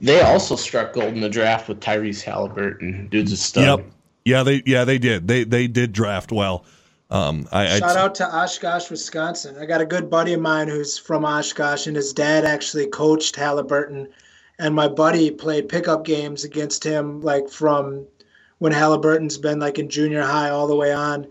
they 0.01 0.21
also 0.21 0.55
struck 0.55 0.93
gold 0.93 1.13
in 1.13 1.21
the 1.21 1.29
draft 1.29 1.67
with 1.67 1.79
Tyrese 1.79 2.21
Halliburton. 2.21 3.07
Dude's 3.09 3.31
a 3.31 3.37
stud. 3.37 3.79
Yep. 3.79 3.85
Yeah, 4.25 4.43
they 4.43 4.61
yeah 4.65 4.85
they 4.85 4.97
did. 4.97 5.27
They 5.27 5.43
they 5.43 5.67
did 5.67 5.91
draft 5.91 6.31
well. 6.31 6.65
Um, 7.11 7.47
I, 7.51 7.79
Shout 7.79 7.83
I'd, 7.83 7.97
out 7.97 8.15
to 8.15 8.35
Oshkosh, 8.35 8.89
Wisconsin. 8.91 9.57
I 9.59 9.65
got 9.65 9.81
a 9.81 9.85
good 9.85 10.09
buddy 10.09 10.33
of 10.33 10.41
mine 10.41 10.67
who's 10.67 10.97
from 10.97 11.25
Oshkosh, 11.25 11.87
and 11.87 11.95
his 11.95 12.13
dad 12.13 12.45
actually 12.45 12.87
coached 12.87 13.35
Halliburton. 13.35 14.07
And 14.59 14.75
my 14.75 14.87
buddy 14.87 15.31
played 15.31 15.69
pickup 15.69 16.05
games 16.05 16.43
against 16.43 16.83
him, 16.83 17.21
like 17.21 17.49
from 17.49 18.05
when 18.59 18.71
Halliburton's 18.71 19.37
been 19.37 19.59
like 19.59 19.79
in 19.79 19.89
junior 19.89 20.21
high 20.21 20.49
all 20.49 20.67
the 20.67 20.75
way 20.75 20.93
on, 20.93 21.25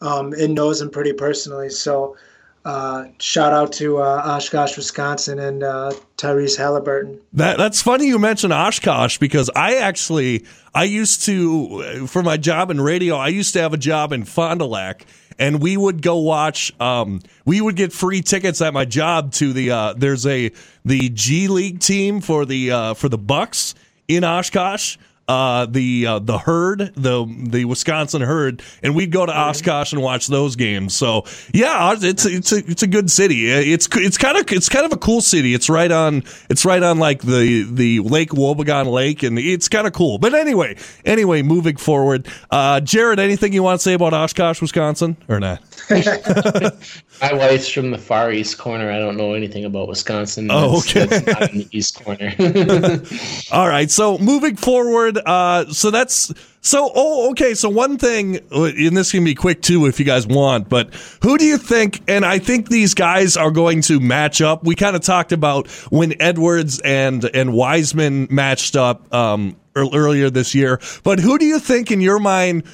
um, 0.00 0.32
and 0.34 0.54
knows 0.54 0.80
him 0.80 0.90
pretty 0.90 1.12
personally. 1.12 1.70
So, 1.70 2.16
uh, 2.64 3.06
shout 3.18 3.52
out 3.52 3.72
to 3.72 3.98
uh, 3.98 4.22
Oshkosh, 4.24 4.76
Wisconsin, 4.76 5.38
and 5.38 5.62
uh, 5.62 5.92
Tyrese 6.16 6.56
Halliburton. 6.56 7.20
That 7.32 7.58
that's 7.58 7.82
funny 7.82 8.06
you 8.06 8.18
mentioned 8.18 8.52
Oshkosh 8.52 9.18
because 9.18 9.50
I 9.56 9.76
actually 9.76 10.44
I 10.74 10.84
used 10.84 11.24
to 11.24 12.06
for 12.06 12.22
my 12.22 12.36
job 12.36 12.70
in 12.70 12.80
radio 12.80 13.16
I 13.16 13.28
used 13.28 13.52
to 13.54 13.60
have 13.60 13.74
a 13.74 13.78
job 13.78 14.12
in 14.12 14.24
Fond 14.24 14.60
du 14.60 14.66
Lac 14.66 15.04
and 15.38 15.62
we 15.62 15.76
would 15.76 16.02
go 16.02 16.18
watch 16.18 16.78
um, 16.80 17.20
we 17.44 17.60
would 17.60 17.76
get 17.76 17.92
free 17.92 18.20
tickets 18.20 18.60
at 18.60 18.72
my 18.72 18.84
job 18.84 19.32
to 19.32 19.52
the 19.52 19.70
uh, 19.70 19.94
there's 19.96 20.26
a 20.26 20.50
the 20.84 21.08
G 21.10 21.48
League 21.48 21.80
team 21.80 22.20
for 22.20 22.44
the 22.44 22.70
uh, 22.70 22.94
for 22.94 23.08
the 23.08 23.18
Bucks 23.18 23.74
in 24.08 24.24
Oshkosh 24.24 24.96
uh, 25.28 25.66
the 25.66 26.06
uh, 26.06 26.18
the 26.18 26.38
herd, 26.38 26.92
the 26.94 27.26
the 27.48 27.64
Wisconsin 27.64 28.22
herd, 28.22 28.62
and 28.82 28.94
we'd 28.94 29.10
go 29.10 29.24
to 29.24 29.32
Oshkosh 29.32 29.92
and 29.92 30.02
watch 30.02 30.26
those 30.26 30.56
games. 30.56 30.94
So 30.94 31.24
yeah, 31.52 31.94
it's 31.98 32.26
it's 32.26 32.52
a, 32.52 32.58
it's 32.58 32.82
a 32.82 32.86
good 32.86 33.10
city. 33.10 33.50
It's 33.50 33.88
it's 33.96 34.18
kind 34.18 34.36
of 34.36 34.50
it's 34.52 34.68
kind 34.68 34.84
of 34.84 34.92
a 34.92 34.98
cool 34.98 35.20
city. 35.20 35.54
It's 35.54 35.70
right 35.70 35.90
on 35.90 36.24
it's 36.50 36.64
right 36.64 36.82
on 36.82 36.98
like 36.98 37.22
the 37.22 37.66
the 37.70 38.00
Lake 38.00 38.30
Wobegon 38.30 38.90
Lake, 38.90 39.22
and 39.22 39.38
it's 39.38 39.68
kind 39.68 39.86
of 39.86 39.92
cool. 39.92 40.18
But 40.18 40.34
anyway, 40.34 40.76
anyway, 41.04 41.42
moving 41.42 41.76
forward, 41.76 42.28
uh, 42.50 42.80
Jared, 42.80 43.18
anything 43.18 43.52
you 43.52 43.62
want 43.62 43.80
to 43.80 43.82
say 43.82 43.94
about 43.94 44.12
Oshkosh, 44.12 44.60
Wisconsin, 44.60 45.16
or 45.28 45.40
not? 45.40 45.62
My 47.20 47.32
wife's 47.32 47.68
from 47.68 47.90
the 47.90 47.98
far 47.98 48.32
east 48.32 48.58
corner. 48.58 48.90
I 48.90 48.98
don't 48.98 49.16
know 49.16 49.34
anything 49.34 49.64
about 49.64 49.88
Wisconsin. 49.88 50.48
Oh, 50.50 50.78
okay. 50.78 51.06
That's 51.06 51.26
not 51.26 51.52
in 51.52 51.58
the 51.58 51.68
east 51.72 52.02
corner. 52.02 52.32
All 53.52 53.68
right. 53.68 53.90
So 53.90 54.18
moving 54.18 54.56
forward, 54.56 55.18
uh, 55.18 55.66
so 55.72 55.90
that's 55.90 56.32
so. 56.60 56.90
Oh, 56.94 57.30
okay. 57.30 57.54
So 57.54 57.68
one 57.68 57.98
thing, 57.98 58.40
and 58.50 58.96
this 58.96 59.12
can 59.12 59.24
be 59.24 59.34
quick 59.34 59.62
too, 59.62 59.86
if 59.86 59.98
you 59.98 60.06
guys 60.06 60.26
want. 60.26 60.68
But 60.68 60.94
who 61.22 61.36
do 61.38 61.44
you 61.44 61.58
think? 61.58 62.02
And 62.08 62.24
I 62.24 62.38
think 62.38 62.68
these 62.68 62.94
guys 62.94 63.36
are 63.36 63.50
going 63.50 63.80
to 63.82 64.00
match 64.00 64.40
up. 64.40 64.64
We 64.64 64.74
kind 64.74 64.96
of 64.96 65.02
talked 65.02 65.32
about 65.32 65.68
when 65.90 66.14
Edwards 66.20 66.80
and 66.80 67.24
and 67.34 67.52
Wiseman 67.52 68.28
matched 68.30 68.76
up 68.76 69.12
um, 69.12 69.56
earlier 69.76 70.30
this 70.30 70.54
year. 70.54 70.80
But 71.02 71.20
who 71.20 71.38
do 71.38 71.44
you 71.44 71.58
think, 71.58 71.90
in 71.90 72.00
your 72.00 72.18
mind? 72.18 72.64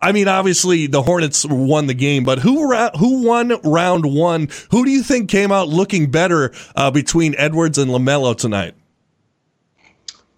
I 0.00 0.12
mean, 0.12 0.28
obviously 0.28 0.86
the 0.86 1.02
Hornets 1.02 1.44
won 1.44 1.86
the 1.86 1.94
game, 1.94 2.22
but 2.24 2.38
who 2.38 2.72
who 2.98 3.26
won 3.26 3.60
round 3.64 4.04
one? 4.04 4.48
Who 4.70 4.84
do 4.84 4.90
you 4.90 5.02
think 5.02 5.28
came 5.28 5.50
out 5.50 5.68
looking 5.68 6.10
better 6.10 6.52
uh, 6.76 6.90
between 6.90 7.34
Edwards 7.36 7.78
and 7.78 7.90
LaMelo 7.90 8.36
tonight? 8.36 8.74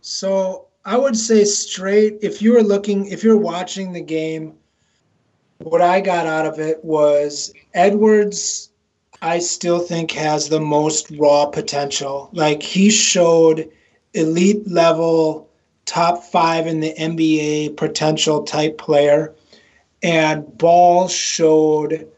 So 0.00 0.66
I 0.84 0.96
would 0.96 1.16
say 1.16 1.44
straight. 1.44 2.18
If 2.22 2.40
you 2.40 2.54
were 2.54 2.62
looking, 2.62 3.06
if 3.06 3.22
you're 3.22 3.36
watching 3.36 3.92
the 3.92 4.00
game, 4.00 4.54
what 5.58 5.82
I 5.82 6.00
got 6.00 6.26
out 6.26 6.46
of 6.46 6.58
it 6.58 6.82
was 6.84 7.52
Edwards. 7.74 8.70
I 9.22 9.40
still 9.40 9.80
think 9.80 10.12
has 10.12 10.48
the 10.48 10.60
most 10.60 11.10
raw 11.18 11.44
potential. 11.44 12.30
Like 12.32 12.62
he 12.62 12.88
showed 12.88 13.70
elite 14.14 14.66
level, 14.66 15.50
top 15.84 16.24
five 16.24 16.66
in 16.66 16.80
the 16.80 16.94
NBA 16.94 17.76
potential 17.76 18.44
type 18.44 18.78
player 18.78 19.34
and 20.02 20.56
Ball 20.58 21.08
showed 21.08 22.08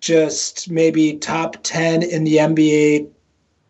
just 0.00 0.70
maybe 0.70 1.16
top 1.16 1.56
10 1.62 2.02
in 2.02 2.24
the 2.24 2.36
NBA, 2.36 3.08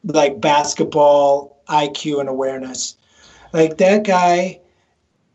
like 0.05 0.41
basketball 0.41 1.63
IQ 1.69 2.21
and 2.21 2.29
awareness. 2.29 2.97
Like 3.53 3.79
that 3.79 4.05
guy 4.05 4.61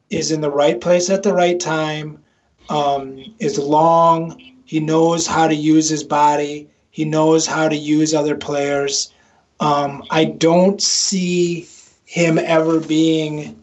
is 0.10 0.32
in 0.32 0.42
the 0.42 0.52
right 0.52 0.80
place 0.80 1.10
at 1.10 1.24
the 1.24 1.34
right 1.34 1.60
time, 1.60 2.24
um, 2.70 3.36
is 3.40 3.58
long, 3.58 4.40
he 4.66 4.80
knows 4.80 5.28
how 5.28 5.48
to 5.48 5.56
use 5.56 5.90
his 5.90 6.04
body, 6.04 6.70
he 6.92 7.06
knows 7.06 7.48
how 7.48 7.68
to 7.68 7.76
use 7.76 8.14
other 8.14 8.36
players. 8.36 9.12
Um, 9.60 10.04
I 10.12 10.26
don't 10.26 10.82
see 10.82 11.68
him 12.06 12.38
ever 12.38 12.80
being 12.80 13.60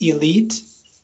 elite, 0.00 0.62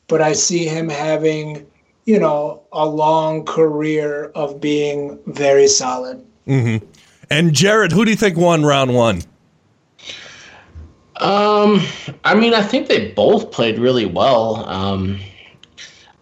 but 0.08 0.22
I 0.22 0.32
see 0.32 0.64
him 0.66 0.88
having 0.88 1.66
you 2.06 2.18
know, 2.20 2.62
a 2.72 2.86
long 2.86 3.44
career 3.44 4.26
of 4.34 4.60
being 4.60 5.18
very 5.26 5.66
solid. 5.66 6.24
Mm-hmm. 6.46 6.84
And 7.28 7.52
Jared, 7.52 7.92
who 7.92 8.04
do 8.04 8.12
you 8.12 8.16
think 8.16 8.36
won 8.36 8.64
round 8.64 8.94
one? 8.94 9.22
Um, 11.16 11.82
I 12.24 12.34
mean, 12.34 12.54
I 12.54 12.62
think 12.62 12.86
they 12.86 13.10
both 13.10 13.50
played 13.50 13.78
really 13.78 14.06
well. 14.06 14.64
Um, 14.68 15.18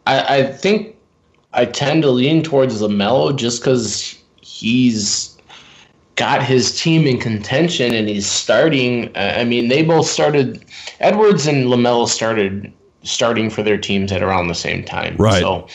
I, 0.06 0.38
I 0.38 0.42
think 0.44 0.96
I 1.52 1.66
tend 1.66 2.02
to 2.02 2.10
lean 2.10 2.42
towards 2.42 2.80
LaMelo 2.80 3.36
just 3.36 3.60
because 3.60 4.18
he's 4.40 5.36
got 6.16 6.42
his 6.42 6.80
team 6.80 7.06
in 7.06 7.18
contention 7.18 7.92
and 7.92 8.08
he's 8.08 8.26
starting. 8.26 9.10
I 9.16 9.44
mean, 9.44 9.68
they 9.68 9.82
both 9.82 10.06
started. 10.06 10.64
Edwards 11.00 11.46
and 11.46 11.66
LaMelo 11.66 12.08
started 12.08 12.72
starting 13.04 13.50
for 13.50 13.62
their 13.62 13.78
teams 13.78 14.10
at 14.12 14.22
around 14.22 14.48
the 14.48 14.54
same 14.54 14.84
time. 14.84 15.16
Right. 15.16 15.40
So, 15.40 15.68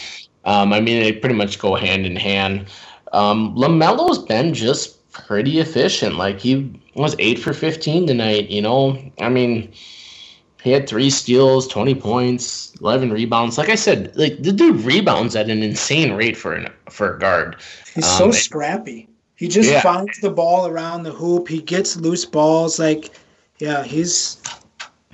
um, 0.45 0.73
I 0.73 0.81
mean, 0.81 1.01
they 1.01 1.11
pretty 1.11 1.35
much 1.35 1.59
go 1.59 1.75
hand 1.75 2.05
in 2.05 2.15
hand. 2.15 2.67
Um, 3.13 3.55
LaMelo's 3.55 4.19
been 4.19 4.53
just 4.53 5.09
pretty 5.11 5.59
efficient. 5.59 6.15
Like 6.15 6.39
he 6.39 6.79
was 6.95 7.15
eight 7.19 7.39
for 7.39 7.53
fifteen 7.53 8.05
tonight. 8.07 8.49
You 8.49 8.61
know, 8.61 8.97
I 9.19 9.29
mean, 9.29 9.71
he 10.61 10.71
had 10.71 10.87
three 10.87 11.09
steals, 11.09 11.67
twenty 11.67 11.95
points, 11.95 12.73
eleven 12.81 13.11
rebounds. 13.11 13.57
Like 13.57 13.69
I 13.69 13.75
said, 13.75 14.15
like 14.15 14.41
the 14.41 14.51
dude 14.51 14.81
rebounds 14.81 15.35
at 15.35 15.49
an 15.49 15.63
insane 15.63 16.13
rate 16.13 16.37
for 16.37 16.53
an 16.53 16.71
for 16.89 17.15
a 17.15 17.19
guard. 17.19 17.55
He's 17.95 18.05
um, 18.05 18.17
so 18.17 18.31
scrappy. 18.31 19.07
He 19.35 19.47
just 19.47 19.69
yeah. 19.69 19.81
finds 19.81 20.19
the 20.19 20.29
ball 20.29 20.67
around 20.67 21.03
the 21.03 21.11
hoop. 21.11 21.47
He 21.47 21.61
gets 21.61 21.95
loose 21.95 22.25
balls. 22.25 22.77
Like, 22.77 23.11
yeah, 23.59 23.83
he's 23.83 24.41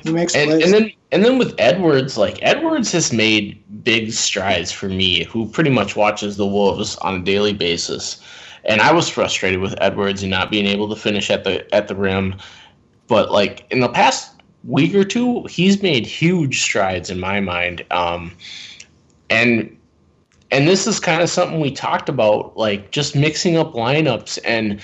he 0.05 0.13
makes 0.13 0.35
and, 0.35 0.51
and, 0.51 0.71
then 0.71 0.91
and 1.11 1.25
then 1.25 1.39
with 1.39 1.55
Edwards, 1.57 2.15
like 2.15 2.37
Edwards 2.43 2.91
has 2.91 3.11
made 3.11 3.61
big 3.83 4.11
strides 4.11 4.71
for 4.71 4.87
me, 4.87 5.23
who 5.23 5.49
pretty 5.49 5.71
much 5.71 5.95
watches 5.95 6.37
the 6.37 6.45
Wolves 6.45 6.95
on 6.97 7.15
a 7.15 7.23
daily 7.23 7.53
basis. 7.53 8.21
And 8.65 8.81
I 8.81 8.93
was 8.93 9.09
frustrated 9.09 9.59
with 9.61 9.75
Edwards 9.81 10.21
and 10.21 10.29
not 10.29 10.51
being 10.51 10.67
able 10.67 10.87
to 10.89 10.95
finish 10.95 11.31
at 11.31 11.43
the 11.43 11.73
at 11.73 11.87
the 11.87 11.95
rim. 11.95 12.35
But 13.07 13.31
like 13.31 13.65
in 13.71 13.79
the 13.79 13.89
past 13.89 14.31
week 14.63 14.93
or 14.93 15.03
two, 15.03 15.43
he's 15.45 15.81
made 15.81 16.05
huge 16.05 16.61
strides 16.61 17.09
in 17.09 17.19
my 17.19 17.39
mind. 17.39 17.83
Um, 17.89 18.31
and 19.31 19.75
and 20.51 20.67
this 20.67 20.85
is 20.85 20.99
kind 20.99 21.23
of 21.23 21.29
something 21.31 21.59
we 21.59 21.71
talked 21.71 22.09
about, 22.09 22.55
like 22.55 22.91
just 22.91 23.15
mixing 23.15 23.57
up 23.57 23.73
lineups 23.73 24.37
and 24.45 24.79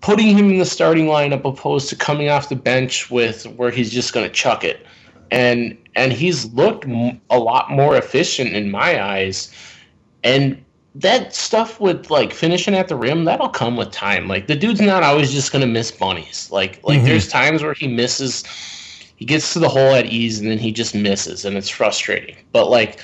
putting 0.00 0.36
him 0.36 0.50
in 0.50 0.58
the 0.58 0.64
starting 0.64 1.06
lineup 1.06 1.44
opposed 1.44 1.88
to 1.90 1.96
coming 1.96 2.28
off 2.28 2.48
the 2.48 2.56
bench 2.56 3.10
with 3.10 3.44
where 3.56 3.70
he's 3.70 3.90
just 3.90 4.12
going 4.12 4.26
to 4.26 4.32
chuck 4.32 4.64
it. 4.64 4.86
And 5.30 5.76
and 5.96 6.12
he's 6.12 6.52
looked 6.52 6.84
a 7.30 7.38
lot 7.38 7.70
more 7.70 7.96
efficient 7.96 8.52
in 8.52 8.70
my 8.70 9.02
eyes. 9.02 9.52
And 10.22 10.62
that 10.94 11.34
stuff 11.34 11.80
with 11.80 12.10
like 12.10 12.32
finishing 12.32 12.74
at 12.74 12.88
the 12.88 12.96
rim, 12.96 13.24
that'll 13.24 13.48
come 13.48 13.76
with 13.76 13.90
time. 13.90 14.28
Like 14.28 14.46
the 14.46 14.56
dude's 14.56 14.80
not 14.80 15.02
always 15.02 15.32
just 15.32 15.52
going 15.52 15.62
to 15.62 15.66
miss 15.66 15.90
bunnies. 15.90 16.48
Like 16.50 16.80
like 16.84 16.98
mm-hmm. 16.98 17.06
there's 17.06 17.28
times 17.28 17.62
where 17.62 17.74
he 17.74 17.88
misses 17.88 18.44
he 19.16 19.24
gets 19.24 19.52
to 19.54 19.58
the 19.58 19.68
hole 19.68 19.94
at 19.94 20.06
ease 20.06 20.38
and 20.38 20.50
then 20.50 20.58
he 20.58 20.72
just 20.72 20.94
misses 20.94 21.44
and 21.44 21.56
it's 21.56 21.68
frustrating. 21.68 22.36
But 22.52 22.70
like 22.70 23.00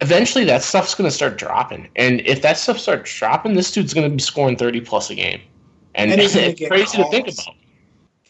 eventually 0.00 0.44
that 0.44 0.62
stuff's 0.62 0.94
going 0.94 1.08
to 1.08 1.14
start 1.14 1.38
dropping. 1.38 1.88
And 1.96 2.20
if 2.22 2.42
that 2.42 2.58
stuff 2.58 2.78
starts 2.78 3.14
dropping, 3.16 3.54
this 3.54 3.70
dude's 3.70 3.94
going 3.94 4.08
to 4.10 4.14
be 4.14 4.22
scoring 4.22 4.56
30 4.56 4.80
plus 4.80 5.10
a 5.10 5.14
game. 5.14 5.40
And, 5.94 6.10
and 6.10 6.20
it's 6.20 6.34
crazy 6.68 6.84
calls. 6.84 6.92
to 6.92 7.04
think 7.10 7.28
about. 7.28 7.54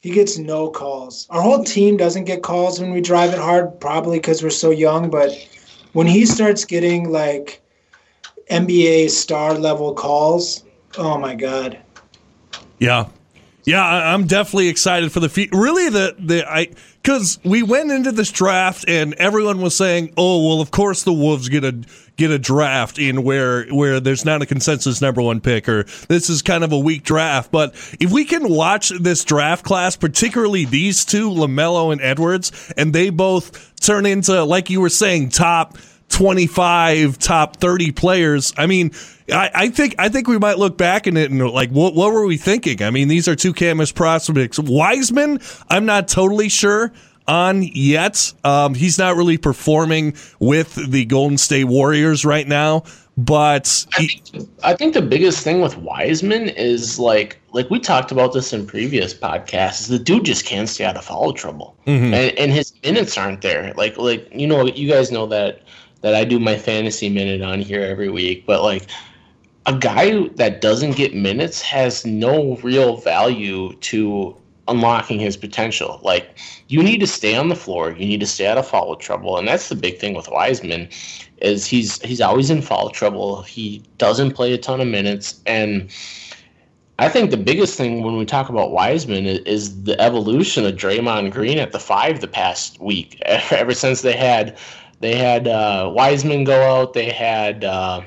He 0.03 0.11
gets 0.11 0.37
no 0.37 0.69
calls. 0.69 1.29
Our 1.31 1.41
whole 1.41 1.63
team 1.63 1.97
doesn't 1.97 2.25
get 2.25 2.43
calls 2.43 2.81
when 2.81 2.93
we 2.93 3.01
drive 3.01 3.33
it 3.33 3.39
hard, 3.39 3.79
probably 3.81 4.19
because 4.19 4.43
we're 4.43 4.51
so 4.51 4.71
young. 4.71 5.11
But 5.11 5.31
when 5.93 6.09
he 6.09 6.27
starts 6.27 6.65
getting 6.65 7.11
like 7.11 7.63
NBA 8.51 9.11
star 9.11 9.55
level 9.55 9.95
calls, 9.95 10.65
oh 10.99 11.19
my 11.19 11.37
god. 11.37 11.81
Yeah, 12.81 13.07
yeah, 13.65 13.85
I'm 13.85 14.27
definitely 14.27 14.69
excited 14.69 15.13
for 15.13 15.21
the 15.21 15.29
feat. 15.29 15.51
Really, 15.53 15.89
the 15.89 16.17
the 16.19 16.49
I 16.51 16.69
because 17.03 17.39
we 17.45 17.63
went 17.63 17.91
into 17.91 18.11
this 18.11 18.31
draft 18.31 18.85
and 18.89 19.15
everyone 19.15 19.61
was 19.61 19.77
saying, 19.77 20.13
"Oh, 20.17 20.49
well, 20.49 20.61
of 20.61 20.71
course 20.71 21.05
the 21.05 21.13
Wolves 21.13 21.49
get 21.49 21.65
a 21.65 21.81
get 22.17 22.31
a 22.31 22.39
draft 22.39 22.99
in 22.99 23.23
where 23.23 23.67
where 23.67 24.01
there's 24.01 24.25
not 24.25 24.43
a 24.43 24.47
consensus 24.47 25.01
number 25.01 25.23
one 25.23 25.41
pick 25.41 25.69
or 25.69 25.85
this 26.09 26.29
is 26.29 26.43
kind 26.43 26.65
of 26.65 26.73
a 26.73 26.79
weak 26.79 27.05
draft. 27.05 27.53
But 27.53 27.75
if 28.01 28.11
we 28.11 28.25
can 28.25 28.49
watch 28.49 28.91
this 28.91 29.25
draft 29.25 29.65
class, 29.65 29.97
particularly 29.97 30.65
these 30.65 31.05
two, 31.05 31.31
LaMelo 31.31 31.93
and 31.93 32.01
Edwards, 32.01 32.73
and 32.77 32.93
they 32.93 33.11
both 33.11 33.75
turn 33.81 34.07
into 34.07 34.43
like 34.45 34.71
you 34.71 34.81
were 34.81 34.89
saying, 34.89 35.31
top 35.31 35.79
25 36.13 37.19
top 37.19 37.57
30 37.57 37.93
players. 37.93 38.53
I 38.57 38.67
mean, 38.67 38.93
I, 39.31 39.51
I, 39.55 39.69
think 39.69 39.95
I 39.99 40.09
think 40.09 40.29
we 40.29 40.39
might 40.39 40.59
look 40.59 40.77
back 40.77 41.07
in 41.07 41.17
it 41.17 41.31
and 41.31 41.41
like, 41.51 41.71
what 41.71 41.95
what 41.95 42.13
were 42.13 42.27
we 42.27 42.37
thinking? 42.37 42.83
I 42.83 42.91
mean, 42.91 43.09
these 43.09 43.29
are 43.29 43.37
two 43.37 43.53
campus 43.53 43.93
prospects. 43.93 44.59
Wiseman, 44.59 45.41
I'm 45.69 45.87
not 45.87 46.09
totally 46.09 46.49
sure. 46.49 46.93
on 47.29 47.63
yet. 47.63 48.33
Um, 48.45 48.75
he's 48.75 48.99
not 48.99 49.17
really 49.17 49.39
performing 49.39 50.15
with 50.41 50.75
the 50.91 51.05
Golden 51.05 51.39
State 51.39 51.65
Warriors 51.65 52.25
right 52.25 52.47
now. 52.47 52.85
But 53.19 53.87
he, 53.99 54.23
I, 54.25 54.31
think, 54.31 54.51
I 54.65 54.75
think 54.75 54.95
the 54.95 55.03
biggest 55.03 55.45
thing 55.45 55.61
with 55.61 55.77
Wiseman 55.77 56.49
is 56.49 56.99
like 56.99 57.39
like 57.53 57.69
we 57.69 57.79
talked 57.79 58.11
about 58.11 58.33
this 58.33 58.55
in 58.55 58.67
previous 58.67 59.13
podcasts. 59.13 59.89
The 59.89 59.99
dude 59.99 60.25
just 60.25 60.47
can't 60.47 60.67
stay 60.67 60.85
out 60.85 60.97
of 60.97 61.05
foul 61.05 61.35
trouble, 61.35 61.77
mm-hmm. 61.87 62.15
and, 62.15 62.39
and 62.39 62.51
his 62.51 62.73
minutes 62.83 63.19
aren't 63.19 63.43
there. 63.43 63.75
Like 63.77 63.99
like 63.99 64.27
you 64.33 64.47
know 64.47 64.65
you 64.65 64.89
guys 64.89 65.13
know 65.13 65.27
that 65.27 65.61
that 66.01 66.15
I 66.15 66.25
do 66.25 66.41
my 66.41 66.57
fantasy 66.57 67.11
minute 67.11 67.43
on 67.43 67.61
here 67.61 67.83
every 67.83 68.09
week, 68.09 68.47
but 68.47 68.63
like 68.63 68.87
a 69.67 69.77
guy 69.77 70.29
that 70.29 70.61
doesn't 70.61 70.97
get 70.97 71.15
minutes 71.15 71.61
has 71.63 72.05
no 72.05 72.57
real 72.57 72.97
value 72.97 73.75
to 73.77 74.37
unlocking 74.69 75.21
his 75.21 75.37
potential. 75.37 76.01
Like 76.03 76.39
you 76.69 76.83
need 76.83 77.01
to 77.01 77.07
stay 77.07 77.37
on 77.37 77.49
the 77.49 77.57
floor, 77.57 77.93
you 77.93 78.07
need 78.07 78.21
to 78.21 78.27
stay 78.27 78.47
out 78.47 78.59
of 78.59 78.67
foul 78.67 78.97
trouble, 78.97 79.37
and 79.37 79.47
that's 79.47 79.69
the 79.69 79.75
big 79.75 79.99
thing 79.99 80.15
with 80.15 80.29
Wiseman 80.29 80.89
is 81.41 81.67
he's 81.67 82.01
he's 82.03 82.21
always 82.21 82.51
in 82.51 82.63
foul 82.63 82.91
trouble. 82.91 83.43
He 83.43 83.83
doesn't 83.99 84.33
play 84.33 84.53
a 84.53 84.59
ton 84.59 84.81
of 84.81 84.89
minutes, 84.89 85.41
and 85.47 85.91
I 86.99 87.09
think 87.09 87.31
the 87.31 87.37
biggest 87.37 87.77
thing 87.77 88.03
when 88.03 88.17
we 88.17 88.25
talk 88.25 88.49
about 88.49 88.71
Wiseman 88.71 89.27
is, 89.27 89.39
is 89.41 89.85
the 89.85 90.01
evolution 90.01 90.65
of 90.65 90.75
Draymond 90.75 91.33
Green 91.33 91.59
at 91.59 91.73
the 91.73 91.81
five 91.81 92.21
the 92.21 92.29
past 92.29 92.81
week. 92.81 93.21
Ever 93.27 93.75
since 93.75 94.03
they 94.03 94.17
had 94.17 94.57
they 95.01 95.17
had 95.17 95.49
uh, 95.49 95.91
Wiseman 95.95 96.45
go 96.45 96.63
out, 96.63 96.95
they 96.95 97.11
had. 97.11 97.65
Uh, 97.65 98.03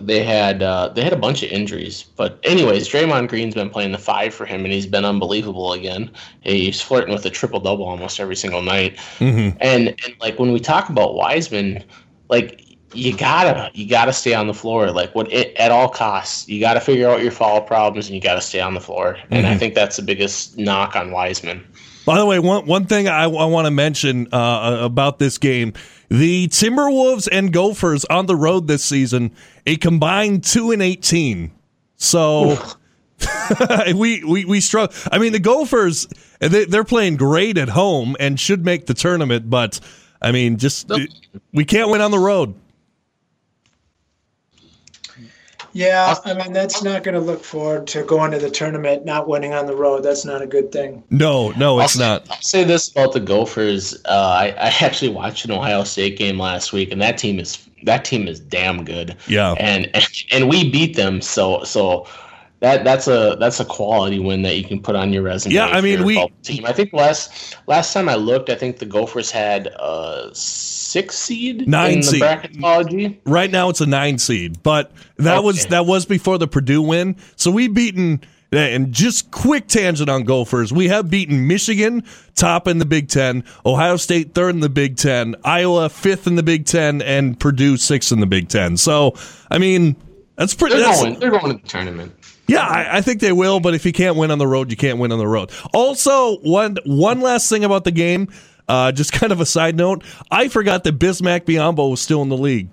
they 0.00 0.22
had 0.22 0.62
uh, 0.62 0.88
they 0.88 1.02
had 1.02 1.12
a 1.12 1.16
bunch 1.18 1.42
of 1.42 1.50
injuries. 1.50 2.04
But 2.16 2.38
anyways, 2.42 2.88
Draymond 2.88 3.28
Green's 3.28 3.54
been 3.54 3.70
playing 3.70 3.92
the 3.92 3.98
five 3.98 4.34
for 4.34 4.46
him, 4.46 4.64
and 4.64 4.72
he's 4.72 4.86
been 4.86 5.04
unbelievable 5.04 5.72
again. 5.72 6.10
He's 6.40 6.80
flirting 6.80 7.12
with 7.12 7.24
a 7.26 7.30
triple 7.30 7.60
double 7.60 7.84
almost 7.84 8.20
every 8.20 8.36
single 8.36 8.62
night. 8.62 8.96
Mm-hmm. 9.18 9.56
And 9.60 9.88
and 9.88 10.14
like 10.20 10.38
when 10.38 10.52
we 10.52 10.60
talk 10.60 10.88
about 10.88 11.14
Wiseman, 11.14 11.84
like 12.28 12.62
you 12.94 13.16
gotta 13.16 13.70
you 13.74 13.88
gotta 13.88 14.12
stay 14.12 14.34
on 14.34 14.46
the 14.46 14.54
floor. 14.54 14.90
Like 14.90 15.14
what 15.14 15.30
it, 15.32 15.54
at 15.56 15.70
all 15.70 15.88
costs, 15.88 16.48
you 16.48 16.60
gotta 16.60 16.80
figure 16.80 17.08
out 17.08 17.22
your 17.22 17.32
foul 17.32 17.60
problems, 17.60 18.06
and 18.06 18.14
you 18.14 18.20
gotta 18.20 18.40
stay 18.40 18.60
on 18.60 18.74
the 18.74 18.80
floor. 18.80 19.14
Mm-hmm. 19.14 19.34
And 19.34 19.46
I 19.46 19.50
mm-hmm. 19.50 19.58
think 19.58 19.74
that's 19.74 19.96
the 19.96 20.02
biggest 20.02 20.58
knock 20.58 20.96
on 20.96 21.10
Wiseman. 21.10 21.66
By 22.06 22.18
the 22.18 22.26
way, 22.26 22.38
one 22.38 22.66
one 22.66 22.86
thing 22.86 23.08
I, 23.08 23.24
I 23.24 23.46
want 23.46 23.66
to 23.66 23.70
mention 23.72 24.28
uh, 24.32 24.78
about 24.80 25.18
this 25.18 25.38
game 25.38 25.72
the 26.08 26.48
Timberwolves 26.48 27.28
and 27.30 27.52
Gophers 27.52 28.04
on 28.06 28.26
the 28.26 28.36
road 28.36 28.68
this 28.68 28.84
season, 28.84 29.32
a 29.66 29.76
combined 29.76 30.44
two 30.44 30.70
and 30.70 30.82
eighteen. 30.82 31.52
So 31.96 32.58
we 33.94 34.22
we 34.24 34.44
we 34.44 34.60
struggle. 34.60 34.94
I 35.10 35.18
mean, 35.18 35.32
the 35.32 35.40
Gophers 35.40 36.06
they, 36.40 36.64
they're 36.64 36.84
playing 36.84 37.16
great 37.16 37.58
at 37.58 37.70
home 37.70 38.16
and 38.20 38.38
should 38.38 38.64
make 38.64 38.86
the 38.86 38.94
tournament, 38.94 39.48
but 39.48 39.80
I 40.20 40.32
mean, 40.32 40.56
just 40.58 40.90
we 41.52 41.64
can't 41.64 41.90
win 41.90 42.00
on 42.00 42.10
the 42.10 42.18
road. 42.18 42.54
Yeah, 45.76 46.14
I 46.24 46.32
mean 46.32 46.54
that's 46.54 46.82
not 46.82 47.04
going 47.04 47.16
to 47.16 47.20
look 47.20 47.44
forward 47.44 47.86
to 47.88 48.02
going 48.02 48.30
to 48.30 48.38
the 48.38 48.50
tournament 48.50 49.04
not 49.04 49.28
winning 49.28 49.52
on 49.52 49.66
the 49.66 49.76
road. 49.76 50.02
That's 50.02 50.24
not 50.24 50.40
a 50.40 50.46
good 50.46 50.72
thing. 50.72 51.04
No, 51.10 51.50
no, 51.50 51.80
it's 51.80 52.00
I'll 52.00 52.08
not. 52.14 52.26
Say, 52.26 52.32
I'll 52.32 52.42
say 52.42 52.64
this 52.64 52.90
about 52.90 53.12
the 53.12 53.20
Gophers. 53.20 53.94
Uh, 54.06 54.38
I, 54.40 54.46
I 54.58 54.74
actually 54.80 55.10
watched 55.10 55.44
an 55.44 55.50
Ohio 55.50 55.84
State 55.84 56.16
game 56.16 56.38
last 56.38 56.72
week, 56.72 56.90
and 56.92 57.02
that 57.02 57.18
team 57.18 57.38
is 57.38 57.68
that 57.82 58.06
team 58.06 58.26
is 58.26 58.40
damn 58.40 58.84
good. 58.84 59.16
Yeah, 59.28 59.52
and 59.58 59.90
and, 59.94 60.06
and 60.32 60.48
we 60.48 60.70
beat 60.70 60.96
them. 60.96 61.20
So 61.20 61.62
so 61.64 62.06
that 62.60 62.84
that's 62.84 63.06
a 63.06 63.36
that's 63.38 63.60
a 63.60 63.64
quality 63.66 64.18
win 64.18 64.42
that 64.42 64.56
you 64.56 64.64
can 64.64 64.80
put 64.80 64.96
on 64.96 65.12
your 65.12 65.22
resume. 65.22 65.54
Yeah, 65.54 65.66
I 65.66 65.82
mean 65.82 66.04
we 66.04 66.26
team. 66.42 66.64
I 66.64 66.72
think 66.72 66.94
last 66.94 67.58
last 67.66 67.92
time 67.92 68.08
I 68.08 68.14
looked, 68.14 68.48
I 68.48 68.54
think 68.54 68.78
the 68.78 68.86
Gophers 68.86 69.30
had 69.30 69.66
a 69.66 70.30
six 70.96 71.14
seed 71.18 71.68
nine 71.68 72.02
seed 72.02 72.22
bracketology. 72.22 73.18
Right 73.26 73.50
now 73.50 73.68
it's 73.68 73.80
a 73.80 73.86
nine 73.86 74.18
seed, 74.18 74.62
but 74.62 74.92
that 75.16 75.38
okay. 75.38 75.44
was 75.44 75.66
that 75.66 75.84
was 75.84 76.06
before 76.06 76.38
the 76.38 76.48
Purdue 76.48 76.80
win. 76.80 77.16
So 77.36 77.50
we've 77.50 77.72
beaten 77.72 78.22
and 78.52 78.92
just 78.92 79.30
quick 79.30 79.66
tangent 79.66 80.08
on 80.08 80.24
Gophers. 80.24 80.72
We 80.72 80.88
have 80.88 81.10
beaten 81.10 81.46
Michigan, 81.46 82.04
top 82.34 82.66
in 82.66 82.78
the 82.78 82.86
Big 82.86 83.08
Ten, 83.08 83.44
Ohio 83.66 83.96
State, 83.96 84.34
third 84.34 84.54
in 84.54 84.60
the 84.60 84.68
Big 84.68 84.96
Ten, 84.96 85.34
Iowa, 85.44 85.88
fifth 85.88 86.26
in 86.26 86.36
the 86.36 86.42
Big 86.42 86.64
Ten, 86.64 87.02
and 87.02 87.38
Purdue, 87.38 87.76
sixth 87.76 88.12
in 88.12 88.20
the 88.20 88.26
Big 88.26 88.48
Ten. 88.48 88.76
So, 88.76 89.14
I 89.50 89.58
mean, 89.58 89.96
that's 90.36 90.54
pretty. 90.54 90.76
They're, 90.76 90.86
that's, 90.86 91.02
going, 91.02 91.18
they're 91.18 91.30
going 91.30 91.56
to 91.56 91.62
the 91.62 91.68
tournament. 91.68 92.14
Yeah, 92.46 92.66
I, 92.66 92.98
I, 92.98 93.00
think 93.00 93.20
they 93.20 93.32
will, 93.32 93.58
but 93.58 93.74
if 93.74 93.84
you 93.84 93.92
can't 93.92 94.16
win 94.16 94.30
on 94.30 94.38
the 94.38 94.46
road, 94.46 94.70
you 94.70 94.76
can't 94.76 94.98
win 94.98 95.10
on 95.10 95.18
the 95.18 95.26
road. 95.26 95.50
Also, 95.74 96.38
one 96.38 96.76
one 96.84 97.20
last 97.20 97.48
thing 97.48 97.64
about 97.64 97.82
the 97.82 97.90
game, 97.90 98.28
uh, 98.68 98.92
just 98.92 99.12
kind 99.12 99.32
of 99.32 99.40
a 99.40 99.46
side 99.46 99.76
note, 99.76 100.04
I 100.30 100.48
forgot 100.48 100.84
that 100.84 100.98
Bismack 100.98 101.44
Biyombo 101.44 101.90
was 101.90 102.00
still 102.00 102.22
in 102.22 102.28
the 102.28 102.36
league. 102.36 102.68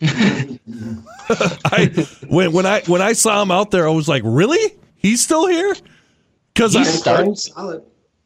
I 0.00 2.06
when 2.28 2.52
when 2.52 2.66
I 2.66 2.82
when 2.82 3.02
I 3.02 3.14
saw 3.14 3.42
him 3.42 3.50
out 3.50 3.72
there, 3.72 3.88
I 3.88 3.90
was 3.90 4.08
like, 4.08 4.22
really? 4.24 4.76
He's 4.94 5.22
still 5.22 5.48
here? 5.48 5.74
Because 6.54 6.76
I 6.76 6.84
started 6.84 7.36
solid. 7.36 7.82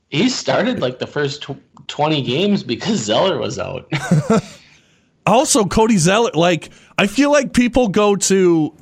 He 0.08 0.28
started 0.28 0.80
like 0.80 0.98
the 0.98 1.06
first 1.06 1.42
tw- 1.42 1.56
twenty 1.86 2.22
games 2.22 2.62
because 2.62 3.00
Zeller 3.00 3.38
was 3.38 3.58
out. 3.58 3.90
also, 5.26 5.64
Cody 5.64 5.96
Zeller, 5.96 6.30
like 6.34 6.68
I 6.98 7.06
feel 7.06 7.32
like 7.32 7.54
people 7.54 7.88
go 7.88 8.16
to 8.16 8.76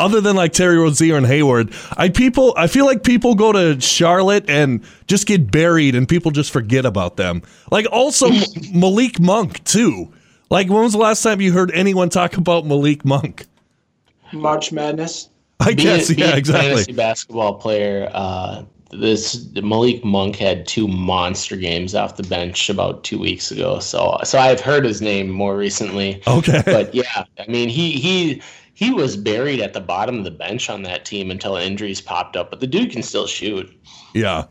other 0.00 0.20
than 0.20 0.36
like 0.36 0.52
Terry 0.52 0.76
Rozier 0.76 1.16
and 1.16 1.26
Hayward, 1.26 1.72
I 1.96 2.08
people 2.08 2.54
I 2.56 2.66
feel 2.66 2.86
like 2.86 3.04
people 3.04 3.34
go 3.34 3.52
to 3.52 3.80
Charlotte 3.80 4.48
and 4.48 4.84
just 5.06 5.26
get 5.26 5.50
buried 5.50 5.94
and 5.94 6.08
people 6.08 6.30
just 6.30 6.50
forget 6.50 6.84
about 6.84 7.16
them. 7.16 7.42
Like 7.70 7.86
also 7.90 8.30
Malik 8.72 9.20
Monk 9.20 9.62
too. 9.64 10.12
Like 10.50 10.68
when 10.68 10.82
was 10.82 10.92
the 10.92 10.98
last 10.98 11.22
time 11.22 11.40
you 11.40 11.52
heard 11.52 11.70
anyone 11.72 12.08
talk 12.08 12.36
about 12.36 12.66
Malik 12.66 13.04
Monk? 13.04 13.46
March 14.32 14.72
Madness. 14.72 15.28
I 15.60 15.66
being, 15.66 15.78
guess 15.78 16.10
yeah, 16.10 16.36
exactly. 16.36 16.70
Fantasy 16.70 16.92
basketball 16.92 17.54
player. 17.54 18.10
Uh, 18.12 18.64
this 18.90 19.48
Malik 19.54 20.04
Monk 20.04 20.36
had 20.36 20.66
two 20.66 20.88
monster 20.88 21.56
games 21.56 21.94
off 21.94 22.16
the 22.16 22.22
bench 22.24 22.68
about 22.68 23.04
two 23.04 23.18
weeks 23.18 23.50
ago. 23.50 23.78
So 23.78 24.18
so 24.24 24.38
I've 24.38 24.60
heard 24.60 24.84
his 24.84 25.00
name 25.00 25.30
more 25.30 25.56
recently. 25.56 26.22
Okay, 26.26 26.62
but 26.64 26.94
yeah, 26.94 27.24
I 27.38 27.46
mean 27.48 27.68
he 27.68 27.92
he 27.92 28.42
he 28.74 28.92
was 28.92 29.16
buried 29.16 29.60
at 29.60 29.72
the 29.72 29.80
bottom 29.80 30.18
of 30.18 30.24
the 30.24 30.30
bench 30.30 30.68
on 30.68 30.82
that 30.82 31.04
team 31.04 31.30
until 31.30 31.56
injuries 31.56 32.00
popped 32.00 32.36
up. 32.36 32.50
But 32.50 32.60
the 32.60 32.66
dude 32.66 32.90
can 32.90 33.02
still 33.02 33.26
shoot. 33.26 33.72
Yeah. 34.14 34.44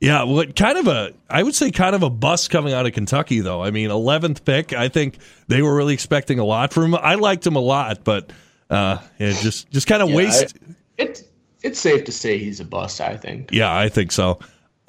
Yeah, 0.00 0.22
well, 0.22 0.46
kind 0.46 0.78
of 0.78 0.86
a, 0.86 1.12
I 1.28 1.42
would 1.42 1.54
say, 1.54 1.70
kind 1.70 1.94
of 1.94 2.02
a 2.02 2.08
bust 2.08 2.48
coming 2.48 2.72
out 2.72 2.86
of 2.86 2.92
Kentucky, 2.94 3.40
though. 3.40 3.62
I 3.62 3.70
mean, 3.70 3.90
eleventh 3.90 4.46
pick. 4.46 4.72
I 4.72 4.88
think 4.88 5.18
they 5.46 5.60
were 5.60 5.74
really 5.74 5.92
expecting 5.92 6.38
a 6.38 6.44
lot 6.44 6.72
from 6.72 6.84
him. 6.84 6.94
I 6.94 7.16
liked 7.16 7.46
him 7.46 7.54
a 7.54 7.60
lot, 7.60 8.02
but 8.02 8.32
uh, 8.70 8.96
yeah, 9.18 9.32
just 9.32 9.70
just 9.70 9.86
kind 9.86 10.02
of 10.02 10.08
yeah, 10.08 10.16
waste. 10.16 10.56
I, 10.56 10.74
it's 10.96 11.24
it's 11.62 11.78
safe 11.78 12.04
to 12.04 12.12
say 12.12 12.38
he's 12.38 12.60
a 12.60 12.64
bust. 12.64 13.02
I 13.02 13.18
think. 13.18 13.50
Yeah, 13.52 13.76
I 13.76 13.90
think 13.90 14.10
so. 14.10 14.38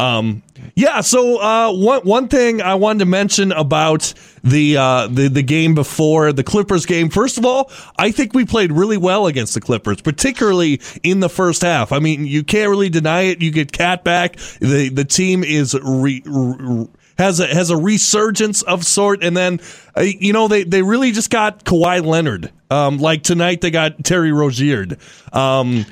Um, 0.01 0.41
yeah. 0.75 1.01
So 1.01 1.39
uh, 1.39 1.71
one 1.73 2.01
one 2.01 2.27
thing 2.27 2.61
I 2.61 2.75
wanted 2.75 2.99
to 2.99 3.05
mention 3.05 3.51
about 3.51 4.13
the 4.43 4.77
uh, 4.77 5.07
the 5.07 5.27
the 5.27 5.43
game 5.43 5.75
before 5.75 6.33
the 6.33 6.43
Clippers 6.43 6.87
game. 6.87 7.09
First 7.09 7.37
of 7.37 7.45
all, 7.45 7.71
I 7.97 8.11
think 8.11 8.33
we 8.33 8.45
played 8.45 8.71
really 8.71 8.97
well 8.97 9.27
against 9.27 9.53
the 9.53 9.61
Clippers, 9.61 10.01
particularly 10.01 10.81
in 11.03 11.19
the 11.19 11.29
first 11.29 11.61
half. 11.61 11.91
I 11.91 11.99
mean, 11.99 12.25
you 12.25 12.43
can't 12.43 12.69
really 12.69 12.89
deny 12.89 13.21
it. 13.21 13.41
You 13.41 13.51
get 13.51 13.71
Kat 13.71 14.03
back. 14.03 14.37
The 14.59 14.89
the 14.89 15.05
team 15.05 15.43
is 15.43 15.75
re, 15.75 16.23
re, 16.25 16.87
has 17.19 17.39
a 17.39 17.47
has 17.47 17.69
a 17.69 17.77
resurgence 17.77 18.63
of 18.63 18.83
sort, 18.83 19.23
and 19.23 19.37
then 19.37 19.59
uh, 19.95 20.01
you 20.01 20.33
know 20.33 20.47
they 20.47 20.63
they 20.63 20.81
really 20.81 21.11
just 21.11 21.29
got 21.29 21.63
Kawhi 21.63 22.03
Leonard. 22.03 22.51
Um, 22.71 22.97
like 22.97 23.21
tonight 23.21 23.61
they 23.61 23.69
got 23.69 24.03
Terry 24.03 24.31
Rozier. 24.31 24.87
Um, 25.31 25.85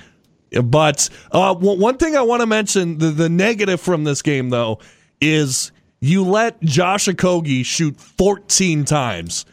but 0.64 1.10
uh, 1.32 1.56
one 1.56 1.98
thing 1.98 2.16
I 2.16 2.22
want 2.22 2.42
to 2.42 2.48
mention 2.48 2.98
the, 2.98 3.08
the 3.08 3.30
negative 3.30 3.80
from 3.82 4.04
this 4.04 4.22
game, 4.22 4.50
though, 4.50 4.80
is 5.22 5.72
you 6.00 6.24
let 6.24 6.62
Josh 6.62 7.06
Okogie 7.08 7.66
shoot 7.66 8.00
14 8.00 8.86
times. 8.86 9.46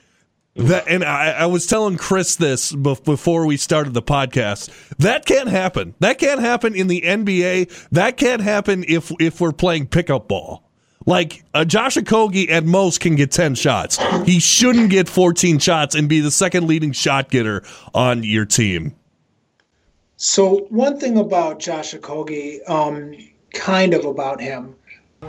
That, 0.54 0.88
and 0.88 1.04
I, 1.04 1.32
I, 1.32 1.46
was 1.46 1.66
telling 1.66 1.98
Chris 1.98 2.36
this 2.36 2.72
before 2.72 3.44
we 3.44 3.58
started 3.58 3.92
the 3.92 4.00
podcast. 4.00 4.70
That 4.96 5.26
can't 5.26 5.50
happen. 5.50 5.94
That 6.00 6.18
can't 6.18 6.40
happen 6.40 6.74
in 6.74 6.86
the 6.86 7.02
NBA. 7.02 7.88
That 7.90 8.16
can't 8.16 8.40
happen 8.40 8.82
if 8.88 9.12
if 9.20 9.38
we're 9.38 9.52
playing 9.52 9.88
pickup 9.88 10.28
ball. 10.28 10.66
Like 11.04 11.44
uh, 11.52 11.66
Josh 11.66 11.96
Okogie 11.96 12.50
at 12.50 12.64
most 12.64 13.00
can 13.00 13.16
get 13.16 13.30
10 13.30 13.54
shots. 13.54 13.98
He 14.24 14.40
shouldn't 14.40 14.88
get 14.88 15.10
14 15.10 15.58
shots 15.58 15.94
and 15.94 16.08
be 16.08 16.20
the 16.20 16.30
second 16.30 16.66
leading 16.66 16.92
shot 16.92 17.28
getter 17.28 17.62
on 17.94 18.24
your 18.24 18.46
team. 18.46 18.96
So 20.16 20.66
one 20.70 20.98
thing 20.98 21.18
about 21.18 21.58
Josh 21.58 21.94
Okogie, 21.94 22.58
um, 22.68 23.12
kind 23.52 23.92
of 23.92 24.06
about 24.06 24.40
him, 24.40 24.74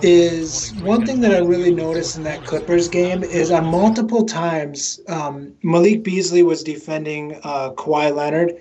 is 0.02 0.74
one 0.82 1.06
thing 1.06 1.20
that 1.22 1.34
I 1.34 1.40
really 1.40 1.74
noticed 1.74 2.16
in 2.16 2.24
that 2.24 2.46
Clippers 2.46 2.88
game 2.88 3.24
is 3.24 3.52
on 3.52 3.66
multiple 3.66 4.26
times 4.26 5.00
um, 5.08 5.54
Malik 5.64 6.04
Beasley 6.04 6.44
was 6.44 6.64
defending 6.64 7.40
uh, 7.44 7.72
Kawhi 7.72 8.16
Leonard, 8.16 8.54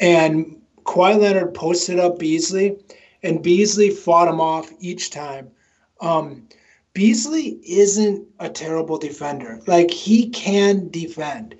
and 0.00 0.60
Kawhi 0.84 1.18
Leonard 1.18 1.54
posted 1.54 2.00
up 2.00 2.18
Beasley, 2.18 2.76
and 3.22 3.42
Beasley 3.42 3.90
fought 3.90 4.28
him 4.28 4.40
off 4.40 4.72
each 4.80 5.10
time. 5.10 5.50
Um, 6.00 6.48
Beasley 6.92 7.60
isn't 7.64 8.26
a 8.40 8.48
terrible 8.48 8.98
defender. 8.98 9.60
Like 9.68 9.90
he 9.90 10.28
can 10.30 10.88
defend. 10.88 11.54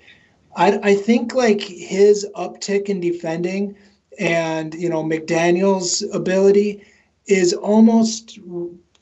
I, 0.55 0.79
I 0.83 0.95
think 0.95 1.33
like 1.35 1.61
his 1.61 2.27
uptick 2.35 2.89
in 2.89 2.99
defending 2.99 3.77
and 4.19 4.73
you 4.75 4.89
know 4.89 5.03
McDaniel's 5.03 6.03
ability 6.13 6.85
is 7.25 7.53
almost 7.53 8.37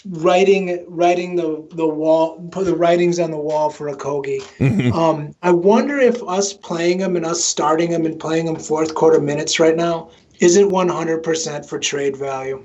writing 0.05 0.85
writing 0.87 1.35
the 1.35 1.67
the 1.71 1.87
wall 1.87 2.39
put 2.51 2.65
the 2.65 2.75
writings 2.75 3.19
on 3.19 3.31
the 3.31 3.37
wall 3.37 3.69
for 3.69 3.91
Okogie. 3.91 4.41
Mm-hmm. 4.59 4.93
Um, 4.93 5.35
I 5.41 5.51
wonder 5.51 5.97
if 5.97 6.21
us 6.23 6.53
playing 6.53 6.99
him 6.99 7.15
and 7.15 7.25
us 7.25 7.43
starting 7.43 7.91
him 7.91 8.05
and 8.05 8.19
playing 8.19 8.47
him 8.47 8.55
fourth 8.55 8.95
quarter 8.95 9.19
minutes 9.19 9.59
right 9.59 9.75
now 9.75 10.11
isn't 10.39 10.69
100% 10.69 11.65
for 11.65 11.79
trade 11.79 12.15
value 12.15 12.63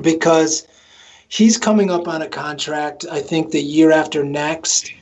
because 0.00 0.66
he's 1.28 1.58
coming 1.58 1.90
up 1.90 2.08
on 2.08 2.22
a 2.22 2.28
contract 2.28 3.04
I 3.10 3.20
think 3.20 3.50
the 3.50 3.62
year 3.62 3.92
after 3.92 4.24
next. 4.24 4.92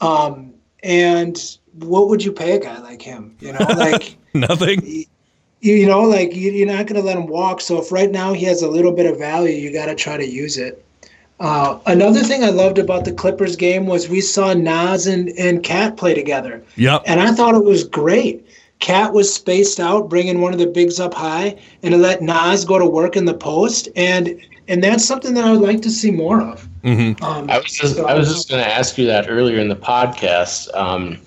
Um, 0.00 0.54
and 0.82 1.58
what 1.74 2.08
would 2.08 2.24
you 2.24 2.32
pay 2.32 2.56
a 2.56 2.58
guy 2.58 2.78
like 2.80 3.02
him? 3.02 3.36
You 3.40 3.52
know, 3.52 3.66
like 3.76 4.16
nothing. 4.32 5.06
You 5.60 5.86
know, 5.86 6.02
like 6.02 6.34
you're 6.34 6.66
not 6.66 6.86
going 6.86 7.00
to 7.00 7.06
let 7.06 7.18
him 7.18 7.26
walk. 7.26 7.60
So 7.60 7.78
if 7.80 7.92
right 7.92 8.10
now 8.10 8.32
he 8.32 8.46
has 8.46 8.62
a 8.62 8.68
little 8.68 8.92
bit 8.92 9.04
of 9.04 9.18
value, 9.18 9.54
you 9.54 9.72
got 9.72 9.86
to 9.86 9.94
try 9.94 10.16
to 10.16 10.26
use 10.26 10.56
it. 10.56 10.84
Uh, 11.38 11.78
another 11.86 12.20
thing 12.20 12.44
I 12.44 12.50
loved 12.50 12.78
about 12.78 13.04
the 13.04 13.12
Clippers 13.12 13.56
game 13.56 13.86
was 13.86 14.08
we 14.08 14.20
saw 14.20 14.52
Naz 14.52 15.06
and, 15.06 15.30
and 15.38 15.62
Kat 15.62 15.96
play 15.96 16.14
together. 16.14 16.62
Yep. 16.76 17.02
And 17.06 17.20
I 17.20 17.32
thought 17.32 17.54
it 17.54 17.64
was 17.64 17.84
great. 17.84 18.46
Kat 18.78 19.12
was 19.12 19.32
spaced 19.32 19.80
out, 19.80 20.08
bringing 20.08 20.40
one 20.40 20.52
of 20.52 20.58
the 20.58 20.66
bigs 20.66 20.98
up 20.98 21.12
high, 21.12 21.58
and 21.82 22.00
let 22.00 22.22
Naz 22.22 22.64
go 22.64 22.78
to 22.78 22.86
work 22.86 23.16
in 23.16 23.26
the 23.26 23.34
post. 23.34 23.88
And 23.96 24.40
and 24.68 24.84
that's 24.84 25.04
something 25.04 25.34
that 25.34 25.44
I 25.44 25.52
would 25.52 25.60
like 25.60 25.82
to 25.82 25.90
see 25.90 26.10
more 26.10 26.40
of. 26.40 26.68
Mm-hmm. 26.84 27.22
Um, 27.24 27.50
I 27.50 27.58
was 27.58 27.72
just, 27.72 27.96
so, 27.96 28.06
I 28.06 28.14
was 28.14 28.28
just 28.28 28.48
going 28.48 28.62
to 28.62 28.70
ask 28.70 28.96
you 28.96 29.04
that 29.06 29.26
earlier 29.28 29.58
in 29.58 29.68
the 29.68 29.76
podcast. 29.76 30.72
Um, 30.74 31.18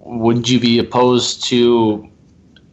would 0.00 0.48
you 0.48 0.58
be 0.58 0.78
opposed 0.78 1.44
to 1.48 2.08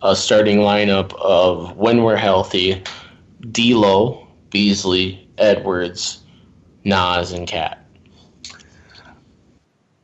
a 0.02 0.16
starting 0.16 0.58
lineup 0.58 1.14
of 1.16 1.78
when 1.78 2.04
we're 2.04 2.16
healthy, 2.16 2.84
D'Lo, 3.52 4.28
Beasley, 4.49 5.28
Edwards, 5.38 6.24
Naz, 6.84 7.32
and 7.32 7.47
Kat? 7.47 7.86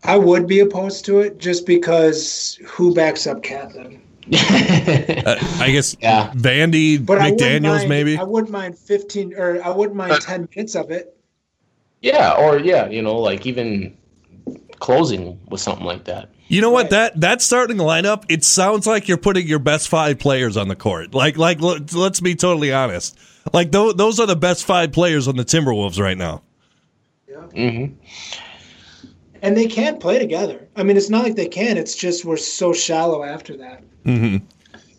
I 0.03 0.17
would 0.17 0.47
be 0.47 0.59
opposed 0.59 1.03
to 1.05 1.19
it 1.19 1.37
just 1.37 1.65
because 1.65 2.59
who 2.65 2.93
backs 2.93 3.27
up 3.27 3.43
Kat 3.43 3.73
then? 3.73 4.01
uh, 4.33 5.35
I 5.59 5.71
guess 5.71 5.95
yeah. 6.01 6.31
Vandy, 6.33 7.03
but 7.03 7.19
McDaniels, 7.19 7.79
mind, 7.79 7.89
maybe. 7.89 8.17
I 8.17 8.23
wouldn't 8.23 8.51
mind 8.51 8.77
fifteen, 8.77 9.33
or 9.33 9.63
I 9.63 9.69
wouldn't 9.69 9.95
mind 9.95 10.11
uh, 10.11 10.19
ten 10.19 10.47
minutes 10.55 10.75
of 10.75 10.91
it. 10.91 11.17
Yeah, 12.01 12.33
or 12.33 12.59
yeah, 12.59 12.87
you 12.87 13.01
know, 13.01 13.17
like 13.17 13.45
even 13.45 13.97
closing 14.79 15.39
with 15.49 15.61
something 15.61 15.85
like 15.85 16.03
that. 16.05 16.29
You 16.47 16.61
know 16.61 16.71
what 16.71 16.89
that 16.91 17.19
that 17.19 17.41
starting 17.41 17.77
lineup? 17.77 18.23
It 18.29 18.43
sounds 18.43 18.87
like 18.87 19.07
you're 19.07 19.17
putting 19.17 19.47
your 19.47 19.59
best 19.59 19.89
five 19.89 20.17
players 20.19 20.55
on 20.55 20.67
the 20.67 20.75
court. 20.75 21.13
Like 21.13 21.37
like 21.37 21.59
let's 21.61 22.19
be 22.19 22.35
totally 22.35 22.71
honest. 22.71 23.17
Like 23.53 23.71
th- 23.71 23.95
those 23.95 24.19
are 24.19 24.25
the 24.25 24.35
best 24.35 24.65
five 24.65 24.91
players 24.91 25.27
on 25.27 25.35
the 25.35 25.45
Timberwolves 25.45 25.99
right 25.99 26.17
now. 26.17 26.41
Yeah. 27.27 27.35
Mm-hmm. 27.35 27.93
And 29.41 29.55
they 29.55 29.67
can't 29.67 29.99
play 29.99 30.19
together. 30.19 30.67
I 30.75 30.83
mean, 30.83 30.97
it's 30.97 31.09
not 31.09 31.23
like 31.23 31.35
they 31.35 31.47
can. 31.47 31.77
It's 31.77 31.95
just 31.95 32.25
we're 32.25 32.37
so 32.37 32.73
shallow 32.73 33.23
after 33.23 33.55
that. 33.57 33.83
Mm-hmm. 34.03 34.45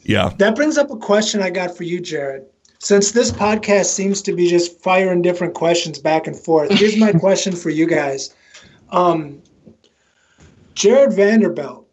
Yeah. 0.02 0.32
That 0.38 0.54
brings 0.54 0.78
up 0.78 0.90
a 0.90 0.96
question 0.96 1.42
I 1.42 1.50
got 1.50 1.76
for 1.76 1.84
you, 1.84 2.00
Jared. 2.00 2.44
Since 2.78 3.12
this 3.12 3.32
podcast 3.32 3.86
seems 3.86 4.22
to 4.22 4.32
be 4.32 4.48
just 4.48 4.80
firing 4.80 5.20
different 5.20 5.54
questions 5.54 5.98
back 5.98 6.26
and 6.26 6.36
forth, 6.38 6.70
here's 6.70 6.96
my 6.96 7.12
question 7.20 7.54
for 7.54 7.70
you 7.70 7.86
guys. 7.86 8.34
Um, 8.90 9.42
Jarred 10.78 11.12
Vanderbilt 11.12 11.88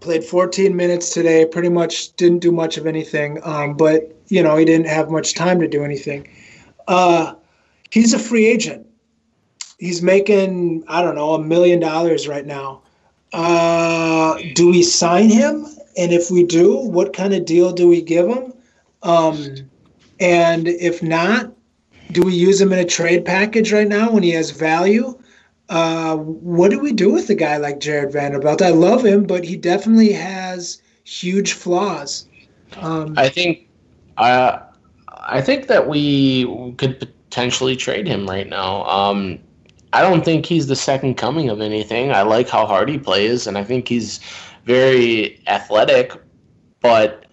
played 0.00 0.24
14 0.24 0.74
minutes 0.74 1.10
today. 1.10 1.44
Pretty 1.44 1.68
much 1.68 2.16
didn't 2.16 2.38
do 2.38 2.50
much 2.50 2.78
of 2.78 2.86
anything, 2.86 3.38
um, 3.42 3.76
but 3.76 4.16
you 4.28 4.42
know 4.42 4.56
he 4.56 4.64
didn't 4.64 4.86
have 4.86 5.10
much 5.10 5.34
time 5.34 5.60
to 5.60 5.68
do 5.68 5.84
anything. 5.84 6.26
Uh, 6.88 7.34
he's 7.90 8.14
a 8.14 8.18
free 8.18 8.46
agent. 8.46 8.86
He's 9.78 10.00
making 10.00 10.84
I 10.88 11.02
don't 11.02 11.16
know 11.16 11.34
a 11.34 11.42
million 11.42 11.80
dollars 11.80 12.26
right 12.26 12.46
now. 12.46 12.80
Uh, 13.34 14.38
do 14.54 14.70
we 14.70 14.82
sign 14.82 15.28
him? 15.28 15.66
And 15.98 16.10
if 16.10 16.30
we 16.30 16.44
do, 16.44 16.76
what 16.76 17.12
kind 17.12 17.34
of 17.34 17.44
deal 17.44 17.72
do 17.72 17.88
we 17.88 18.00
give 18.00 18.26
him? 18.26 18.54
Um, 19.02 19.68
and 20.18 20.66
if 20.66 21.02
not, 21.02 21.52
do 22.12 22.22
we 22.22 22.32
use 22.32 22.58
him 22.58 22.72
in 22.72 22.78
a 22.78 22.86
trade 22.86 23.26
package 23.26 23.70
right 23.70 23.86
now 23.86 24.10
when 24.10 24.22
he 24.22 24.30
has 24.30 24.50
value? 24.50 25.17
Uh, 25.68 26.16
what 26.16 26.70
do 26.70 26.80
we 26.80 26.92
do 26.92 27.12
with 27.12 27.28
a 27.28 27.34
guy 27.34 27.58
like 27.58 27.80
Jarred 27.80 28.12
Vanderbilt? 28.12 28.62
I 28.62 28.70
love 28.70 29.04
him, 29.04 29.24
but 29.24 29.44
he 29.44 29.56
definitely 29.56 30.12
has 30.12 30.80
huge 31.04 31.52
flaws. 31.52 32.26
Um, 32.76 33.14
I 33.18 33.28
think, 33.28 33.68
uh, 34.16 34.60
I 35.08 35.42
think 35.42 35.66
that 35.66 35.88
we 35.88 36.44
could 36.76 36.98
potentially 37.00 37.76
trade 37.76 38.06
him 38.06 38.26
right 38.26 38.48
now. 38.48 38.84
Um, 38.84 39.38
I 39.92 40.02
don't 40.02 40.24
think 40.24 40.46
he's 40.46 40.66
the 40.66 40.76
second 40.76 41.16
coming 41.16 41.48
of 41.48 41.60
anything. 41.60 42.12
I 42.12 42.22
like 42.22 42.48
how 42.48 42.66
hard 42.66 42.88
he 42.88 42.98
plays, 42.98 43.46
and 43.46 43.56
I 43.56 43.64
think 43.64 43.88
he's 43.88 44.20
very 44.64 45.42
athletic. 45.46 46.12
But 46.80 47.26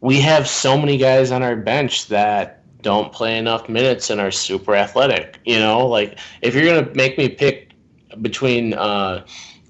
we 0.00 0.20
have 0.20 0.48
so 0.48 0.78
many 0.78 0.96
guys 0.96 1.30
on 1.30 1.42
our 1.42 1.56
bench 1.56 2.08
that 2.08 2.57
don't 2.82 3.12
play 3.12 3.38
enough 3.38 3.68
minutes 3.68 4.10
and 4.10 4.20
are 4.20 4.30
super 4.30 4.74
athletic. 4.74 5.38
You 5.44 5.58
know, 5.58 5.86
like 5.86 6.18
if 6.42 6.54
you're 6.54 6.64
gonna 6.64 6.94
make 6.94 7.18
me 7.18 7.28
pick 7.28 7.72
between 8.20 8.74
uh, 8.74 9.24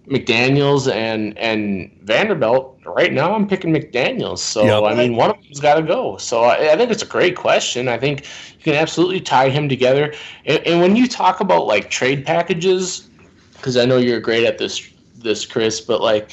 McDaniels 0.06 0.92
and 0.92 1.36
and 1.38 1.90
Vanderbilt, 2.02 2.78
right 2.84 3.12
now 3.12 3.34
I'm 3.34 3.46
picking 3.46 3.72
McDaniels. 3.72 4.38
So 4.38 4.64
yep. 4.64 4.84
I 4.84 4.94
mean, 4.94 5.16
one 5.16 5.30
of 5.30 5.42
them's 5.42 5.60
got 5.60 5.74
to 5.74 5.82
go. 5.82 6.16
So 6.16 6.42
I, 6.42 6.72
I, 6.72 6.76
think 6.76 6.90
it's 6.90 7.02
a 7.02 7.06
great 7.06 7.36
question. 7.36 7.88
I 7.88 7.98
think 7.98 8.24
you 8.58 8.64
can 8.64 8.74
absolutely 8.74 9.20
tie 9.20 9.50
him 9.50 9.68
together. 9.68 10.14
And, 10.46 10.66
and 10.66 10.80
when 10.80 10.96
you 10.96 11.06
talk 11.06 11.40
about 11.40 11.66
like 11.66 11.90
trade 11.90 12.24
packages, 12.24 13.08
because 13.54 13.76
I 13.76 13.84
know 13.84 13.98
you're 13.98 14.20
great 14.20 14.44
at 14.44 14.58
this, 14.58 14.90
this 15.16 15.44
Chris, 15.44 15.80
but 15.80 16.00
like 16.00 16.30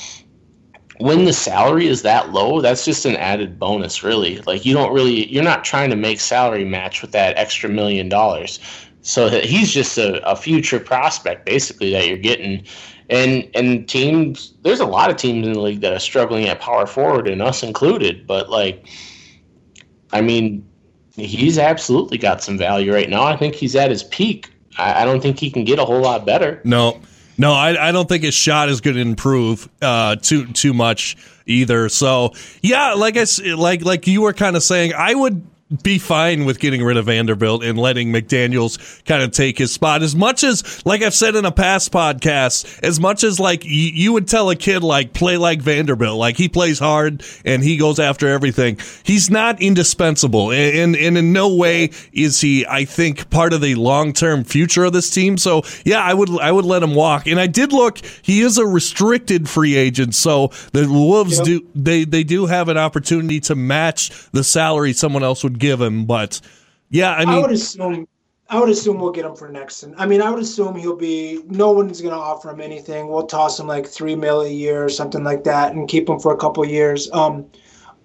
when 0.99 1.25
the 1.25 1.33
salary 1.33 1.87
is 1.87 2.01
that 2.03 2.31
low, 2.31 2.61
that's 2.61 2.85
just 2.85 3.05
an 3.05 3.15
added 3.15 3.59
bonus, 3.59 4.03
really. 4.03 4.39
Like 4.41 4.65
you 4.65 4.73
don't 4.73 4.93
really, 4.93 5.31
you're 5.31 5.43
not 5.43 5.63
trying 5.63 5.89
to 5.89 5.95
make 5.95 6.19
salary 6.19 6.65
match 6.65 7.01
with 7.01 7.11
that 7.11 7.37
extra 7.37 7.69
million 7.69 8.09
dollars. 8.09 8.59
So 9.01 9.29
he's 9.29 9.71
just 9.71 9.97
a, 9.97 10.23
a 10.29 10.35
future 10.35 10.79
prospect, 10.79 11.45
basically, 11.45 11.91
that 11.91 12.07
you're 12.07 12.17
getting. 12.17 12.65
And 13.09 13.47
and 13.53 13.87
teams, 13.87 14.53
there's 14.63 14.79
a 14.79 14.85
lot 14.85 15.11
of 15.11 15.17
teams 15.17 15.45
in 15.45 15.53
the 15.53 15.61
league 15.61 15.81
that 15.81 15.93
are 15.93 15.99
struggling 15.99 16.47
at 16.47 16.59
power 16.59 16.87
forward, 16.87 17.27
and 17.27 17.39
us 17.41 17.61
included. 17.61 18.25
But 18.25 18.49
like, 18.49 18.87
I 20.11 20.21
mean, 20.21 20.67
he's 21.15 21.59
absolutely 21.59 22.17
got 22.17 22.41
some 22.41 22.57
value 22.57 22.91
right 22.91 23.09
now. 23.09 23.23
I 23.23 23.37
think 23.37 23.53
he's 23.53 23.75
at 23.75 23.91
his 23.91 24.03
peak. 24.05 24.49
I, 24.77 25.03
I 25.03 25.05
don't 25.05 25.21
think 25.21 25.39
he 25.39 25.51
can 25.51 25.65
get 25.65 25.77
a 25.77 25.85
whole 25.85 26.01
lot 26.01 26.25
better. 26.25 26.61
No, 26.63 26.99
no, 27.37 27.53
I, 27.53 27.89
I 27.89 27.91
don't 27.91 28.07
think 28.07 28.23
his 28.23 28.33
shot 28.33 28.69
is 28.69 28.81
going 28.81 28.95
to 28.95 29.01
improve 29.01 29.69
uh, 29.81 30.15
too 30.15 30.47
too 30.53 30.73
much 30.73 31.17
either. 31.45 31.89
So 31.89 32.33
yeah, 32.61 32.93
like 32.93 33.17
I 33.17 33.25
like 33.55 33.83
like 33.83 34.07
you 34.07 34.21
were 34.21 34.33
kind 34.33 34.55
of 34.55 34.63
saying, 34.63 34.93
I 34.93 35.13
would 35.13 35.45
be 35.81 35.97
fine 35.97 36.45
with 36.45 36.59
getting 36.59 36.83
rid 36.83 36.95
of 36.95 37.05
Vanderbilt 37.05 37.63
and 37.63 37.75
letting 37.75 38.11
McDaniels 38.11 39.03
kind 39.05 39.23
of 39.23 39.31
take 39.31 39.57
his 39.57 39.71
spot. 39.71 40.03
As 40.03 40.15
much 40.15 40.43
as, 40.43 40.85
like 40.85 41.01
I've 41.01 41.15
said 41.15 41.35
in 41.35 41.43
a 41.43 41.51
past 41.51 41.91
podcast, 41.91 42.83
as 42.83 42.99
much 42.99 43.23
as 43.23 43.39
like 43.39 43.63
y- 43.63 43.69
you 43.71 44.13
would 44.13 44.27
tell 44.27 44.51
a 44.51 44.55
kid 44.55 44.83
like 44.83 45.13
play 45.13 45.37
like 45.37 45.61
Vanderbilt, 45.61 46.19
like 46.19 46.37
he 46.37 46.47
plays 46.49 46.77
hard 46.77 47.23
and 47.43 47.63
he 47.63 47.77
goes 47.77 47.99
after 47.99 48.27
everything. 48.27 48.77
He's 49.01 49.31
not 49.31 49.59
indispensable, 49.59 50.51
and, 50.51 50.77
and, 50.77 50.95
and 50.95 51.17
in 51.17 51.33
no 51.33 51.55
way 51.55 51.89
is 52.13 52.41
he. 52.41 52.63
I 52.67 52.85
think 52.85 53.31
part 53.31 53.51
of 53.51 53.61
the 53.61 53.73
long 53.73 54.13
term 54.13 54.43
future 54.43 54.83
of 54.83 54.93
this 54.93 55.09
team. 55.09 55.35
So 55.35 55.63
yeah, 55.83 56.03
I 56.03 56.13
would 56.13 56.29
I 56.39 56.51
would 56.51 56.65
let 56.65 56.83
him 56.83 56.93
walk. 56.93 57.25
And 57.25 57.39
I 57.39 57.47
did 57.47 57.73
look; 57.73 57.99
he 58.21 58.41
is 58.41 58.59
a 58.59 58.67
restricted 58.67 59.49
free 59.49 59.75
agent, 59.75 60.13
so 60.13 60.51
the 60.73 60.87
Wolves 60.87 61.37
yep. 61.39 61.45
do 61.45 61.67
they 61.73 62.03
they 62.05 62.23
do 62.23 62.45
have 62.45 62.69
an 62.69 62.77
opportunity 62.77 63.39
to 63.41 63.55
match 63.55 64.11
the 64.31 64.43
salary 64.43 64.93
someone 64.93 65.23
else 65.23 65.43
would 65.43 65.54
give 65.55 65.81
him. 65.81 66.05
But 66.05 66.41
yeah, 66.89 67.13
I 67.13 67.25
mean, 67.25 67.29
I 67.29 67.39
would 67.39 67.51
assume 67.51 68.07
I 68.47 68.59
would 68.59 68.69
assume 68.69 68.99
we'll 68.99 69.11
get 69.11 69.25
him 69.25 69.35
for 69.35 69.49
next. 69.49 69.83
I 69.97 70.05
mean, 70.05 70.21
I 70.21 70.29
would 70.29 70.41
assume 70.41 70.75
he'll 70.75 70.95
be. 70.95 71.41
No 71.47 71.71
one's 71.71 72.01
going 72.01 72.13
to 72.13 72.19
offer 72.19 72.51
him 72.51 72.61
anything. 72.61 73.07
We'll 73.07 73.25
toss 73.25 73.59
him 73.59 73.67
like 73.67 73.87
three 73.87 74.15
mil 74.15 74.41
a 74.41 74.49
year 74.49 74.85
or 74.85 74.89
something 74.89 75.23
like 75.23 75.43
that, 75.45 75.73
and 75.73 75.89
keep 75.89 76.07
him 76.07 76.19
for 76.19 76.33
a 76.33 76.37
couple 76.37 76.63
years. 76.65 77.09
Um, 77.11 77.47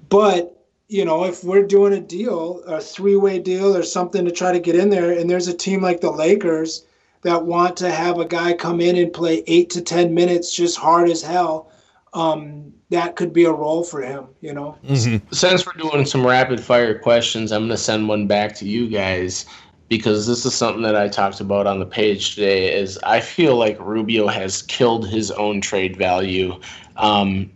but 0.09 0.57
you 0.88 1.05
know, 1.05 1.24
if 1.24 1.44
we're 1.44 1.66
doing 1.66 1.92
a 1.92 2.01
deal, 2.01 2.62
a 2.66 2.80
three-way 2.80 3.38
deal 3.38 3.76
or 3.76 3.84
something 3.84 4.24
to 4.24 4.32
try 4.32 4.51
to 4.51 4.59
get 4.59 4.74
in 4.74 4.90
there, 4.90 5.12
and 5.12 5.30
there's 5.30 5.46
a 5.46 5.55
team 5.55 5.82
like 5.82 6.01
the 6.01 6.11
Lakers 6.11 6.84
that 7.22 7.44
want 7.44 7.76
to 7.76 7.90
have 7.90 8.18
a 8.18 8.24
guy 8.24 8.53
come 8.55 8.80
in 8.80 8.96
and 8.96 9.12
play 9.12 9.44
eight 9.46 9.70
to 9.70 9.82
ten 9.82 10.14
minutes 10.14 10.55
just 10.55 10.78
hard 10.78 11.11
as 11.11 11.22
hell, 11.22 11.70
um, 12.12 12.72
that 12.90 13.14
could 13.16 13.32
be 13.32 13.44
a 13.44 13.52
role 13.52 13.84
for 13.84 14.02
him, 14.02 14.26
you 14.40 14.52
know. 14.52 14.76
Mm-hmm. 14.84 15.32
Since 15.32 15.64
we're 15.64 15.74
doing 15.74 16.04
some 16.04 16.26
rapid 16.26 16.61
fire 16.61 16.98
questions, 16.98 17.52
I'm 17.52 17.62
going 17.62 17.70
to 17.70 17.76
send 17.76 18.08
one 18.08 18.26
back 18.26 18.54
to 18.56 18.64
you 18.66 18.88
guys. 18.88 19.46
because 19.90 20.24
this 20.26 20.46
is 20.46 20.54
something 20.54 20.82
that 20.82 20.96
I 20.96 21.08
talked 21.08 21.40
about 21.40 21.66
on 21.66 21.80
the 21.80 21.84
page 21.84 22.36
today. 22.36 22.72
Is 22.72 22.98
I 23.04 23.20
feel 23.20 23.56
like 23.56 23.78
Rubio 23.78 24.28
has 24.28 24.62
killed 24.62 25.06
his 25.06 25.30
own 25.32 25.61
trade 25.61 25.96
value. 25.96 26.58
Um, 26.96 27.50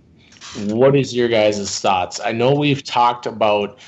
what 0.67 0.95
is 0.95 1.15
your 1.15 1.29
guys' 1.29 1.81
thoughts? 1.81 2.21
I 2.21 2.33
know 2.33 2.53
we've 2.55 2.83
talked 2.83 3.25
about 3.25 3.79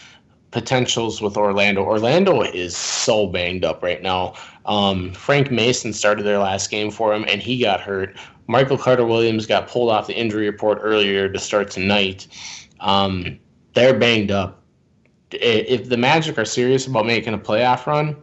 potentials 0.50 1.20
with 1.20 1.36
Orlando. 1.36 1.82
Orlando 1.84 2.42
is 2.42 2.76
so 2.76 3.26
banged 3.26 3.64
up 3.64 3.82
right 3.82 4.02
now. 4.02 4.34
Um, 4.64 5.12
Frank 5.12 5.50
Mason 5.50 5.92
started 5.92 6.24
their 6.24 6.38
last 6.38 6.70
game 6.70 6.90
for 6.90 7.14
him, 7.14 7.24
and 7.28 7.42
he 7.42 7.58
got 7.58 7.80
hurt. 7.80 8.16
Michael 8.46 8.78
Carter 8.78 9.04
Williams 9.04 9.46
got 9.46 9.68
pulled 9.68 9.90
off 9.90 10.06
the 10.06 10.18
injury 10.18 10.48
report 10.48 10.78
earlier 10.80 11.28
to 11.28 11.38
start 11.38 11.70
tonight. 11.70 12.26
Um, 12.80 13.38
they're 13.74 13.98
banged 13.98 14.30
up. 14.30 14.62
If 15.32 15.88
the 15.88 15.96
Magic 15.96 16.38
are 16.38 16.44
serious 16.44 16.86
about 16.86 17.06
making 17.06 17.34
a 17.34 17.38
playoff 17.38 17.86
run, 17.86 18.16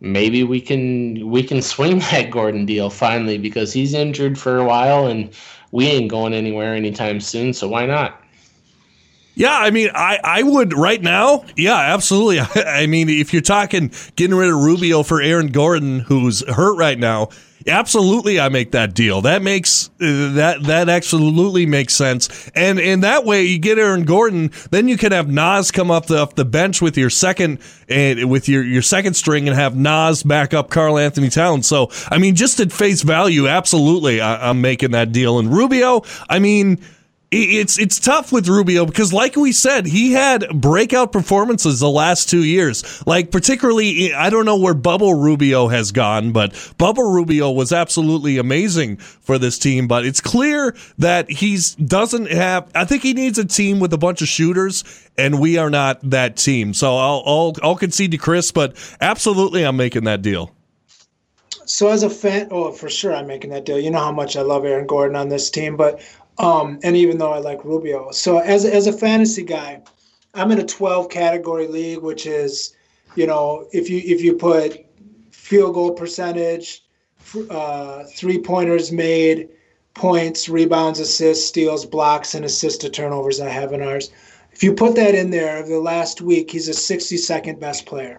maybe 0.00 0.44
we 0.44 0.60
can 0.60 1.30
we 1.30 1.42
can 1.42 1.62
swing 1.62 1.98
that 2.10 2.30
Gordon 2.30 2.66
deal 2.66 2.90
finally 2.90 3.38
because 3.38 3.72
he's 3.72 3.94
injured 3.94 4.38
for 4.38 4.58
a 4.58 4.64
while 4.64 5.06
and 5.06 5.30
we 5.70 5.86
ain't 5.86 6.10
going 6.10 6.34
anywhere 6.34 6.74
anytime 6.74 7.20
soon. 7.20 7.52
So 7.52 7.68
why 7.68 7.86
not? 7.86 8.22
Yeah, 9.38 9.56
I 9.56 9.70
mean, 9.70 9.90
I, 9.94 10.18
I 10.24 10.42
would 10.42 10.76
right 10.76 11.00
now. 11.00 11.44
Yeah, 11.56 11.76
absolutely. 11.76 12.40
I, 12.40 12.48
I 12.82 12.86
mean, 12.88 13.08
if 13.08 13.32
you're 13.32 13.40
talking 13.40 13.92
getting 14.16 14.36
rid 14.36 14.50
of 14.50 14.56
Rubio 14.56 15.04
for 15.04 15.22
Aaron 15.22 15.52
Gordon, 15.52 16.00
who's 16.00 16.46
hurt 16.48 16.76
right 16.76 16.98
now, 16.98 17.28
absolutely, 17.64 18.40
I 18.40 18.48
make 18.48 18.72
that 18.72 18.94
deal. 18.94 19.20
That 19.20 19.42
makes 19.42 19.90
that 19.98 20.64
that 20.64 20.88
absolutely 20.88 21.66
makes 21.66 21.94
sense. 21.94 22.50
And 22.56 22.80
in 22.80 23.02
that 23.02 23.24
way, 23.24 23.44
you 23.44 23.60
get 23.60 23.78
Aaron 23.78 24.02
Gordon, 24.02 24.50
then 24.72 24.88
you 24.88 24.96
can 24.96 25.12
have 25.12 25.28
Naz 25.28 25.70
come 25.70 25.92
up 25.92 26.06
the, 26.06 26.18
off 26.18 26.34
the 26.34 26.44
bench 26.44 26.82
with 26.82 26.98
your 26.98 27.10
second 27.10 27.60
and 27.88 28.28
with 28.28 28.48
your 28.48 28.64
your 28.64 28.82
second 28.82 29.14
string, 29.14 29.46
and 29.46 29.56
have 29.56 29.76
Naz 29.76 30.24
back 30.24 30.52
up 30.52 30.68
Karl-Anthony 30.68 31.28
Towns. 31.28 31.68
So, 31.68 31.92
I 32.10 32.18
mean, 32.18 32.34
just 32.34 32.58
at 32.58 32.72
face 32.72 33.02
value, 33.02 33.46
absolutely, 33.46 34.20
I, 34.20 34.50
I'm 34.50 34.60
making 34.60 34.90
that 34.90 35.12
deal. 35.12 35.38
And 35.38 35.52
Rubio, 35.52 36.02
I 36.28 36.40
mean 36.40 36.80
it's 37.30 37.78
it's 37.78 38.00
tough 38.00 38.32
with 38.32 38.48
Rubio 38.48 38.86
because, 38.86 39.12
like 39.12 39.36
we 39.36 39.52
said, 39.52 39.86
he 39.86 40.12
had 40.12 40.48
breakout 40.60 41.12
performances 41.12 41.78
the 41.78 41.90
last 41.90 42.30
two 42.30 42.42
years. 42.42 43.06
Like 43.06 43.30
particularly, 43.30 44.14
I 44.14 44.30
don't 44.30 44.46
know 44.46 44.56
where 44.56 44.74
Bubble 44.74 45.14
Rubio 45.14 45.68
has 45.68 45.92
gone, 45.92 46.32
but 46.32 46.72
Bubble 46.78 47.10
Rubio 47.10 47.50
was 47.50 47.72
absolutely 47.72 48.38
amazing 48.38 48.96
for 48.96 49.38
this 49.38 49.58
team. 49.58 49.88
But 49.88 50.06
it's 50.06 50.22
clear 50.22 50.74
that 50.96 51.30
he's 51.30 51.74
doesn't 51.74 52.30
have. 52.30 52.70
I 52.74 52.86
think 52.86 53.02
he 53.02 53.12
needs 53.12 53.38
a 53.38 53.44
team 53.44 53.78
with 53.78 53.92
a 53.92 53.98
bunch 53.98 54.22
of 54.22 54.28
shooters, 54.28 54.82
and 55.18 55.38
we 55.38 55.58
are 55.58 55.70
not 55.70 56.00
that 56.08 56.36
team. 56.36 56.72
So 56.72 56.96
I'll 56.96 57.22
I'll, 57.26 57.54
I'll 57.62 57.76
concede 57.76 58.12
to 58.12 58.18
Chris, 58.18 58.52
but 58.52 58.74
absolutely, 59.02 59.64
I'm 59.64 59.76
making 59.76 60.04
that 60.04 60.22
deal. 60.22 60.54
So 61.68 61.88
as 61.88 62.02
a 62.02 62.08
fan, 62.08 62.48
oh, 62.50 62.72
for 62.72 62.88
sure, 62.88 63.14
I'm 63.14 63.26
making 63.26 63.50
that 63.50 63.66
deal. 63.66 63.78
You 63.78 63.90
know 63.90 63.98
how 63.98 64.10
much 64.10 64.38
I 64.38 64.40
love 64.40 64.64
Aaron 64.64 64.86
Gordon 64.86 65.16
on 65.16 65.28
this 65.28 65.50
team, 65.50 65.76
but 65.76 66.00
um, 66.38 66.78
and 66.82 66.96
even 66.96 67.18
though 67.18 67.32
I 67.32 67.38
like 67.38 67.64
Rubio, 67.64 68.10
so 68.12 68.38
as 68.38 68.64
as 68.64 68.86
a 68.86 68.92
fantasy 68.92 69.42
guy, 69.42 69.82
I'm 70.34 70.52
in 70.52 70.60
a 70.60 70.64
12 70.64 71.08
category 71.08 71.66
league, 71.66 72.00
which 72.00 72.26
is, 72.26 72.74
you 73.16 73.26
know, 73.26 73.66
if 73.72 73.90
you 73.90 74.00
if 74.04 74.22
you 74.22 74.34
put 74.34 74.84
field 75.32 75.74
goal 75.74 75.92
percentage, 75.92 76.84
uh, 77.50 78.04
three 78.04 78.38
pointers 78.38 78.92
made, 78.92 79.48
points, 79.94 80.48
rebounds, 80.48 81.00
assists, 81.00 81.46
steals, 81.48 81.84
blocks, 81.84 82.34
and 82.34 82.44
assist 82.44 82.82
to 82.82 82.88
turnovers. 82.88 83.40
I 83.40 83.48
have 83.48 83.72
in 83.72 83.82
ours. 83.82 84.10
If 84.52 84.62
you 84.62 84.72
put 84.72 84.94
that 84.96 85.14
in 85.14 85.30
there, 85.30 85.58
over 85.58 85.68
the 85.68 85.80
last 85.80 86.20
week, 86.20 86.50
he's 86.50 86.68
a 86.68 86.72
62nd 86.72 87.60
best 87.60 87.86
player. 87.86 88.18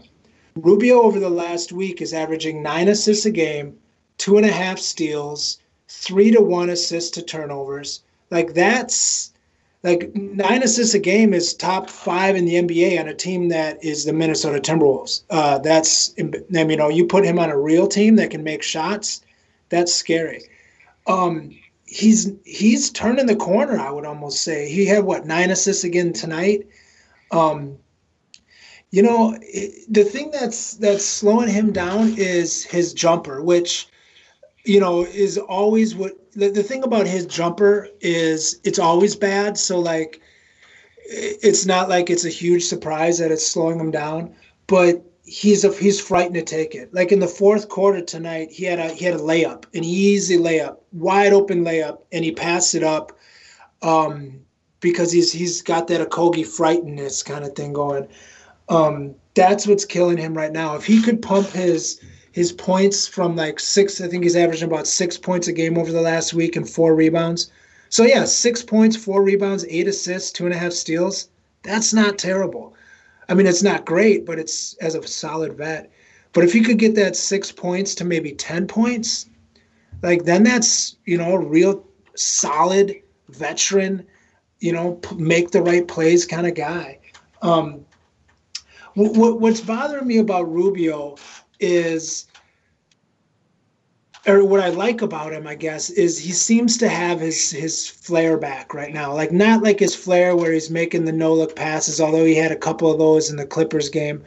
Rubio 0.55 1.01
over 1.01 1.19
the 1.19 1.29
last 1.29 1.71
week 1.71 2.01
is 2.01 2.13
averaging 2.13 2.61
nine 2.61 2.87
assists 2.87 3.25
a 3.25 3.31
game, 3.31 3.77
two 4.17 4.37
and 4.37 4.45
a 4.45 4.51
half 4.51 4.79
steals, 4.79 5.59
three 5.87 6.31
to 6.31 6.41
one 6.41 6.69
assists 6.69 7.11
to 7.11 7.21
turnovers, 7.21 8.01
like 8.31 8.53
that's 8.53 9.33
like 9.83 10.13
nine 10.13 10.61
assists 10.61 10.93
a 10.93 10.99
game 10.99 11.33
is 11.33 11.53
top 11.53 11.89
five 11.89 12.35
in 12.35 12.45
the 12.45 12.55
NBA 12.55 12.99
on 12.99 13.07
a 13.07 13.13
team 13.13 13.49
that 13.49 13.83
is 13.83 14.03
the 14.03 14.13
Minnesota 14.13 14.59
Timberwolves. 14.59 15.23
Uh, 15.29 15.57
that's 15.59 16.13
I 16.19 16.23
mean, 16.23 16.69
you 16.69 16.77
know, 16.77 16.89
you 16.89 17.05
put 17.05 17.25
him 17.25 17.39
on 17.39 17.49
a 17.49 17.57
real 17.57 17.87
team 17.87 18.15
that 18.17 18.31
can 18.31 18.43
make 18.43 18.61
shots. 18.61 19.21
That's 19.69 19.93
scary. 19.93 20.43
Um, 21.07 21.55
he's 21.85 22.31
he's 22.45 22.91
turning 22.91 23.25
the 23.25 23.35
corner. 23.35 23.79
I 23.79 23.91
would 23.91 24.05
almost 24.05 24.41
say 24.41 24.69
he 24.69 24.85
had 24.85 25.05
what 25.05 25.25
nine 25.25 25.49
assists 25.49 25.83
again 25.83 26.13
tonight. 26.13 26.67
Um, 27.31 27.77
you 28.91 29.03
know, 29.03 29.37
the 29.87 30.03
thing 30.03 30.31
that's 30.31 30.73
that's 30.73 31.05
slowing 31.05 31.49
him 31.49 31.71
down 31.71 32.15
is 32.17 32.63
his 32.63 32.93
jumper, 32.93 33.41
which 33.41 33.87
you 34.65 34.79
know 34.79 35.05
is 35.05 35.37
always 35.37 35.95
what 35.95 36.18
the, 36.33 36.49
the 36.49 36.63
thing 36.63 36.83
about 36.83 37.07
his 37.07 37.25
jumper 37.25 37.87
is 38.01 38.59
it's 38.63 38.79
always 38.79 39.15
bad. 39.15 39.57
So 39.57 39.79
like, 39.79 40.21
it's 41.11 41.65
not 41.65 41.89
like 41.89 42.09
it's 42.09 42.25
a 42.25 42.29
huge 42.29 42.63
surprise 42.63 43.17
that 43.17 43.31
it's 43.31 43.47
slowing 43.47 43.79
him 43.79 43.91
down, 43.91 44.35
but 44.67 45.03
he's 45.23 45.63
a, 45.63 45.73
he's 45.73 45.99
frightened 45.99 46.35
to 46.35 46.43
take 46.43 46.75
it. 46.75 46.93
Like 46.93 47.11
in 47.11 47.19
the 47.19 47.27
fourth 47.27 47.69
quarter 47.69 48.01
tonight, 48.01 48.51
he 48.51 48.65
had 48.65 48.79
a 48.79 48.89
he 48.89 49.05
had 49.05 49.15
a 49.15 49.19
layup, 49.19 49.65
an 49.73 49.83
easy 49.83 50.37
layup, 50.37 50.77
wide 50.91 51.33
open 51.33 51.63
layup, 51.63 51.99
and 52.11 52.23
he 52.23 52.31
passed 52.31 52.75
it 52.75 52.83
up 52.83 53.17
um, 53.81 54.39
because 54.79 55.11
he's 55.11 55.31
he's 55.31 55.61
got 55.61 55.87
that 55.87 56.07
Okogie 56.07 56.45
frightenedness 56.45 57.25
kind 57.25 57.43
of 57.43 57.53
thing 57.53 57.73
going. 57.73 58.07
Um, 58.69 59.15
that's 59.33 59.65
what's 59.65 59.85
killing 59.85 60.17
him 60.17 60.35
right 60.35 60.51
now. 60.51 60.75
If 60.75 60.85
he 60.85 61.01
could 61.01 61.21
pump 61.21 61.47
his 61.49 61.99
his 62.31 62.51
points 62.51 63.07
from 63.07 63.35
like 63.35 63.59
six. 63.59 64.01
I 64.01 64.07
think 64.07 64.23
he's 64.23 64.35
averaging 64.35 64.67
about 64.67 64.87
six 64.87 65.17
points 65.17 65.47
a 65.47 65.53
game 65.53 65.77
over 65.77 65.91
the 65.91 66.01
last 66.01 66.33
week 66.33 66.55
and 66.55 66.69
four 66.69 66.95
rebounds. 66.95 67.51
So 67.89 68.03
yeah, 68.03 68.25
six 68.25 68.61
points, 68.61 68.95
four 68.95 69.23
rebounds, 69.23 69.65
eight 69.67 69.87
assists, 69.87 70.31
two 70.31 70.45
and 70.45 70.53
a 70.53 70.57
half 70.57 70.73
steals. 70.73 71.29
That's 71.63 71.93
not 71.93 72.17
terrible. 72.17 72.75
I 73.27 73.33
mean, 73.33 73.47
it's 73.47 73.63
not 73.63 73.85
great, 73.85 74.25
but 74.25 74.39
it's 74.39 74.75
as 74.75 74.95
a 74.95 75.05
solid 75.07 75.57
vet. 75.57 75.91
But 76.33 76.43
if 76.43 76.53
you 76.53 76.63
could 76.63 76.77
get 76.77 76.95
that 76.95 77.15
six 77.15 77.51
points 77.51 77.95
to 77.95 78.05
maybe 78.05 78.31
ten 78.31 78.67
points, 78.67 79.27
like 80.01 80.23
then 80.23 80.43
that's 80.43 80.95
you 81.05 81.17
know 81.17 81.33
a 81.33 81.39
real 81.39 81.83
solid 82.15 82.95
veteran, 83.29 84.05
you 84.59 84.71
know, 84.71 84.99
make 85.15 85.51
the 85.51 85.61
right 85.61 85.87
plays 85.87 86.25
kind 86.25 86.45
of 86.47 86.53
guy. 86.53 86.99
Um, 87.41 87.85
what, 88.95 89.39
what's 89.39 89.61
bothering 89.61 90.07
me 90.07 90.17
about 90.17 90.51
Rubio 90.51 91.15
is 91.59 92.27
or 94.27 94.43
what 94.45 94.59
I 94.59 94.69
like 94.69 95.01
about 95.01 95.33
him, 95.33 95.47
I 95.47 95.55
guess, 95.55 95.89
is 95.89 96.19
he 96.19 96.31
seems 96.31 96.77
to 96.77 96.89
have 96.89 97.19
his 97.19 97.51
his 97.51 97.87
flair 97.87 98.37
back 98.37 98.73
right 98.73 98.93
now. 98.93 99.13
Like 99.13 99.31
not 99.31 99.63
like 99.63 99.79
his 99.79 99.95
flair 99.95 100.35
where 100.35 100.51
he's 100.51 100.69
making 100.69 101.05
the 101.05 101.11
no 101.11 101.33
look 101.33 101.55
passes, 101.55 102.01
although 102.01 102.25
he 102.25 102.35
had 102.35 102.51
a 102.51 102.57
couple 102.57 102.91
of 102.91 102.99
those 102.99 103.29
in 103.29 103.37
the 103.37 103.45
Clippers 103.45 103.89
game, 103.89 104.23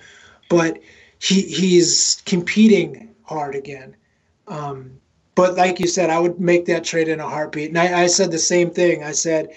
but 0.49 0.81
he 1.21 1.43
he's 1.43 2.23
competing 2.25 3.15
hard 3.25 3.55
again. 3.55 3.95
Um, 4.49 4.99
but 5.35 5.57
like 5.57 5.79
you 5.79 5.87
said, 5.87 6.11
I 6.11 6.19
would 6.19 6.41
make 6.41 6.67
that 6.67 6.85
trade 6.85 7.09
in 7.09 7.21
a 7.21 7.29
heartbeat. 7.29 7.69
And 7.69 7.79
I, 7.79 8.03
I 8.03 8.07
said 8.07 8.31
the 8.31 8.39
same 8.39 8.71
thing. 8.71 9.03
I 9.03 9.13
said, 9.13 9.51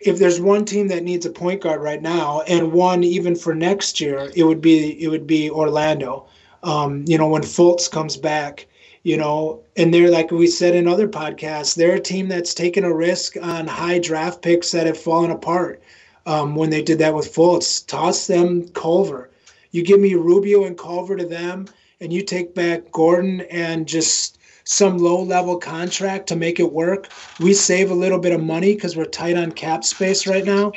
if 0.00 0.18
there's 0.18 0.40
one 0.40 0.64
team 0.64 0.88
that 0.88 1.02
needs 1.02 1.26
a 1.26 1.30
point 1.30 1.62
guard 1.62 1.80
right 1.80 2.00
now, 2.00 2.42
and 2.42 2.72
one 2.72 3.02
even 3.04 3.34
for 3.34 3.54
next 3.54 4.00
year, 4.00 4.30
it 4.34 4.44
would 4.44 4.60
be 4.60 5.02
it 5.02 5.08
would 5.08 5.26
be 5.26 5.50
Orlando 5.50 6.28
um, 6.62 7.04
you 7.06 7.18
know, 7.18 7.28
when 7.28 7.42
Fultz 7.42 7.90
comes 7.90 8.16
back, 8.16 8.66
you 9.02 9.16
know, 9.16 9.62
and 9.76 9.92
they're 9.92 10.10
like 10.10 10.30
we 10.30 10.46
said 10.46 10.74
in 10.74 10.86
other 10.86 11.08
podcasts, 11.08 11.74
they're 11.74 11.94
a 11.94 12.00
team 12.00 12.28
that's 12.28 12.52
taken 12.52 12.84
a 12.84 12.94
risk 12.94 13.36
on 13.40 13.66
high 13.66 13.98
draft 13.98 14.42
picks 14.42 14.70
that 14.72 14.86
have 14.86 14.98
fallen 14.98 15.30
apart. 15.30 15.82
Um, 16.26 16.54
when 16.54 16.68
they 16.68 16.82
did 16.82 16.98
that 16.98 17.14
with 17.14 17.34
Fultz, 17.34 17.86
toss 17.86 18.26
them 18.26 18.68
Culver. 18.68 19.30
You 19.70 19.82
give 19.82 20.00
me 20.00 20.14
Rubio 20.14 20.64
and 20.64 20.76
Culver 20.76 21.16
to 21.16 21.24
them, 21.24 21.66
and 22.00 22.12
you 22.12 22.22
take 22.22 22.54
back 22.54 22.92
Gordon 22.92 23.40
and 23.50 23.88
just 23.88 24.38
some 24.64 24.98
low 24.98 25.22
level 25.22 25.56
contract 25.56 26.26
to 26.28 26.36
make 26.36 26.60
it 26.60 26.72
work. 26.72 27.08
We 27.40 27.54
save 27.54 27.90
a 27.90 27.94
little 27.94 28.18
bit 28.18 28.32
of 28.32 28.42
money 28.42 28.74
because 28.74 28.96
we're 28.96 29.06
tight 29.06 29.36
on 29.36 29.52
cap 29.52 29.82
space 29.82 30.26
right 30.26 30.44
now. 30.44 30.72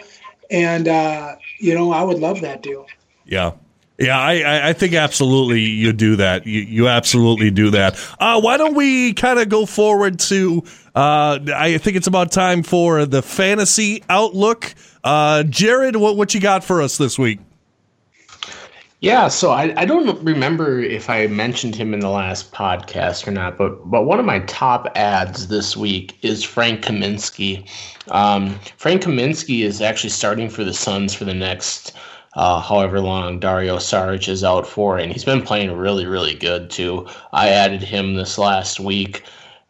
And, 0.50 0.88
uh, 0.88 1.36
you 1.60 1.76
know, 1.76 1.92
I 1.92 2.04
would 2.04 2.20
love 2.20 2.42
that 2.42 2.64
deal. 2.64 2.88
Yeah. 3.26 3.52
Yeah, 4.00 4.20
I, 4.20 4.70
I 4.70 4.74
think 4.74 4.96
absolutely 4.96 5.62
you 5.62 5.94
do 5.94 6.16
that. 6.16 6.48
You, 6.48 6.62
you 6.62 6.88
absolutely 6.88 7.52
do 7.52 7.70
that. 7.72 7.96
Uh, 8.20 8.42
why 8.42 8.58
don't 8.58 8.74
we 8.74 9.14
kind 9.14 9.38
of 9.38 9.50
go 9.50 9.68
forward 9.68 10.20
to? 10.22 10.64
Uh, 10.96 11.40
I 11.56 11.78
think 11.78 11.98
it's 11.98 12.08
about 12.08 12.32
time 12.32 12.64
for 12.64 13.06
the 13.06 13.22
fantasy 13.22 14.04
outlook. 14.10 14.74
Uh, 15.04 15.44
Jared, 15.44 15.96
what 15.96 16.18
what 16.18 16.34
you 16.34 16.40
got 16.40 16.64
for 16.64 16.82
us 16.82 16.98
this 16.98 17.20
week? 17.20 17.40
Yeah, 19.04 19.28
so 19.28 19.52
I, 19.52 19.74
I 19.76 19.84
don't 19.84 20.24
remember 20.24 20.80
if 20.80 21.10
I 21.10 21.28
mentioned 21.28 21.76
him 21.76 21.94
in 21.94 22.00
the 22.00 22.10
last 22.10 22.54
podcast 22.54 23.28
or 23.28 23.32
not, 23.32 23.58
but 23.58 23.92
but 23.92 24.04
one 24.04 24.18
of 24.18 24.26
my 24.26 24.40
top 24.40 24.88
ads 24.96 25.50
this 25.50 25.76
week 25.76 26.18
is 26.24 26.42
Frank 26.42 26.86
Kaminsky. 26.86 27.70
Um, 28.10 28.58
Frank 28.78 29.04
Kaminsky 29.04 29.64
is 29.64 29.82
actually 29.82 30.10
starting 30.10 30.50
for 30.50 30.64
the 30.64 30.74
Suns 30.74 31.14
for 31.14 31.26
the 31.26 31.34
next 31.34 31.94
uh, 32.36 32.60
however 32.62 33.00
long 33.00 33.40
Dario 33.40 33.78
Saric 33.78 34.28
is 34.28 34.44
out 34.44 34.68
for, 34.68 34.98
and 34.98 35.12
he's 35.12 35.26
been 35.26 35.42
playing 35.42 35.72
really, 35.72 36.06
really 36.06 36.36
good 36.36 36.70
too. 36.70 37.08
I 37.32 37.50
added 37.50 37.82
him 37.82 38.16
this 38.16 38.38
last 38.38 38.80
week. 38.80 39.24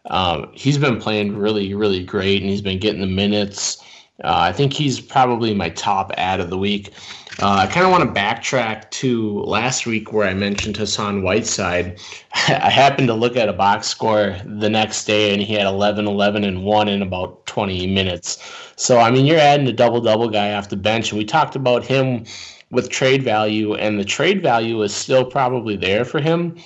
Um, 0.05 0.51
he's 0.53 0.78
been 0.78 0.99
playing 0.99 1.38
really, 1.38 1.74
really 1.74 2.03
great, 2.03 2.41
and 2.41 2.49
he's 2.49 2.61
been 2.61 2.80
getting 2.80 3.01
the 3.01 3.07
minutes. 3.07 3.84
Uh, 4.24 4.38
I 4.38 4.51
think 4.51 4.74
he's 4.74 4.99
probably 4.99 5.53
my 5.53 5.70
top 5.70 6.11
ad 6.18 6.39
of 6.39 6.49
the 6.49 6.57
week. 6.57 6.93
Uh, 7.41 7.66
I 7.68 7.68
kind 7.68 7.84
of 7.84 7.91
want 7.91 8.03
to 8.03 8.22
backtrack 8.22 8.91
to 8.91 9.39
last 9.39 9.88
week 9.88 10.14
where 10.14 10.28
I 10.28 10.36
mentioned 10.36 10.78
Hassan 10.78 11.24
Whiteside. 11.24 11.99
I 12.47 12.70
happened 12.70 13.07
to 13.07 13.16
look 13.16 13.36
at 13.36 13.49
a 13.49 13.53
box 13.53 13.88
score 13.88 14.38
the 14.45 14.70
next 14.70 15.05
day 15.05 15.34
and 15.34 15.41
he 15.41 15.55
had 15.55 15.66
11 15.66 16.07
11 16.07 16.43
and 16.43 16.64
1 16.64 16.88
in 16.88 17.01
about 17.01 17.43
20 17.47 17.88
minutes. 17.88 18.38
So, 18.76 18.99
I 18.99 19.09
mean, 19.09 19.26
you're 19.26 19.39
adding 19.39 19.68
a 19.68 19.74
double 19.74 19.99
double 19.99 20.30
guy 20.30 20.53
off 20.53 20.70
the 20.70 20.78
bench. 20.78 21.09
And 21.11 21.18
we 21.18 21.26
talked 21.26 21.55
about 21.55 21.84
him 21.84 22.26
with 22.74 22.90
trade 22.90 23.24
value, 23.24 23.76
and 23.76 24.00
the 24.00 24.04
trade 24.04 24.42
value 24.42 24.82
is 24.82 24.94
still 24.94 25.24
probably 25.24 25.78
there 25.78 26.04
for 26.04 26.20
him. 26.20 26.58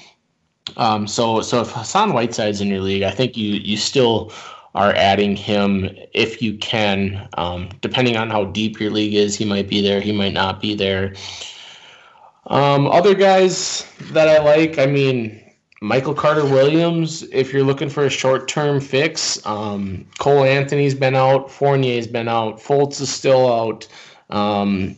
Um, 0.77 1.07
so, 1.07 1.41
so 1.41 1.61
if 1.61 1.71
Hassan 1.71 2.13
Whiteside's 2.13 2.61
in 2.61 2.69
your 2.69 2.81
league, 2.81 3.03
I 3.03 3.11
think 3.11 3.37
you 3.37 3.55
you 3.55 3.77
still 3.77 4.31
are 4.73 4.93
adding 4.95 5.35
him 5.35 5.89
if 6.13 6.41
you 6.41 6.57
can. 6.57 7.27
Um, 7.37 7.69
depending 7.81 8.15
on 8.17 8.29
how 8.29 8.45
deep 8.45 8.79
your 8.79 8.91
league 8.91 9.13
is, 9.13 9.35
he 9.35 9.45
might 9.45 9.67
be 9.67 9.81
there, 9.81 10.01
he 10.01 10.11
might 10.11 10.33
not 10.33 10.61
be 10.61 10.75
there. 10.75 11.13
Um, 12.47 12.87
other 12.87 13.13
guys 13.13 13.85
that 14.11 14.29
I 14.29 14.41
like, 14.41 14.79
I 14.79 14.85
mean, 14.85 15.43
Michael 15.81 16.13
Carter 16.13 16.45
Williams, 16.45 17.23
if 17.31 17.51
you're 17.51 17.63
looking 17.63 17.89
for 17.89 18.05
a 18.05 18.09
short 18.09 18.47
term 18.47 18.79
fix, 18.79 19.45
um, 19.45 20.05
Cole 20.19 20.43
Anthony's 20.43 20.95
been 20.95 21.15
out, 21.15 21.51
Fournier's 21.51 22.07
been 22.07 22.27
out, 22.27 22.59
Fultz 22.59 23.01
is 23.01 23.09
still 23.09 23.51
out. 23.51 23.87
Um, 24.29 24.95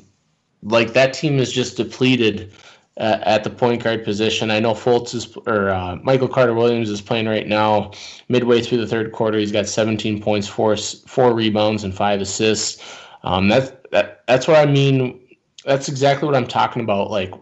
like 0.63 0.93
that 0.93 1.13
team 1.13 1.39
is 1.39 1.51
just 1.51 1.77
depleted 1.77 2.51
uh, 2.97 3.19
at 3.23 3.43
the 3.43 3.49
point 3.49 3.83
guard 3.83 4.03
position. 4.03 4.51
I 4.51 4.59
know 4.59 4.73
Fultz 4.73 5.15
is 5.15 5.35
or 5.47 5.69
uh, 5.69 5.97
Michael 6.03 6.27
Carter 6.27 6.53
Williams 6.53 6.89
is 6.89 7.01
playing 7.01 7.27
right 7.27 7.47
now. 7.47 7.91
Midway 8.27 8.61
through 8.61 8.79
the 8.79 8.87
third 8.87 9.11
quarter, 9.11 9.37
he's 9.37 9.51
got 9.51 9.67
17 9.67 10.21
points, 10.21 10.47
four 10.47 10.75
four 10.75 11.33
rebounds, 11.33 11.83
and 11.83 11.95
five 11.95 12.21
assists. 12.21 12.99
Um, 13.23 13.47
that's 13.47 13.71
that, 13.91 14.23
that's 14.27 14.47
what 14.47 14.57
I 14.57 14.65
mean. 14.65 15.19
That's 15.65 15.89
exactly 15.89 16.25
what 16.25 16.35
I'm 16.35 16.47
talking 16.47 16.83
about. 16.83 17.09
Like 17.09 17.33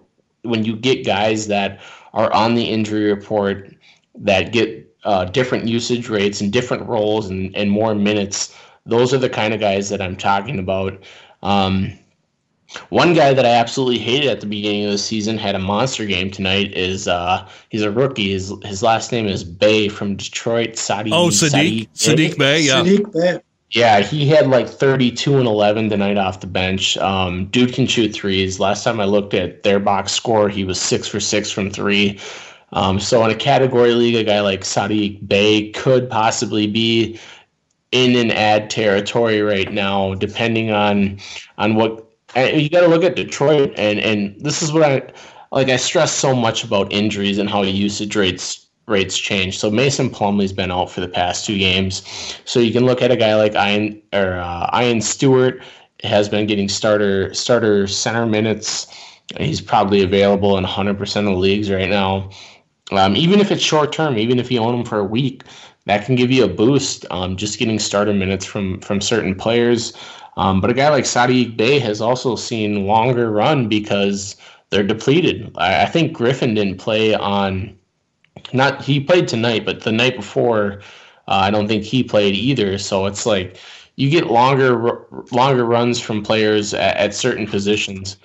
when 0.43 0.63
you 0.63 0.75
get 0.75 1.05
guys 1.05 1.47
that 1.47 1.81
are 2.13 2.31
on 2.33 2.55
the 2.55 2.63
injury 2.63 3.11
report 3.11 3.75
that 4.15 4.51
get 4.51 4.87
uh, 5.03 5.25
different 5.25 5.67
usage 5.67 6.09
rates 6.09 6.41
and 6.41 6.51
different 6.51 6.87
roles 6.87 7.29
and, 7.29 7.55
and 7.55 7.71
more 7.71 7.95
minutes. 7.95 8.55
Those 8.85 9.13
are 9.13 9.17
the 9.17 9.29
kind 9.29 9.53
of 9.53 9.59
guys 9.59 9.89
that 9.89 10.01
I'm 10.01 10.15
talking 10.15 10.59
about. 10.59 11.01
Um, 11.43 11.97
one 12.89 13.13
guy 13.13 13.33
that 13.33 13.45
I 13.45 13.49
absolutely 13.49 13.99
hated 13.99 14.29
at 14.29 14.41
the 14.41 14.45
beginning 14.45 14.85
of 14.85 14.91
the 14.91 14.97
season 14.97 15.37
had 15.37 15.55
a 15.55 15.59
monster 15.59 16.05
game 16.05 16.31
tonight. 16.31 16.75
Is 16.75 17.07
uh, 17.07 17.47
he's 17.69 17.81
a 17.81 17.91
rookie. 17.91 18.31
His 18.31 18.53
his 18.63 18.83
last 18.83 19.11
name 19.11 19.27
is 19.27 19.43
Bey 19.43 19.89
from 19.89 20.15
Detroit. 20.15 20.71
Saddiq. 20.71 21.11
Oh, 21.13 21.29
Saddiq. 21.29 21.89
Sadiq 21.93 22.37
Bay. 22.37 22.61
Yeah. 22.61 22.81
Saddiq 22.83 23.13
Bey. 23.13 23.41
Yeah, 23.71 23.99
he 23.99 24.25
had 24.27 24.47
like 24.47 24.69
32 24.69 25.37
and 25.37 25.45
11 25.45 25.89
tonight 25.89 26.17
off 26.17 26.39
the 26.39 26.47
bench. 26.47 26.97
Um, 26.97 27.47
dude 27.47 27.73
can 27.73 27.85
shoot 27.85 28.13
threes. 28.13 28.61
Last 28.61 28.85
time 28.85 29.01
I 29.01 29.05
looked 29.05 29.33
at 29.33 29.63
their 29.63 29.79
box 29.79 30.13
score, 30.13 30.47
he 30.47 30.63
was 30.63 30.79
six 30.79 31.05
for 31.05 31.19
six 31.19 31.51
from 31.51 31.69
three. 31.69 32.17
Um, 32.71 32.97
so 32.99 33.23
in 33.25 33.31
a 33.31 33.35
category 33.35 33.91
league, 33.91 34.15
a 34.15 34.23
guy 34.23 34.39
like 34.39 34.61
Saddiq 34.61 35.27
Bey 35.27 35.71
could 35.71 36.09
possibly 36.09 36.65
be 36.65 37.19
in 37.91 38.15
an 38.15 38.31
ad 38.31 38.69
territory 38.69 39.41
right 39.41 39.71
now, 39.71 40.13
depending 40.15 40.71
on 40.71 41.19
on 41.57 41.75
what 41.75 42.06
and 42.35 42.61
you 42.61 42.69
got 42.69 42.81
to 42.81 42.87
look 42.87 43.03
at 43.03 43.15
Detroit, 43.15 43.73
and 43.77 43.99
and 43.99 44.39
this 44.39 44.61
is 44.61 44.71
what 44.71 44.83
I 44.83 45.01
like. 45.51 45.69
I 45.69 45.77
stress 45.77 46.11
so 46.11 46.35
much 46.35 46.63
about 46.63 46.91
injuries 46.91 47.37
and 47.37 47.49
how 47.49 47.63
usage 47.63 48.15
rates 48.15 48.67
rates 48.87 49.17
change. 49.17 49.57
So 49.57 49.69
Mason 49.69 50.09
Plumlee's 50.09 50.53
been 50.53 50.71
out 50.71 50.89
for 50.89 51.01
the 51.01 51.07
past 51.07 51.45
two 51.45 51.57
games, 51.57 52.03
so 52.45 52.59
you 52.59 52.71
can 52.71 52.85
look 52.85 53.01
at 53.01 53.11
a 53.11 53.17
guy 53.17 53.35
like 53.35 53.53
Ian 53.55 54.01
or 54.13 54.33
uh, 54.33 54.81
Ian 54.81 55.01
Stewart 55.01 55.61
has 56.03 56.29
been 56.29 56.45
getting 56.45 56.69
starter 56.69 57.33
starter 57.33 57.87
center 57.87 58.25
minutes. 58.25 58.87
He's 59.37 59.59
probably 59.59 60.01
available 60.03 60.57
in 60.57 60.63
100% 60.63 61.17
of 61.17 61.25
the 61.25 61.31
leagues 61.31 61.69
right 61.69 61.89
now. 61.89 62.29
Um, 62.91 63.17
even 63.17 63.41
if 63.41 63.51
it's 63.51 63.61
short 63.61 63.91
term, 63.91 64.17
even 64.17 64.39
if 64.39 64.49
you 64.49 64.59
own 64.61 64.73
him 64.73 64.85
for 64.85 64.99
a 64.99 65.03
week, 65.03 65.43
that 65.85 66.05
can 66.05 66.15
give 66.15 66.31
you 66.31 66.45
a 66.45 66.47
boost. 66.47 67.05
Um, 67.11 67.35
just 67.35 67.59
getting 67.59 67.79
starter 67.79 68.13
minutes 68.13 68.45
from 68.45 68.79
from 68.81 69.01
certain 69.01 69.35
players. 69.35 69.93
Um, 70.37 70.61
but 70.61 70.69
a 70.69 70.73
guy 70.73 70.89
like 70.89 71.03
Saddiq 71.03 71.57
Bey 71.57 71.79
has 71.79 71.99
also 71.99 72.35
seen 72.35 72.85
longer 72.85 73.31
run 73.31 73.67
because 73.67 74.37
they're 74.69 74.83
depleted. 74.83 75.51
I, 75.57 75.83
I, 75.83 75.85
think 75.87 76.13
Griffin 76.13 76.53
didn't 76.53 76.77
play 76.77 77.15
on, 77.15 77.75
not 78.53 78.83
he 78.83 78.99
played 78.99 79.27
tonight, 79.27 79.65
but 79.65 79.81
the 79.81 79.91
night 79.91 80.15
before, 80.15 80.81
uh, 81.27 81.41
I 81.43 81.49
don't 81.49 81.67
think 81.67 81.83
he 81.83 82.03
played 82.03 82.35
either. 82.35 82.77
So 82.77 83.07
it's 83.07 83.25
like 83.25 83.57
you 83.95 84.11
get 84.11 84.27
longer 84.27 85.05
longer 85.31 85.65
runs 85.65 85.99
from 85.99 86.21
players 86.21 86.73
at, 86.73 86.95
at 86.97 87.13
certain 87.15 87.47
positions. 87.47 88.17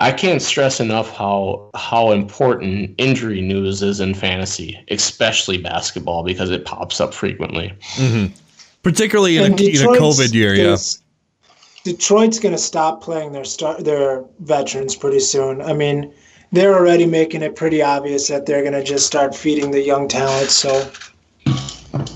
I 0.00 0.10
can't 0.10 0.42
stress 0.42 0.80
enough 0.80 1.16
how 1.16 1.70
how 1.74 2.10
important 2.10 2.96
injury 2.98 3.40
news 3.40 3.80
is 3.80 4.00
in 4.00 4.14
fantasy, 4.14 4.84
especially 4.90 5.58
basketball, 5.58 6.24
because 6.24 6.50
it 6.50 6.64
pops 6.64 7.00
up 7.00 7.14
frequently. 7.14 7.72
Mm-hmm. 7.94 8.34
Particularly 8.82 9.36
in 9.36 9.44
a, 9.44 9.46
in 9.46 9.54
a, 9.54 9.98
COVID 9.98 10.34
year, 10.34 10.54
yeah. 10.54 10.76
Detroit's 11.84 12.40
going 12.40 12.54
to 12.54 12.60
stop 12.60 13.02
playing 13.02 13.32
their 13.32 13.44
star, 13.44 13.80
their 13.80 14.24
veterans 14.40 14.96
pretty 14.96 15.20
soon. 15.20 15.60
I 15.60 15.74
mean, 15.74 16.12
they're 16.50 16.74
already 16.74 17.06
making 17.06 17.42
it 17.42 17.56
pretty 17.56 17.82
obvious 17.82 18.28
that 18.28 18.46
they're 18.46 18.62
going 18.62 18.72
to 18.72 18.82
just 18.82 19.06
start 19.06 19.34
feeding 19.34 19.70
the 19.70 19.82
young 19.82 20.08
talent. 20.08 20.50
So, 20.50 20.90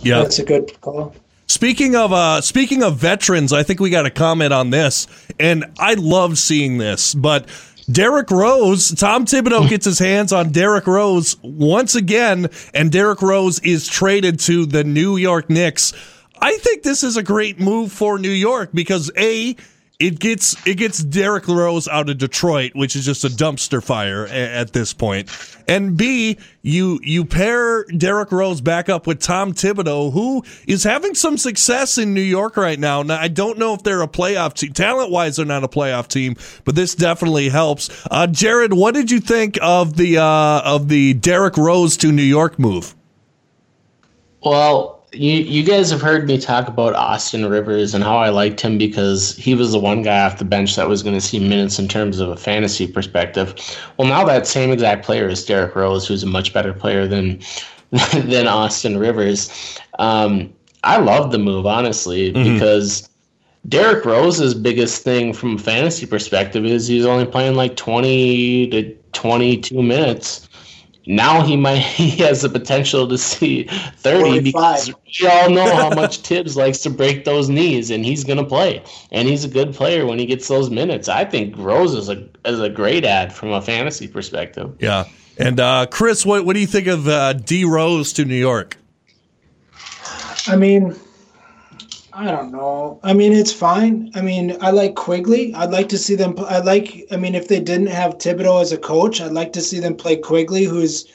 yeah, 0.01 0.23
that's 0.23 0.39
a 0.39 0.45
good 0.45 0.81
call. 0.81 1.15
Speaking 1.47 1.97
of 1.97 2.13
uh, 2.13 2.41
speaking 2.41 2.83
of 2.83 2.97
veterans, 2.97 3.53
I 3.53 3.63
think 3.63 3.79
we 3.79 3.91
got 3.91 4.03
to 4.03 4.11
comment 4.11 4.53
on 4.53 4.71
this, 4.71 5.07
and 5.39 5.65
I 5.79 5.95
love 5.95 6.39
seeing 6.39 6.79
this. 6.79 7.15
But 7.15 7.47
Derrick 7.91 8.31
Rose, 8.31 8.91
Tom 8.95 9.25
Thibodeau 9.25 9.69
gets 9.69 9.85
his 9.87 9.99
hands 9.99 10.33
on 10.33 10.51
Derrick 10.51 10.87
Rose 10.87 11.37
once 11.43 11.95
again, 11.95 12.49
and 12.75 12.93
Derrick 12.93 13.23
Rose 13.23 13.61
is 13.61 13.87
traded 13.87 14.41
to 14.41 14.67
the 14.67 14.85
New 14.85 15.17
York 15.17 15.51
Knicks. 15.51 15.93
I 16.41 16.57
think 16.59 16.83
this 16.83 17.03
is 17.03 17.17
a 17.17 17.23
great 17.23 17.61
move 17.61 17.93
for 17.93 18.19
New 18.19 18.31
York 18.31 18.71
because 18.73 19.11
a 19.17 19.57
it 19.99 20.21
gets 20.21 20.55
it 20.65 20.77
gets 20.77 21.03
Derrick 21.03 21.49
Rose 21.49 21.89
out 21.89 22.09
of 22.09 22.19
Detroit, 22.19 22.73
which 22.75 22.95
is 22.95 23.05
just 23.05 23.25
a 23.25 23.29
dumpster 23.29 23.83
fire 23.83 24.27
at 24.27 24.73
this 24.73 24.93
point. 24.93 25.29
And 25.67 25.97
B, 25.97 26.39
you 26.63 27.01
you 27.03 27.25
pair 27.25 27.85
Derrick 27.85 28.31
Rose 28.31 28.61
back 28.61 28.89
up 28.89 29.09
with 29.09 29.19
Tom 29.21 29.55
Thibodeau, 29.55 30.13
who 30.13 30.45
is 30.69 30.85
having 30.85 31.17
some 31.17 31.37
success 31.37 31.99
in 31.99 32.15
New 32.15 32.21
York 32.21 32.57
right 32.57 32.79
now. 32.79 33.03
Now 33.03 33.19
I 33.21 33.27
don't 33.27 33.59
know 33.59 33.75
if 33.75 33.83
they're 33.83 34.03
a 34.03 34.09
playoff 34.09 34.55
team. 34.55 34.73
Talent 34.73 35.11
wise, 35.11 35.37
they're 35.37 35.47
not 35.47 35.65
a 35.65 35.69
playoff 35.69 36.07
team, 36.07 36.37
but 36.65 36.77
this 36.77 36.95
definitely 36.95 37.49
helps. 37.49 37.91
Uh, 38.09 38.29
Jared, 38.29 38.73
what 38.73 38.95
did 38.95 39.11
you 39.11 39.19
think 39.19 39.59
of 39.61 39.97
the 39.97 40.19
uh, 40.19 40.63
of 40.65 40.89
the 40.89 41.15
Derrick 41.15 41.57
Rose 41.57 41.97
to 41.99 42.13
New 42.13 42.23
York 42.23 42.57
move? 42.61 42.95
Well, 44.45 44.98
you 45.13 45.35
you 45.35 45.63
guys 45.63 45.91
have 45.91 46.03
heard 46.03 46.27
me 46.27 46.39
talk 46.39 46.69
about 46.69 46.95
Austin 46.95 47.47
Rivers 47.47 47.95
and 47.95 48.05
how 48.05 48.19
I 48.19 48.29
liked 48.29 48.61
him 48.61 48.79
because 48.79 49.35
he 49.37 49.55
was 49.55 49.73
the 49.73 49.79
one 49.79 50.03
guy 50.03 50.25
off 50.25 50.39
the 50.39 50.45
bench 50.45 50.77
that 50.77 50.89
was 50.89 51.03
going 51.03 51.15
to 51.15 51.21
see 51.21 51.39
minutes 51.39 51.79
in 51.79 51.89
terms 51.89 52.21
of 52.21 52.29
a 52.29 52.37
fantasy 52.37 52.87
perspective. 52.87 53.55
Well, 53.97 54.09
now 54.09 54.25
that 54.25 54.47
same 54.47 54.71
exact 54.71 55.05
player 55.05 55.29
is 55.29 55.45
Derrick 55.45 55.75
Rose, 55.75 56.07
who's 56.07 56.23
a 56.23 56.27
much 56.27 56.53
better 56.53 56.73
player 56.73 57.07
than 57.07 57.41
than 58.13 58.47
Austin 58.47 58.99
Rivers. 58.99 59.79
Um, 59.99 60.53
I 60.85 60.99
love 60.99 61.33
the 61.33 61.39
move 61.39 61.67
honestly 61.67 62.33
mm-hmm. 62.33 62.55
because 62.55 63.09
Derrick 63.69 64.05
Rose's 64.05 64.55
biggest 64.55 65.03
thing 65.03 65.33
from 65.33 65.57
a 65.57 65.59
fantasy 65.59 66.07
perspective 66.07 66.65
is 66.65 66.87
he's 66.87 67.07
only 67.07 67.27
playing 67.27 67.55
like 67.55 67.77
twenty 67.77 68.69
to 68.69 68.95
twenty 69.13 69.57
two 69.57 69.83
minutes 69.83 70.48
now 71.09 71.43
he 71.43 71.57
might 71.57 71.79
he 71.79 72.11
has 72.23 72.43
the 72.43 72.49
potential 72.49 73.09
to 73.09 73.19
see 73.19 73.65
30 73.65 74.21
45. 74.21 74.45
because 74.45 74.95
we 75.21 75.27
all 75.27 75.51
know 75.51 75.75
how 75.75 75.91
much 75.91 76.19
Thibs 76.29 76.57
likes 76.57 76.79
to 76.81 76.91
break 76.91 77.25
those 77.25 77.49
knees 77.49 77.91
and 77.91 78.05
he's 78.05 78.23
going 78.23 78.37
to 78.39 78.45
play 78.45 78.83
and 79.11 79.27
he's 79.27 79.45
a 79.45 79.49
good 79.49 79.75
player 79.75 80.07
when 80.07 80.19
he 80.19 80.27
gets 80.27 80.47
those 80.47 80.71
minutes. 80.71 81.09
I 81.09 81.25
think 81.25 81.57
Rose 81.57 81.95
is 81.95 82.09
a 82.09 82.29
is 82.45 82.61
a 82.61 82.69
great 82.69 83.05
ad 83.05 83.33
from 83.33 83.51
a 83.51 83.61
fantasy 83.61 84.07
perspective. 84.07 84.77
Yeah. 84.79 85.07
And 85.39 85.59
uh, 85.59 85.87
Chris, 85.91 86.27
what 86.27 86.45
what 86.45 86.55
do 86.55 86.61
you 86.61 86.67
think 86.67 86.87
of 86.87 87.09
uh, 87.09 87.33
D 87.33 87.65
Rose 87.65 88.13
to 88.15 88.25
New 88.25 88.37
York? 88.37 88.77
I 90.47 90.57
mean, 90.57 90.95
I 92.19 92.33
don't 92.33 92.51
know. 92.51 92.99
I 93.05 93.13
mean, 93.13 93.33
it's 93.33 93.53
fine. 93.53 94.11
I 94.17 94.23
mean, 94.23 94.57
I 94.61 94.73
like 94.73 94.97
Quickley. 94.97 95.55
I'd 95.55 95.71
like 95.71 95.89
to 95.91 95.97
see 95.99 96.17
them. 96.17 96.35
I 96.49 96.59
like. 96.59 97.07
I 97.13 97.17
mean, 97.17 97.37
if 97.37 97.47
they 97.47 97.61
didn't 97.61 97.87
have 97.87 98.19
Thibodeau 98.19 98.61
as 98.61 98.73
a 98.73 98.77
coach, 98.77 99.21
I'd 99.21 99.31
like 99.31 99.53
to 99.53 99.61
see 99.61 99.79
them 99.79 99.95
play 99.95 100.17
Quickley, 100.17 100.65
who's 100.65 101.07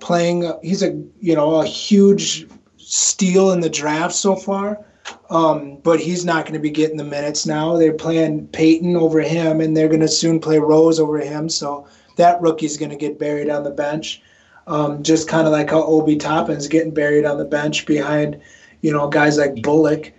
playing. 0.00 0.52
He's 0.62 0.82
a 0.82 1.02
you 1.18 1.34
know 1.34 1.62
a 1.62 1.66
huge 1.66 2.46
steal 2.76 3.52
in 3.52 3.60
the 3.60 3.70
draft 3.70 4.14
so 4.14 4.36
far. 4.36 4.84
Um, 5.30 5.78
but 5.78 5.98
he's 5.98 6.26
not 6.26 6.44
going 6.44 6.52
to 6.52 6.60
be 6.60 6.70
getting 6.70 6.98
the 6.98 7.04
minutes 7.04 7.46
now. 7.46 7.78
They're 7.78 7.94
playing 7.94 8.48
Payton 8.48 8.96
over 8.96 9.22
him, 9.22 9.62
and 9.62 9.74
they're 9.74 9.88
going 9.88 10.00
to 10.00 10.08
soon 10.08 10.40
play 10.40 10.58
Rose 10.58 11.00
over 11.00 11.20
him. 11.20 11.48
So 11.48 11.88
that 12.16 12.38
rookie's 12.42 12.76
going 12.76 12.90
to 12.90 12.96
get 12.96 13.18
buried 13.18 13.48
on 13.48 13.64
the 13.64 13.70
bench, 13.70 14.20
um, 14.66 15.02
just 15.02 15.26
kind 15.26 15.46
of 15.46 15.54
like 15.54 15.70
how 15.70 15.84
Obi 15.84 16.16
Toppin's 16.16 16.68
getting 16.68 16.92
buried 16.92 17.24
on 17.24 17.38
the 17.38 17.46
bench 17.46 17.86
behind, 17.86 18.38
you 18.82 18.92
know, 18.92 19.08
guys 19.08 19.38
like 19.38 19.62
Bullock. 19.62 20.12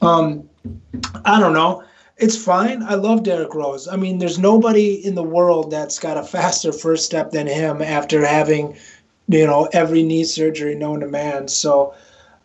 Um, 0.00 0.48
I 1.24 1.40
don't 1.40 1.52
know. 1.52 1.84
It's 2.16 2.36
fine. 2.36 2.82
I 2.82 2.94
love 2.94 3.22
Derrick 3.22 3.54
Rose. 3.54 3.86
I 3.86 3.96
mean, 3.96 4.18
there's 4.18 4.38
nobody 4.38 4.94
in 5.06 5.14
the 5.14 5.22
world 5.22 5.70
that's 5.70 5.98
got 5.98 6.16
a 6.16 6.22
faster 6.22 6.72
first 6.72 7.04
step 7.06 7.30
than 7.30 7.46
him 7.46 7.80
after 7.80 8.26
having, 8.26 8.76
you 9.28 9.46
know, 9.46 9.68
every 9.72 10.02
knee 10.02 10.24
surgery 10.24 10.74
known 10.74 11.00
to 11.00 11.06
man. 11.06 11.46
So 11.46 11.94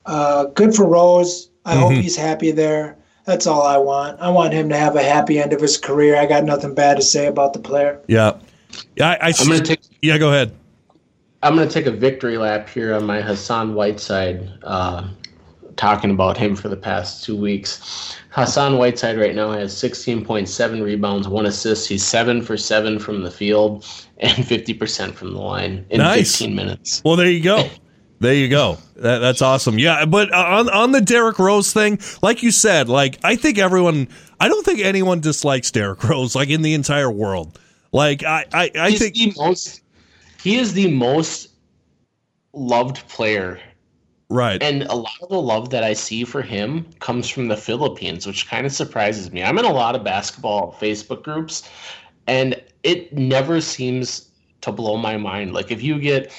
uh, 0.06 0.46
good 0.46 0.76
for 0.76 0.86
Rose. 0.88 1.50
I 1.66 1.74
mm-hmm. 1.74 1.82
hope 1.82 1.94
he's 1.94 2.16
happy 2.16 2.52
there. 2.52 2.98
That's 3.26 3.48
all 3.48 3.64
I 3.64 3.78
want. 3.78 4.20
I 4.20 4.30
want 4.30 4.54
him 4.54 4.70
to 4.70 4.78
have 4.78 4.96
a 4.96 5.04
happy 5.04 5.40
end 5.40 5.54
of 5.54 5.62
his 5.62 5.78
career. 5.78 6.18
I 6.18 6.26
got 6.26 6.44
nothing 6.44 6.76
bad 6.76 6.98
to 6.98 7.02
say 7.02 7.28
about 7.28 7.54
the 7.54 7.60
player. 7.60 8.00
Yeah, 8.08 8.38
yeah. 8.96 9.12
I, 9.12 9.28
I 9.28 9.34
am 9.40 9.48
gonna 9.48 9.62
take. 9.62 9.80
Yeah, 10.02 10.18
go 10.18 10.30
ahead. 10.30 10.54
I'm 11.42 11.56
gonna 11.56 11.70
take 11.70 11.86
a 11.86 11.92
victory 11.92 12.38
lap 12.38 12.68
here 12.68 12.94
on 12.94 13.06
my 13.06 13.22
Hassan 13.22 13.76
Whiteside. 13.76 14.52
Uh, 14.62 15.08
talking 15.76 16.12
about 16.12 16.38
him 16.38 16.56
for 16.56 16.70
the 16.70 16.78
past 16.78 17.24
two 17.24 17.36
weeks. 17.36 18.18
Hassan 18.30 18.78
Whiteside 18.78 19.18
right 19.18 19.36
now 19.36 19.52
has 19.52 19.74
16.7 19.74 20.84
rebounds, 20.84 21.28
one 21.28 21.46
assist. 21.46 21.88
He's 21.88 22.04
seven 22.04 22.42
for 22.42 22.58
seven 22.58 23.00
from 23.00 23.24
the 23.24 23.32
field 23.32 23.86
and 24.18 24.46
50% 24.46 25.14
from 25.14 25.34
the 25.34 25.40
line 25.40 25.86
in 25.90 26.00
nice. 26.00 26.38
15 26.38 26.56
minutes. 26.56 27.02
Well, 27.06 27.16
there 27.16 27.30
you 27.30 27.44
go. 27.44 27.70
There 28.20 28.34
you 28.34 28.48
go. 28.48 28.78
That, 28.96 29.20
that's 29.20 29.42
awesome. 29.42 29.78
Yeah, 29.78 30.06
but 30.06 30.34
uh, 30.34 30.38
on 30.38 30.70
on 30.70 30.94
the 30.94 31.02
Derrick 31.02 31.40
Rose 31.40 31.74
thing, 31.74 32.00
like 32.22 32.42
you 32.42 32.52
said, 32.52 32.88
like 32.88 33.20
I 33.22 33.36
think 33.36 33.58
everyone, 33.58 34.08
I 34.40 34.48
don't 34.48 34.66
think 34.66 34.80
anyone 34.80 35.20
dislikes 35.20 35.72
Derrick 35.72 36.02
Rose, 36.06 36.34
like 36.34 36.50
in 36.50 36.62
the 36.62 36.74
entire 36.74 37.12
world. 37.12 37.60
Like 37.92 38.24
I, 38.24 38.46
I, 38.54 38.72
I 38.80 38.90
He's 38.92 39.00
think 39.00 39.16
the 39.16 39.34
most. 39.36 39.82
He 40.42 40.56
is 40.56 40.72
the 40.72 40.90
most 40.90 41.50
loved 42.54 43.06
player. 43.10 43.60
Right. 44.34 44.64
And 44.64 44.82
a 44.84 44.96
lot 44.96 45.22
of 45.22 45.30
the 45.30 45.40
love 45.40 45.70
that 45.70 45.84
I 45.84 45.94
see 45.94 46.24
for 46.24 46.42
him 46.42 46.88
comes 47.00 47.30
from 47.30 47.50
the 47.50 47.56
Philippines, 47.56 48.26
which 48.26 48.48
kind 48.48 48.66
of 48.66 48.72
surprises 48.72 49.32
me. 49.32 49.44
I'm 49.44 49.60
in 49.60 49.66
a 49.66 49.72
lot 49.72 49.96
of 49.96 50.04
basketball 50.04 50.76
Facebook 50.82 51.22
groups, 51.22 51.70
and 52.26 52.60
it 52.82 53.14
never 53.14 53.62
seems 53.62 54.30
to 54.62 54.72
blow 54.72 54.98
my 54.98 55.18
mind. 55.18 55.54
Like 55.54 55.70
if 55.70 55.84
you 55.84 56.00
get 56.00 56.32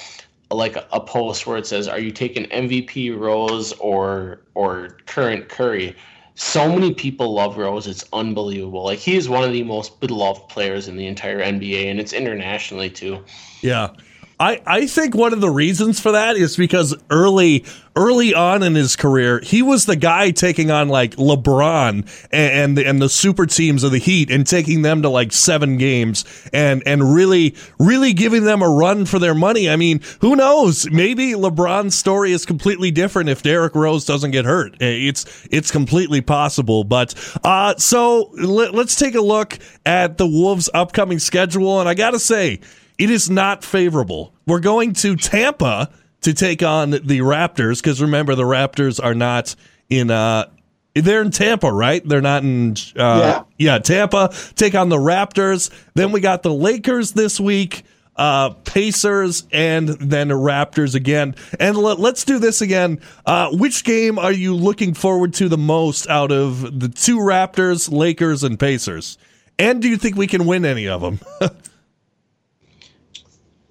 like 0.51 0.75
a 0.75 0.99
post 0.99 1.47
where 1.47 1.55
it 1.55 1.65
says, 1.65 1.87
"Are 1.87 1.99
you 1.99 2.11
taking 2.11 2.43
MVP 2.47 3.17
Rose 3.17 3.71
or 3.73 4.41
or 4.55 4.97
current 5.05 5.47
Curry?" 5.47 5.95
So 6.35 6.67
many 6.67 6.93
people 6.93 7.33
love 7.33 7.57
Rose; 7.57 7.87
it's 7.87 8.03
unbelievable. 8.11 8.83
Like 8.83 8.99
he 8.99 9.15
is 9.15 9.29
one 9.29 9.45
of 9.45 9.53
the 9.53 9.63
most 9.63 10.01
beloved 10.01 10.49
players 10.49 10.89
in 10.89 10.97
the 10.97 11.07
entire 11.07 11.39
NBA, 11.39 11.89
and 11.89 12.01
it's 12.01 12.11
internationally 12.11 12.89
too. 12.89 13.23
Yeah, 13.61 13.91
I, 14.39 14.61
I 14.65 14.87
think 14.87 15.15
one 15.15 15.31
of 15.31 15.39
the 15.39 15.49
reasons 15.49 15.99
for 15.99 16.11
that 16.11 16.35
is 16.35 16.57
because 16.57 16.93
early 17.09 17.63
early 17.95 18.33
on 18.33 18.61
in 18.63 18.75
his 18.75 18.97
career, 18.97 19.39
he 19.39 19.61
was 19.61 19.85
the 19.85 19.95
guy 19.95 20.31
taking 20.31 20.69
on 20.69 20.89
like 20.89 21.15
LeBron 21.15 22.27
and 22.31 22.77
and, 22.77 22.79
and 22.79 23.01
the 23.01 23.07
super 23.07 23.45
teams 23.45 23.83
of 23.83 23.91
the 23.91 23.97
Heat 23.97 24.29
and 24.29 24.45
taking 24.45 24.81
them 24.81 25.01
to 25.03 25.09
like 25.09 25.31
seven 25.31 25.77
games 25.77 26.25
and 26.51 26.83
and 26.85 27.13
really 27.13 27.55
really 27.79 28.11
giving 28.11 28.43
them 28.43 28.61
a 28.61 28.69
run 28.69 29.05
for 29.05 29.19
their 29.19 29.35
money. 29.35 29.69
I 29.69 29.77
mean, 29.77 30.01
who 30.19 30.35
knows? 30.35 30.89
Maybe 30.89 31.31
LeBron's 31.31 31.95
story 31.95 32.33
is 32.33 32.45
completely 32.45 32.91
different 32.91 33.29
if 33.29 33.41
Derrick 33.41 33.73
Rose 33.73 34.03
doesn't 34.03 34.31
get 34.31 34.43
hurt. 34.43 34.75
It's 34.81 35.47
it's 35.49 35.71
completely 35.71 36.19
possible. 36.19 36.83
But 36.83 37.15
uh, 37.45 37.75
so 37.77 38.31
let, 38.33 38.73
let's 38.73 38.97
take 38.97 39.15
a 39.15 39.21
look 39.21 39.57
at 39.85 40.17
the 40.17 40.27
Wolves' 40.27 40.69
upcoming 40.73 41.19
schedule, 41.19 41.79
and 41.79 41.87
I 41.87 41.93
got 41.93 42.11
to 42.11 42.19
say 42.19 42.59
it 42.97 43.09
is 43.09 43.29
not 43.29 43.63
favorable. 43.63 44.33
We're 44.45 44.59
going 44.59 44.93
to 44.93 45.15
Tampa 45.15 45.89
to 46.21 46.33
take 46.33 46.63
on 46.63 46.91
the 46.91 47.19
Raptors 47.19 47.81
because 47.81 48.01
remember 48.01 48.35
the 48.35 48.43
Raptors 48.43 49.03
are 49.03 49.13
not 49.13 49.55
in 49.89 50.09
uh 50.09 50.49
they're 50.95 51.21
in 51.21 51.31
Tampa, 51.31 51.71
right? 51.71 52.07
They're 52.07 52.21
not 52.21 52.43
in 52.43 52.75
uh 52.95 53.43
yeah. 53.57 53.73
yeah, 53.73 53.79
Tampa 53.79 54.33
take 54.55 54.75
on 54.75 54.89
the 54.89 54.97
Raptors. 54.97 55.69
Then 55.93 56.11
we 56.11 56.21
got 56.21 56.41
the 56.41 56.53
Lakers 56.53 57.11
this 57.11 57.39
week, 57.39 57.83
uh 58.15 58.51
Pacers 58.51 59.45
and 59.51 59.89
then 59.89 60.29
Raptors 60.29 60.95
again. 60.95 61.35
And 61.59 61.77
let, 61.77 61.99
us 61.99 62.23
do 62.23 62.39
this 62.39 62.61
again. 62.61 63.01
Uh 63.25 63.49
which 63.51 63.83
game 63.83 64.17
are 64.17 64.31
you 64.31 64.55
looking 64.55 64.93
forward 64.93 65.33
to 65.35 65.49
the 65.49 65.57
most 65.59 66.09
out 66.09 66.31
of 66.31 66.79
the 66.79 66.89
two 66.89 67.17
Raptors, 67.17 67.91
Lakers 67.91 68.43
and 68.43 68.59
Pacers? 68.59 69.17
And 69.59 69.81
do 69.81 69.89
you 69.89 69.97
think 69.97 70.15
we 70.15 70.27
can 70.27 70.45
win 70.47 70.65
any 70.65 70.87
of 70.87 71.01
them? 71.01 71.19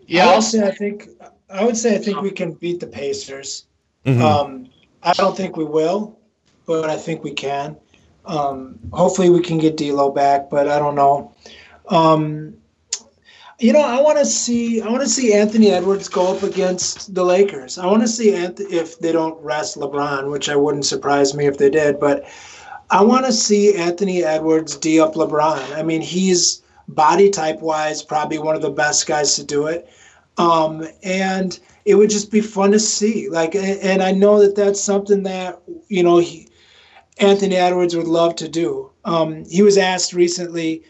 Yeah, 0.06 0.28
I 0.28 0.34
would 0.34 0.44
say 0.44 0.66
I 0.66 0.70
think 0.70 1.08
I 1.50 1.64
would 1.64 1.76
say 1.76 1.94
I 1.94 1.98
think 1.98 2.20
we 2.20 2.30
can 2.30 2.52
beat 2.52 2.80
the 2.80 2.86
Pacers. 2.86 3.66
Mm-hmm. 4.04 4.22
Um, 4.22 4.70
I 5.02 5.12
don't 5.12 5.36
think 5.36 5.56
we 5.56 5.64
will, 5.64 6.18
but 6.66 6.90
I 6.90 6.96
think 6.96 7.24
we 7.24 7.32
can. 7.32 7.76
Um, 8.26 8.78
hopefully, 8.92 9.30
we 9.30 9.40
can 9.40 9.58
get 9.58 9.76
D'Lo 9.76 10.10
back, 10.10 10.48
but 10.50 10.68
I 10.68 10.78
don't 10.78 10.94
know. 10.94 11.34
Um, 11.88 12.54
you 13.60 13.72
know, 13.72 13.82
I 13.82 14.00
want 14.00 14.18
to 14.18 14.26
see 14.26 14.80
I 14.80 14.88
want 14.88 15.02
to 15.02 15.08
see 15.08 15.32
Anthony 15.32 15.70
Edwards 15.70 16.08
go 16.08 16.34
up 16.34 16.42
against 16.42 17.14
the 17.14 17.24
Lakers. 17.24 17.78
I 17.78 17.86
want 17.86 18.02
to 18.02 18.08
see 18.08 18.32
Anth- 18.32 18.72
if 18.72 18.98
they 18.98 19.12
don't 19.12 19.40
rest 19.42 19.76
LeBron, 19.76 20.30
which 20.30 20.48
I 20.48 20.56
wouldn't 20.56 20.86
surprise 20.86 21.34
me 21.34 21.46
if 21.46 21.58
they 21.58 21.70
did, 21.70 22.00
but 22.00 22.24
I 22.90 23.02
want 23.02 23.26
to 23.26 23.32
see 23.32 23.76
Anthony 23.76 24.24
Edwards 24.24 24.76
d 24.76 25.00
up 25.00 25.14
LeBron. 25.14 25.76
I 25.76 25.82
mean, 25.82 26.00
he's 26.00 26.62
body 26.88 27.30
type 27.30 27.60
wise, 27.60 28.02
probably 28.02 28.38
one 28.38 28.56
of 28.56 28.62
the 28.62 28.70
best 28.70 29.06
guys 29.06 29.36
to 29.36 29.44
do 29.44 29.66
it. 29.66 29.88
Um, 30.36 30.86
and 31.02 31.58
it 31.84 31.94
would 31.94 32.10
just 32.10 32.30
be 32.30 32.40
fun 32.40 32.72
to 32.72 32.78
see. 32.78 33.28
Like, 33.28 33.54
and 33.54 34.02
I 34.02 34.12
know 34.12 34.40
that 34.40 34.56
that's 34.56 34.80
something 34.80 35.22
that 35.24 35.60
you 35.88 36.02
know 36.02 36.18
he, 36.18 36.48
Anthony 37.18 37.56
Edwards 37.56 37.96
would 37.96 38.06
love 38.06 38.36
to 38.36 38.48
do. 38.48 38.90
Um, 39.04 39.44
he 39.44 39.62
was 39.62 39.78
asked 39.78 40.12
recently 40.12 40.82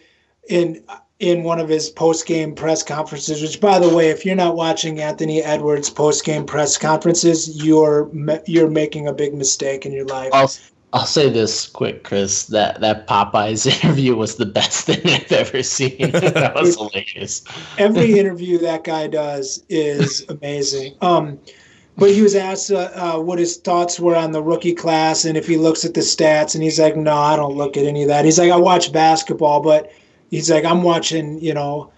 in 0.49 0.83
in 1.21 1.43
one 1.43 1.61
of 1.61 1.69
his 1.69 1.91
post 1.91 2.27
game 2.27 2.55
press 2.55 2.83
conferences. 2.83 3.43
Which, 3.43 3.61
by 3.61 3.79
the 3.79 3.89
way, 3.89 4.11
if 4.11 4.25
you're 4.25 4.37
not 4.37 4.57
watching 4.57 5.01
Anthony 5.01 5.43
Edwards 5.43 5.91
post 5.91 6.25
game 6.25 6.47
press 6.47 6.79
conferences, 6.79 7.65
you're 7.65 8.11
you're 8.47 8.71
making 8.71 9.09
a 9.09 9.13
big 9.13 9.35
mistake 9.35 9.85
in 9.85 9.93
your 9.93 10.07
life. 10.07 10.31
I'll 10.95 11.07
say 11.07 11.29
this 11.29 11.67
quick, 11.67 12.05
Chris. 12.05 12.47
That 12.47 12.81
that 12.81 13.09
Popeyes 13.09 13.67
interview 13.85 14.15
was 14.15 14.37
the 14.37 14.47
best 14.47 14.87
thing 14.87 15.01
I've 15.05 15.33
ever 15.33 15.63
seen. 15.63 15.99
that 16.13 16.55
was 16.55 16.77
hilarious. 16.77 17.43
Every 17.77 18.19
interview 18.19 18.59
that 18.59 18.85
guy 18.85 19.09
does 19.09 19.63
is 19.69 20.25
amazing. 20.29 20.95
Um, 21.01 21.41
but 21.97 22.11
he 22.11 22.23
was 22.23 22.37
asked 22.37 22.71
uh, 22.71 22.91
uh, 22.95 23.21
what 23.21 23.41
his 23.41 23.57
thoughts 23.57 23.99
were 23.99 24.17
on 24.17 24.33
the 24.33 24.43
rookie 24.43 24.75
class 24.75 25.25
and 25.25 25.37
if 25.37 25.47
he 25.47 25.57
looks 25.57 25.85
at 25.85 25.95
the 25.95 26.01
stats, 26.01 26.55
and 26.55 26.63
he's 26.63 26.79
like, 26.79 26.97
"No, 26.97 27.17
I 27.17 27.35
don't 27.35 27.57
look 27.57 27.77
at 27.77 27.87
any 27.87 28.03
of 28.03 28.09
that." 28.09 28.25
He's 28.25 28.39
like, 28.39 28.53
"I 28.53 28.57
watch 28.57 28.93
basketball, 28.93 29.61
but 29.61 29.91
he's 30.31 30.49
like, 30.49 30.65
I'm 30.65 30.85
watching, 30.85 31.41
you 31.41 31.55
know, 31.55 31.91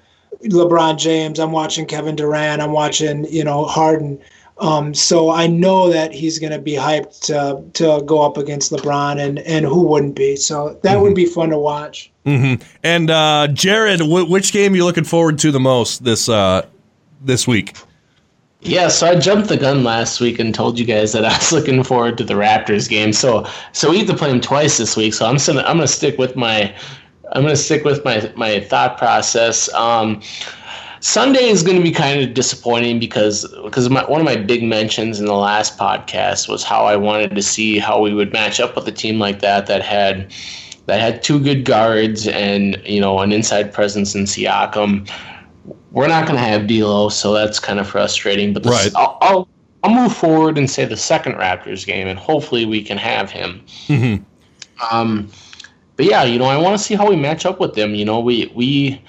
LeBron 0.43 0.97
James. 0.97 1.39
I'm 1.39 1.53
watching 1.53 1.85
Kevin 1.85 2.17
Durant. 2.17 2.63
I'm 2.63 2.73
watching, 2.73 3.27
you 3.27 3.45
know, 3.45 3.65
Harden." 3.67 4.19
Um, 4.59 4.95
so 4.95 5.31
I 5.31 5.47
know 5.47 5.91
that 5.91 6.13
he's 6.13 6.39
going 6.39 6.53
to 6.53 6.59
be 6.59 6.73
hyped 6.73 7.21
to, 7.27 7.63
to 7.75 8.03
go 8.07 8.23
up 8.23 8.39
against 8.39 8.73
LeBron, 8.73 9.21
and, 9.21 9.41
and 9.41 9.67
who 9.67 9.83
wouldn't 9.83 10.17
be? 10.17 10.37
So 10.37 10.79
that 10.83 10.95
mm-hmm. 10.95 11.03
would 11.03 11.15
be 11.15 11.27
fun 11.27 11.51
to 11.51 11.59
watch. 11.59 12.11
Mm-hmm. 12.25 12.63
And 12.83 13.11
uh, 13.11 13.49
Jared, 13.49 14.01
w- 14.01 14.25
which 14.25 14.53
game 14.53 14.73
are 14.73 14.77
you 14.77 14.85
looking 14.85 15.05
forward 15.05 15.39
to 15.41 15.51
the 15.53 15.61
most 15.61 16.05
this 16.05 16.29
uh, 16.29 16.67
this 17.21 17.47
week? 17.47 17.77
Yeah, 18.61 18.89
so 18.89 19.07
I 19.07 19.15
jumped 19.15 19.49
the 19.49 19.57
gun 19.57 19.85
last 19.85 20.21
week 20.21 20.41
and 20.41 20.53
told 20.53 20.79
you 20.79 20.85
guys 20.85 21.13
that 21.13 21.25
I 21.25 21.37
was 21.37 21.53
looking 21.53 21.83
forward 21.85 22.19
to 22.19 22.25
the 22.25 22.35
Raptors 22.35 22.89
game. 22.89 23.13
So 23.13 23.47
so 23.73 23.91
we 23.91 23.99
have 23.99 24.09
to 24.09 24.17
play 24.17 24.31
them 24.31 24.41
twice 24.41 24.79
this 24.79 24.97
week. 24.97 25.15
So 25.15 25.27
I'm 25.27 25.37
gonna 25.37 25.61
I'm 25.63 25.77
gonna 25.77 25.87
stick 25.87 26.19
with 26.19 26.35
my 26.35 26.75
I'm 27.33 27.43
gonna 27.43 27.57
stick 27.57 27.85
with 27.85 28.05
my 28.05 28.33
my 28.35 28.61
thought 28.61 28.99
process. 28.99 29.73
Um, 29.75 30.21
Sunday 31.07 31.45
is 31.45 31.63
going 31.63 31.77
to 31.77 31.83
be 31.85 31.93
kind 31.93 32.21
of 32.21 32.35
disappointing 32.35 32.99
because 32.99 33.47
because 33.63 33.89
my, 33.89 34.05
one 34.11 34.21
of 34.21 34.25
my 34.25 34.35
big 34.35 34.65
mentions 34.65 35.21
in 35.21 35.27
the 35.27 35.35
last 35.35 35.79
podcast 35.79 36.49
was 36.49 36.65
how 36.65 36.85
I 36.85 36.97
wanted 36.97 37.33
to 37.37 37.43
see 37.43 37.79
how 37.79 38.01
we 38.01 38.13
would 38.13 38.33
match 38.33 38.59
up 38.59 38.75
with 38.75 38.89
a 38.89 38.93
team 38.93 39.21
like 39.21 39.39
that 39.39 39.67
that 39.67 39.83
had 39.83 40.35
that 40.87 40.99
had 41.01 41.23
two 41.23 41.39
good 41.39 41.65
guards 41.65 42.27
and 42.27 42.83
you 42.85 43.01
know 43.01 43.21
an 43.21 43.31
inside 43.31 43.73
presence 43.73 44.17
in 44.17 44.25
Siakam. 44.25 45.09
We're 45.93 46.09
not 46.09 46.27
going 46.27 46.39
to 46.39 46.45
have 46.45 46.67
D'Lo, 46.67 47.09
so 47.09 47.33
that's 47.33 47.61
kind 47.61 47.79
of 47.79 47.89
frustrating. 47.89 48.53
But 48.53 48.67
right. 48.67 48.91
I'll, 48.97 49.17
I'll, 49.21 49.49
I'll 49.85 49.95
move 49.95 50.13
forward 50.15 50.59
and 50.59 50.69
say 50.69 50.87
the 50.87 50.97
second 50.97 51.35
Raptors 51.35 51.87
game, 51.87 52.09
and 52.09 52.19
hopefully 52.19 52.67
we 52.67 52.83
can 52.83 52.99
have 52.99 53.31
him. 53.31 53.63
Mm-hmm. 53.87 54.25
Um, 54.93 55.31
but 55.95 56.07
yeah, 56.07 56.25
you 56.25 56.37
know 56.37 56.47
I 56.47 56.57
want 56.57 56.77
to 56.77 56.83
see 56.83 56.97
how 56.97 57.09
we 57.09 57.15
match 57.15 57.47
up 57.47 57.61
with 57.61 57.75
them. 57.75 57.95
You 57.95 58.05
know 58.05 58.19
we 58.19 58.51
we 58.57 59.01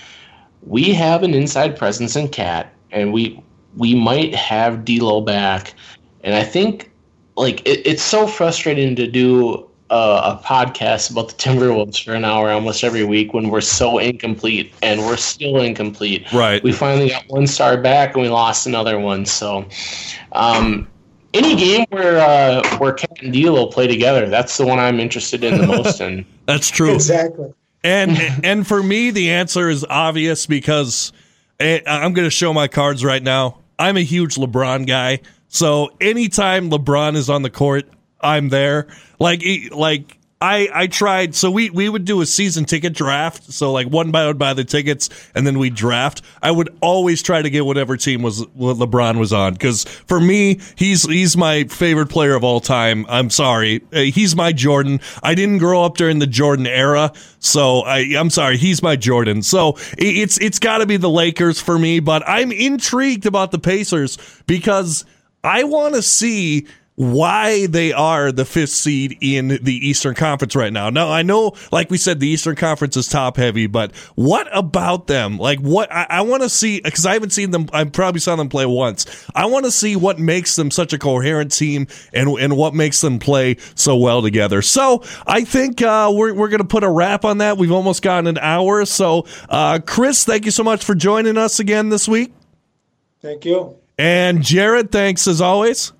we 0.68 0.93
have 0.93 1.24
an 1.24 1.34
inside 1.34 1.78
presence 1.78 2.15
in 2.15 2.28
Kat, 2.28 2.74
and 2.91 3.13
we 3.13 3.41
we 3.76 3.95
might 3.95 4.34
have 4.36 4.86
D'Lo 4.86 5.22
back, 5.22 5.74
and 6.24 6.36
I 6.36 6.43
think 6.43 6.91
like 7.36 7.61
it, 7.68 7.86
it's 7.86 8.03
so 8.03 8.28
frustrating 8.28 8.95
to 8.95 9.07
do 9.07 9.68
a, 9.89 9.95
a, 9.95 10.41
podcast 10.43 11.11
about 11.11 11.30
the 11.30 11.36
Timberwolves 11.36 12.03
for 12.03 12.13
an 12.13 12.26
hour 12.26 12.49
almost 12.49 12.84
every 12.84 13.05
week 13.05 13.34
when 13.34 13.49
we're 13.49 13.61
so 13.61 13.99
incomplete 13.99 14.74
and 14.82 14.99
we're 15.01 15.18
still 15.18 15.61
incomplete. 15.61 16.26
Right. 16.34 16.61
We 16.61 16.74
finally 16.74 17.09
got 17.09 17.24
one 17.28 17.47
star 17.47 17.80
back 17.80 18.13
and 18.15 18.24
we 18.24 18.30
lost 18.30 18.68
another 18.68 18.99
one. 18.99 19.26
So, 19.26 19.65
um, 20.34 20.88
any 21.34 21.55
game 21.55 21.86
where 21.89 22.18
uh, 22.18 22.78
where 22.78 22.93
Kat 22.93 23.22
and 23.22 23.32
D'Lo 23.32 23.68
play 23.68 23.88
together, 23.88 24.28
that's 24.28 24.57
the 24.57 24.65
one 24.65 24.80
I'm 24.80 24.99
interested 24.99 25.43
in 25.43 25.57
the 25.59 25.68
most. 25.68 26.01
And 26.07 26.26
that's 26.45 26.70
true. 26.70 26.93
Exactly. 26.93 27.53
And 27.88 28.17
and 28.43 28.67
for 28.67 28.83
me, 28.83 29.11
the 29.11 29.31
answer 29.31 29.69
is 29.69 29.85
obvious 29.89 30.45
because 30.45 31.13
eh, 31.59 31.79
I'm 31.88 32.13
going 32.13 32.25
to 32.27 32.31
show 32.31 32.53
my 32.53 32.67
cards 32.67 33.03
right 33.03 33.23
now. 33.23 33.59
I'm 33.79 33.97
a 33.97 34.01
huge 34.01 34.35
LeBron 34.35 34.85
guy. 34.88 35.21
So 35.47 35.91
anytime 36.01 36.69
LeBron 36.69 37.15
is 37.15 37.29
on 37.29 37.43
the 37.43 37.49
court, 37.49 37.89
I'm 38.19 38.49
there. 38.49 38.88
Like 39.19 39.43
like 39.71 40.16
I 40.39 40.69
I 40.71 40.88
tried 40.88 41.33
so 41.33 41.49
we 41.49 41.71
we 41.71 41.89
would 41.89 42.05
do 42.05 42.21
a 42.21 42.25
season 42.25 42.65
ticket 42.65 42.93
draft. 42.93 43.51
So 43.51 43.71
like 43.71 43.88
one 43.88 44.11
by 44.11 44.27
one 44.27 44.38
buy 44.38 44.53
the 44.53 44.63
tickets 44.63 45.09
and 45.33 45.47
then 45.47 45.57
we 45.57 45.71
draft. 45.71 46.21
I 46.43 46.51
would 46.51 46.69
always 46.79 47.23
try 47.23 47.41
to 47.41 47.49
get 47.49 47.65
whatever 47.65 47.97
team 47.97 48.21
was 48.21 48.45
LeBron 48.45 49.17
was 49.17 49.33
on 49.33 49.57
cuz 49.57 49.85
for 49.85 50.19
me 50.19 50.59
he's 50.75 51.03
he's 51.03 51.35
my 51.35 51.63
favorite 51.65 52.09
player 52.09 52.35
of 52.35 52.43
all 52.43 52.59
time. 52.59 53.05
I'm 53.09 53.31
sorry. 53.31 53.81
Uh, 53.91 54.01
he's 54.01 54.35
my 54.35 54.51
Jordan. 54.51 54.99
I 55.23 55.33
didn't 55.33 55.57
grow 55.57 55.83
up 55.83 55.97
during 55.97 56.19
the 56.19 56.27
Jordan 56.27 56.67
era, 56.67 57.11
so 57.39 57.81
I 57.81 57.99
I'm 58.15 58.29
sorry. 58.29 58.57
He's 58.57 58.83
my 58.83 58.95
Jordan. 58.95 59.41
So 59.41 59.77
it's 59.97 60.38
it's 60.39 60.59
got 60.59 60.79
to 60.79 60.85
be 60.85 60.97
the 60.97 61.09
Lakers 61.09 61.59
for 61.59 61.79
me, 61.79 61.99
but 61.99 62.21
I'm 62.27 62.51
intrigued 62.51 63.25
about 63.25 63.49
the 63.49 63.59
Pacers 63.59 64.19
because 64.45 65.03
I 65.43 65.63
want 65.63 65.95
to 65.95 66.03
see 66.03 66.67
why 66.98 67.68
they 67.68 67.93
are 67.93 68.32
the 68.32 68.43
fifth 68.43 68.72
seed 68.72 69.20
in 69.22 69.60
the 69.62 69.88
Eastern 69.88 70.16
Conference 70.16 70.56
right 70.56 70.74
now. 70.74 70.89
Now, 70.89 71.12
I 71.12 71.22
know, 71.22 71.54
like 71.72 71.91
we 71.91 71.98
said, 71.98 72.20
the 72.20 72.28
Eastern 72.28 72.56
Conference 72.56 72.98
is 72.98 73.08
top 73.08 73.38
heavy, 73.38 73.68
but 73.68 73.95
what 74.16 74.48
about 74.52 75.06
them? 75.06 75.38
Like, 75.38 75.60
what 75.60 75.91
I, 75.91 76.08
I 76.10 76.22
want 76.22 76.41
to 76.41 76.50
see, 76.50 76.82
because 76.82 77.06
I 77.06 77.14
haven't 77.14 77.30
seen 77.30 77.52
them, 77.52 77.68
I 77.72 77.84
probably 77.84 78.20
saw 78.20 78.36
them 78.36 78.50
play 78.50 78.66
once. 78.66 79.06
I 79.36 79.45
want 79.45 79.66
to 79.66 79.72
see 79.72 79.95
what 79.95 80.18
makes 80.18 80.56
them 80.56 80.72
such 80.72 80.91
a 80.91 80.98
coherent 80.98 81.52
team 81.52 81.86
and, 82.14 82.30
and 82.30 82.58
what 82.58 82.74
makes 82.74 83.00
them 83.00 83.20
play 83.20 83.58
so 83.76 83.95
well 83.95 84.24
together. 84.24 84.64
So 84.64 85.04
I 85.28 85.43
think 85.43 85.84
uh, 85.84 86.12
we're, 86.12 86.34
we're 86.34 86.50
going 86.50 86.62
to 86.62 86.68
put 86.68 86.84
a 86.84 86.89
wrap 86.89 87.26
on 87.26 87.38
that. 87.38 87.60
We've 87.60 87.72
almost 87.72 88.02
gotten 88.02 88.26
an 88.26 88.39
hour. 88.39 88.86
So, 88.86 89.28
uh, 89.50 89.82
Chris, 89.86 90.26
thank 90.26 90.45
you 90.45 90.52
so 90.52 90.64
much 90.64 90.84
for 90.84 90.95
joining 90.95 91.38
us 91.38 91.60
again 91.60 91.89
this 91.89 92.08
week. 92.08 92.34
Thank 93.22 93.45
you. 93.45 93.78
And 94.00 94.41
Jared, 94.41 94.91
thanks 94.91 95.28
as 95.28 95.41
always. 95.41 95.93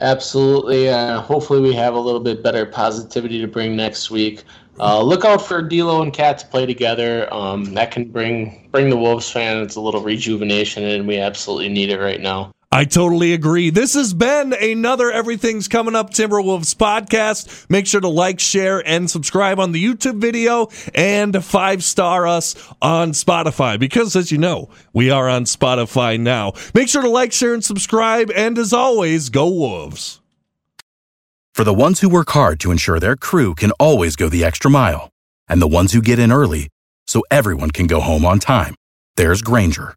Absolutely. 0.00 0.88
Uh, 0.88 1.20
hopefully, 1.20 1.60
we 1.60 1.74
have 1.74 1.94
a 1.94 2.00
little 2.00 2.20
bit 2.20 2.42
better 2.42 2.64
positivity 2.64 3.40
to 3.40 3.46
bring 3.46 3.76
next 3.76 4.10
week. 4.10 4.44
Uh, 4.78 5.02
look 5.02 5.26
out 5.26 5.42
for 5.42 5.60
D'Lo 5.60 6.00
and 6.00 6.12
Kat 6.12 6.38
to 6.38 6.46
play 6.46 6.64
together. 6.64 7.32
Um, 7.32 7.74
that 7.74 7.90
can 7.90 8.04
bring 8.04 8.68
bring 8.72 8.88
the 8.88 8.96
Wolves 8.96 9.30
fans 9.30 9.76
a 9.76 9.80
little 9.80 10.00
rejuvenation, 10.00 10.84
and 10.84 11.06
we 11.06 11.18
absolutely 11.18 11.68
need 11.68 11.90
it 11.90 12.00
right 12.00 12.20
now. 12.20 12.50
I 12.72 12.84
totally 12.84 13.32
agree. 13.32 13.70
This 13.70 13.94
has 13.94 14.14
been 14.14 14.52
another 14.52 15.10
Everything's 15.10 15.66
Coming 15.66 15.96
Up 15.96 16.10
Timberwolves 16.10 16.72
podcast. 16.76 17.68
Make 17.68 17.88
sure 17.88 18.00
to 18.00 18.06
like, 18.08 18.38
share, 18.38 18.78
and 18.86 19.10
subscribe 19.10 19.58
on 19.58 19.72
the 19.72 19.84
YouTube 19.84 20.20
video 20.20 20.68
and 20.94 21.44
five 21.44 21.82
star 21.82 22.28
us 22.28 22.54
on 22.80 23.10
Spotify 23.10 23.76
because, 23.76 24.14
as 24.14 24.30
you 24.30 24.38
know, 24.38 24.70
we 24.92 25.10
are 25.10 25.28
on 25.28 25.46
Spotify 25.46 26.18
now. 26.20 26.52
Make 26.72 26.88
sure 26.88 27.02
to 27.02 27.08
like, 27.08 27.32
share, 27.32 27.54
and 27.54 27.64
subscribe. 27.64 28.30
And 28.36 28.56
as 28.56 28.72
always, 28.72 29.30
go 29.30 29.50
Wolves. 29.50 30.20
For 31.54 31.64
the 31.64 31.74
ones 31.74 32.00
who 32.00 32.08
work 32.08 32.30
hard 32.30 32.60
to 32.60 32.70
ensure 32.70 33.00
their 33.00 33.16
crew 33.16 33.56
can 33.56 33.72
always 33.80 34.14
go 34.14 34.28
the 34.28 34.44
extra 34.44 34.70
mile, 34.70 35.10
and 35.48 35.60
the 35.60 35.66
ones 35.66 35.92
who 35.92 36.00
get 36.00 36.20
in 36.20 36.30
early 36.30 36.68
so 37.08 37.24
everyone 37.32 37.72
can 37.72 37.88
go 37.88 37.98
home 37.98 38.24
on 38.24 38.38
time, 38.38 38.76
there's 39.16 39.42
Grainger 39.42 39.96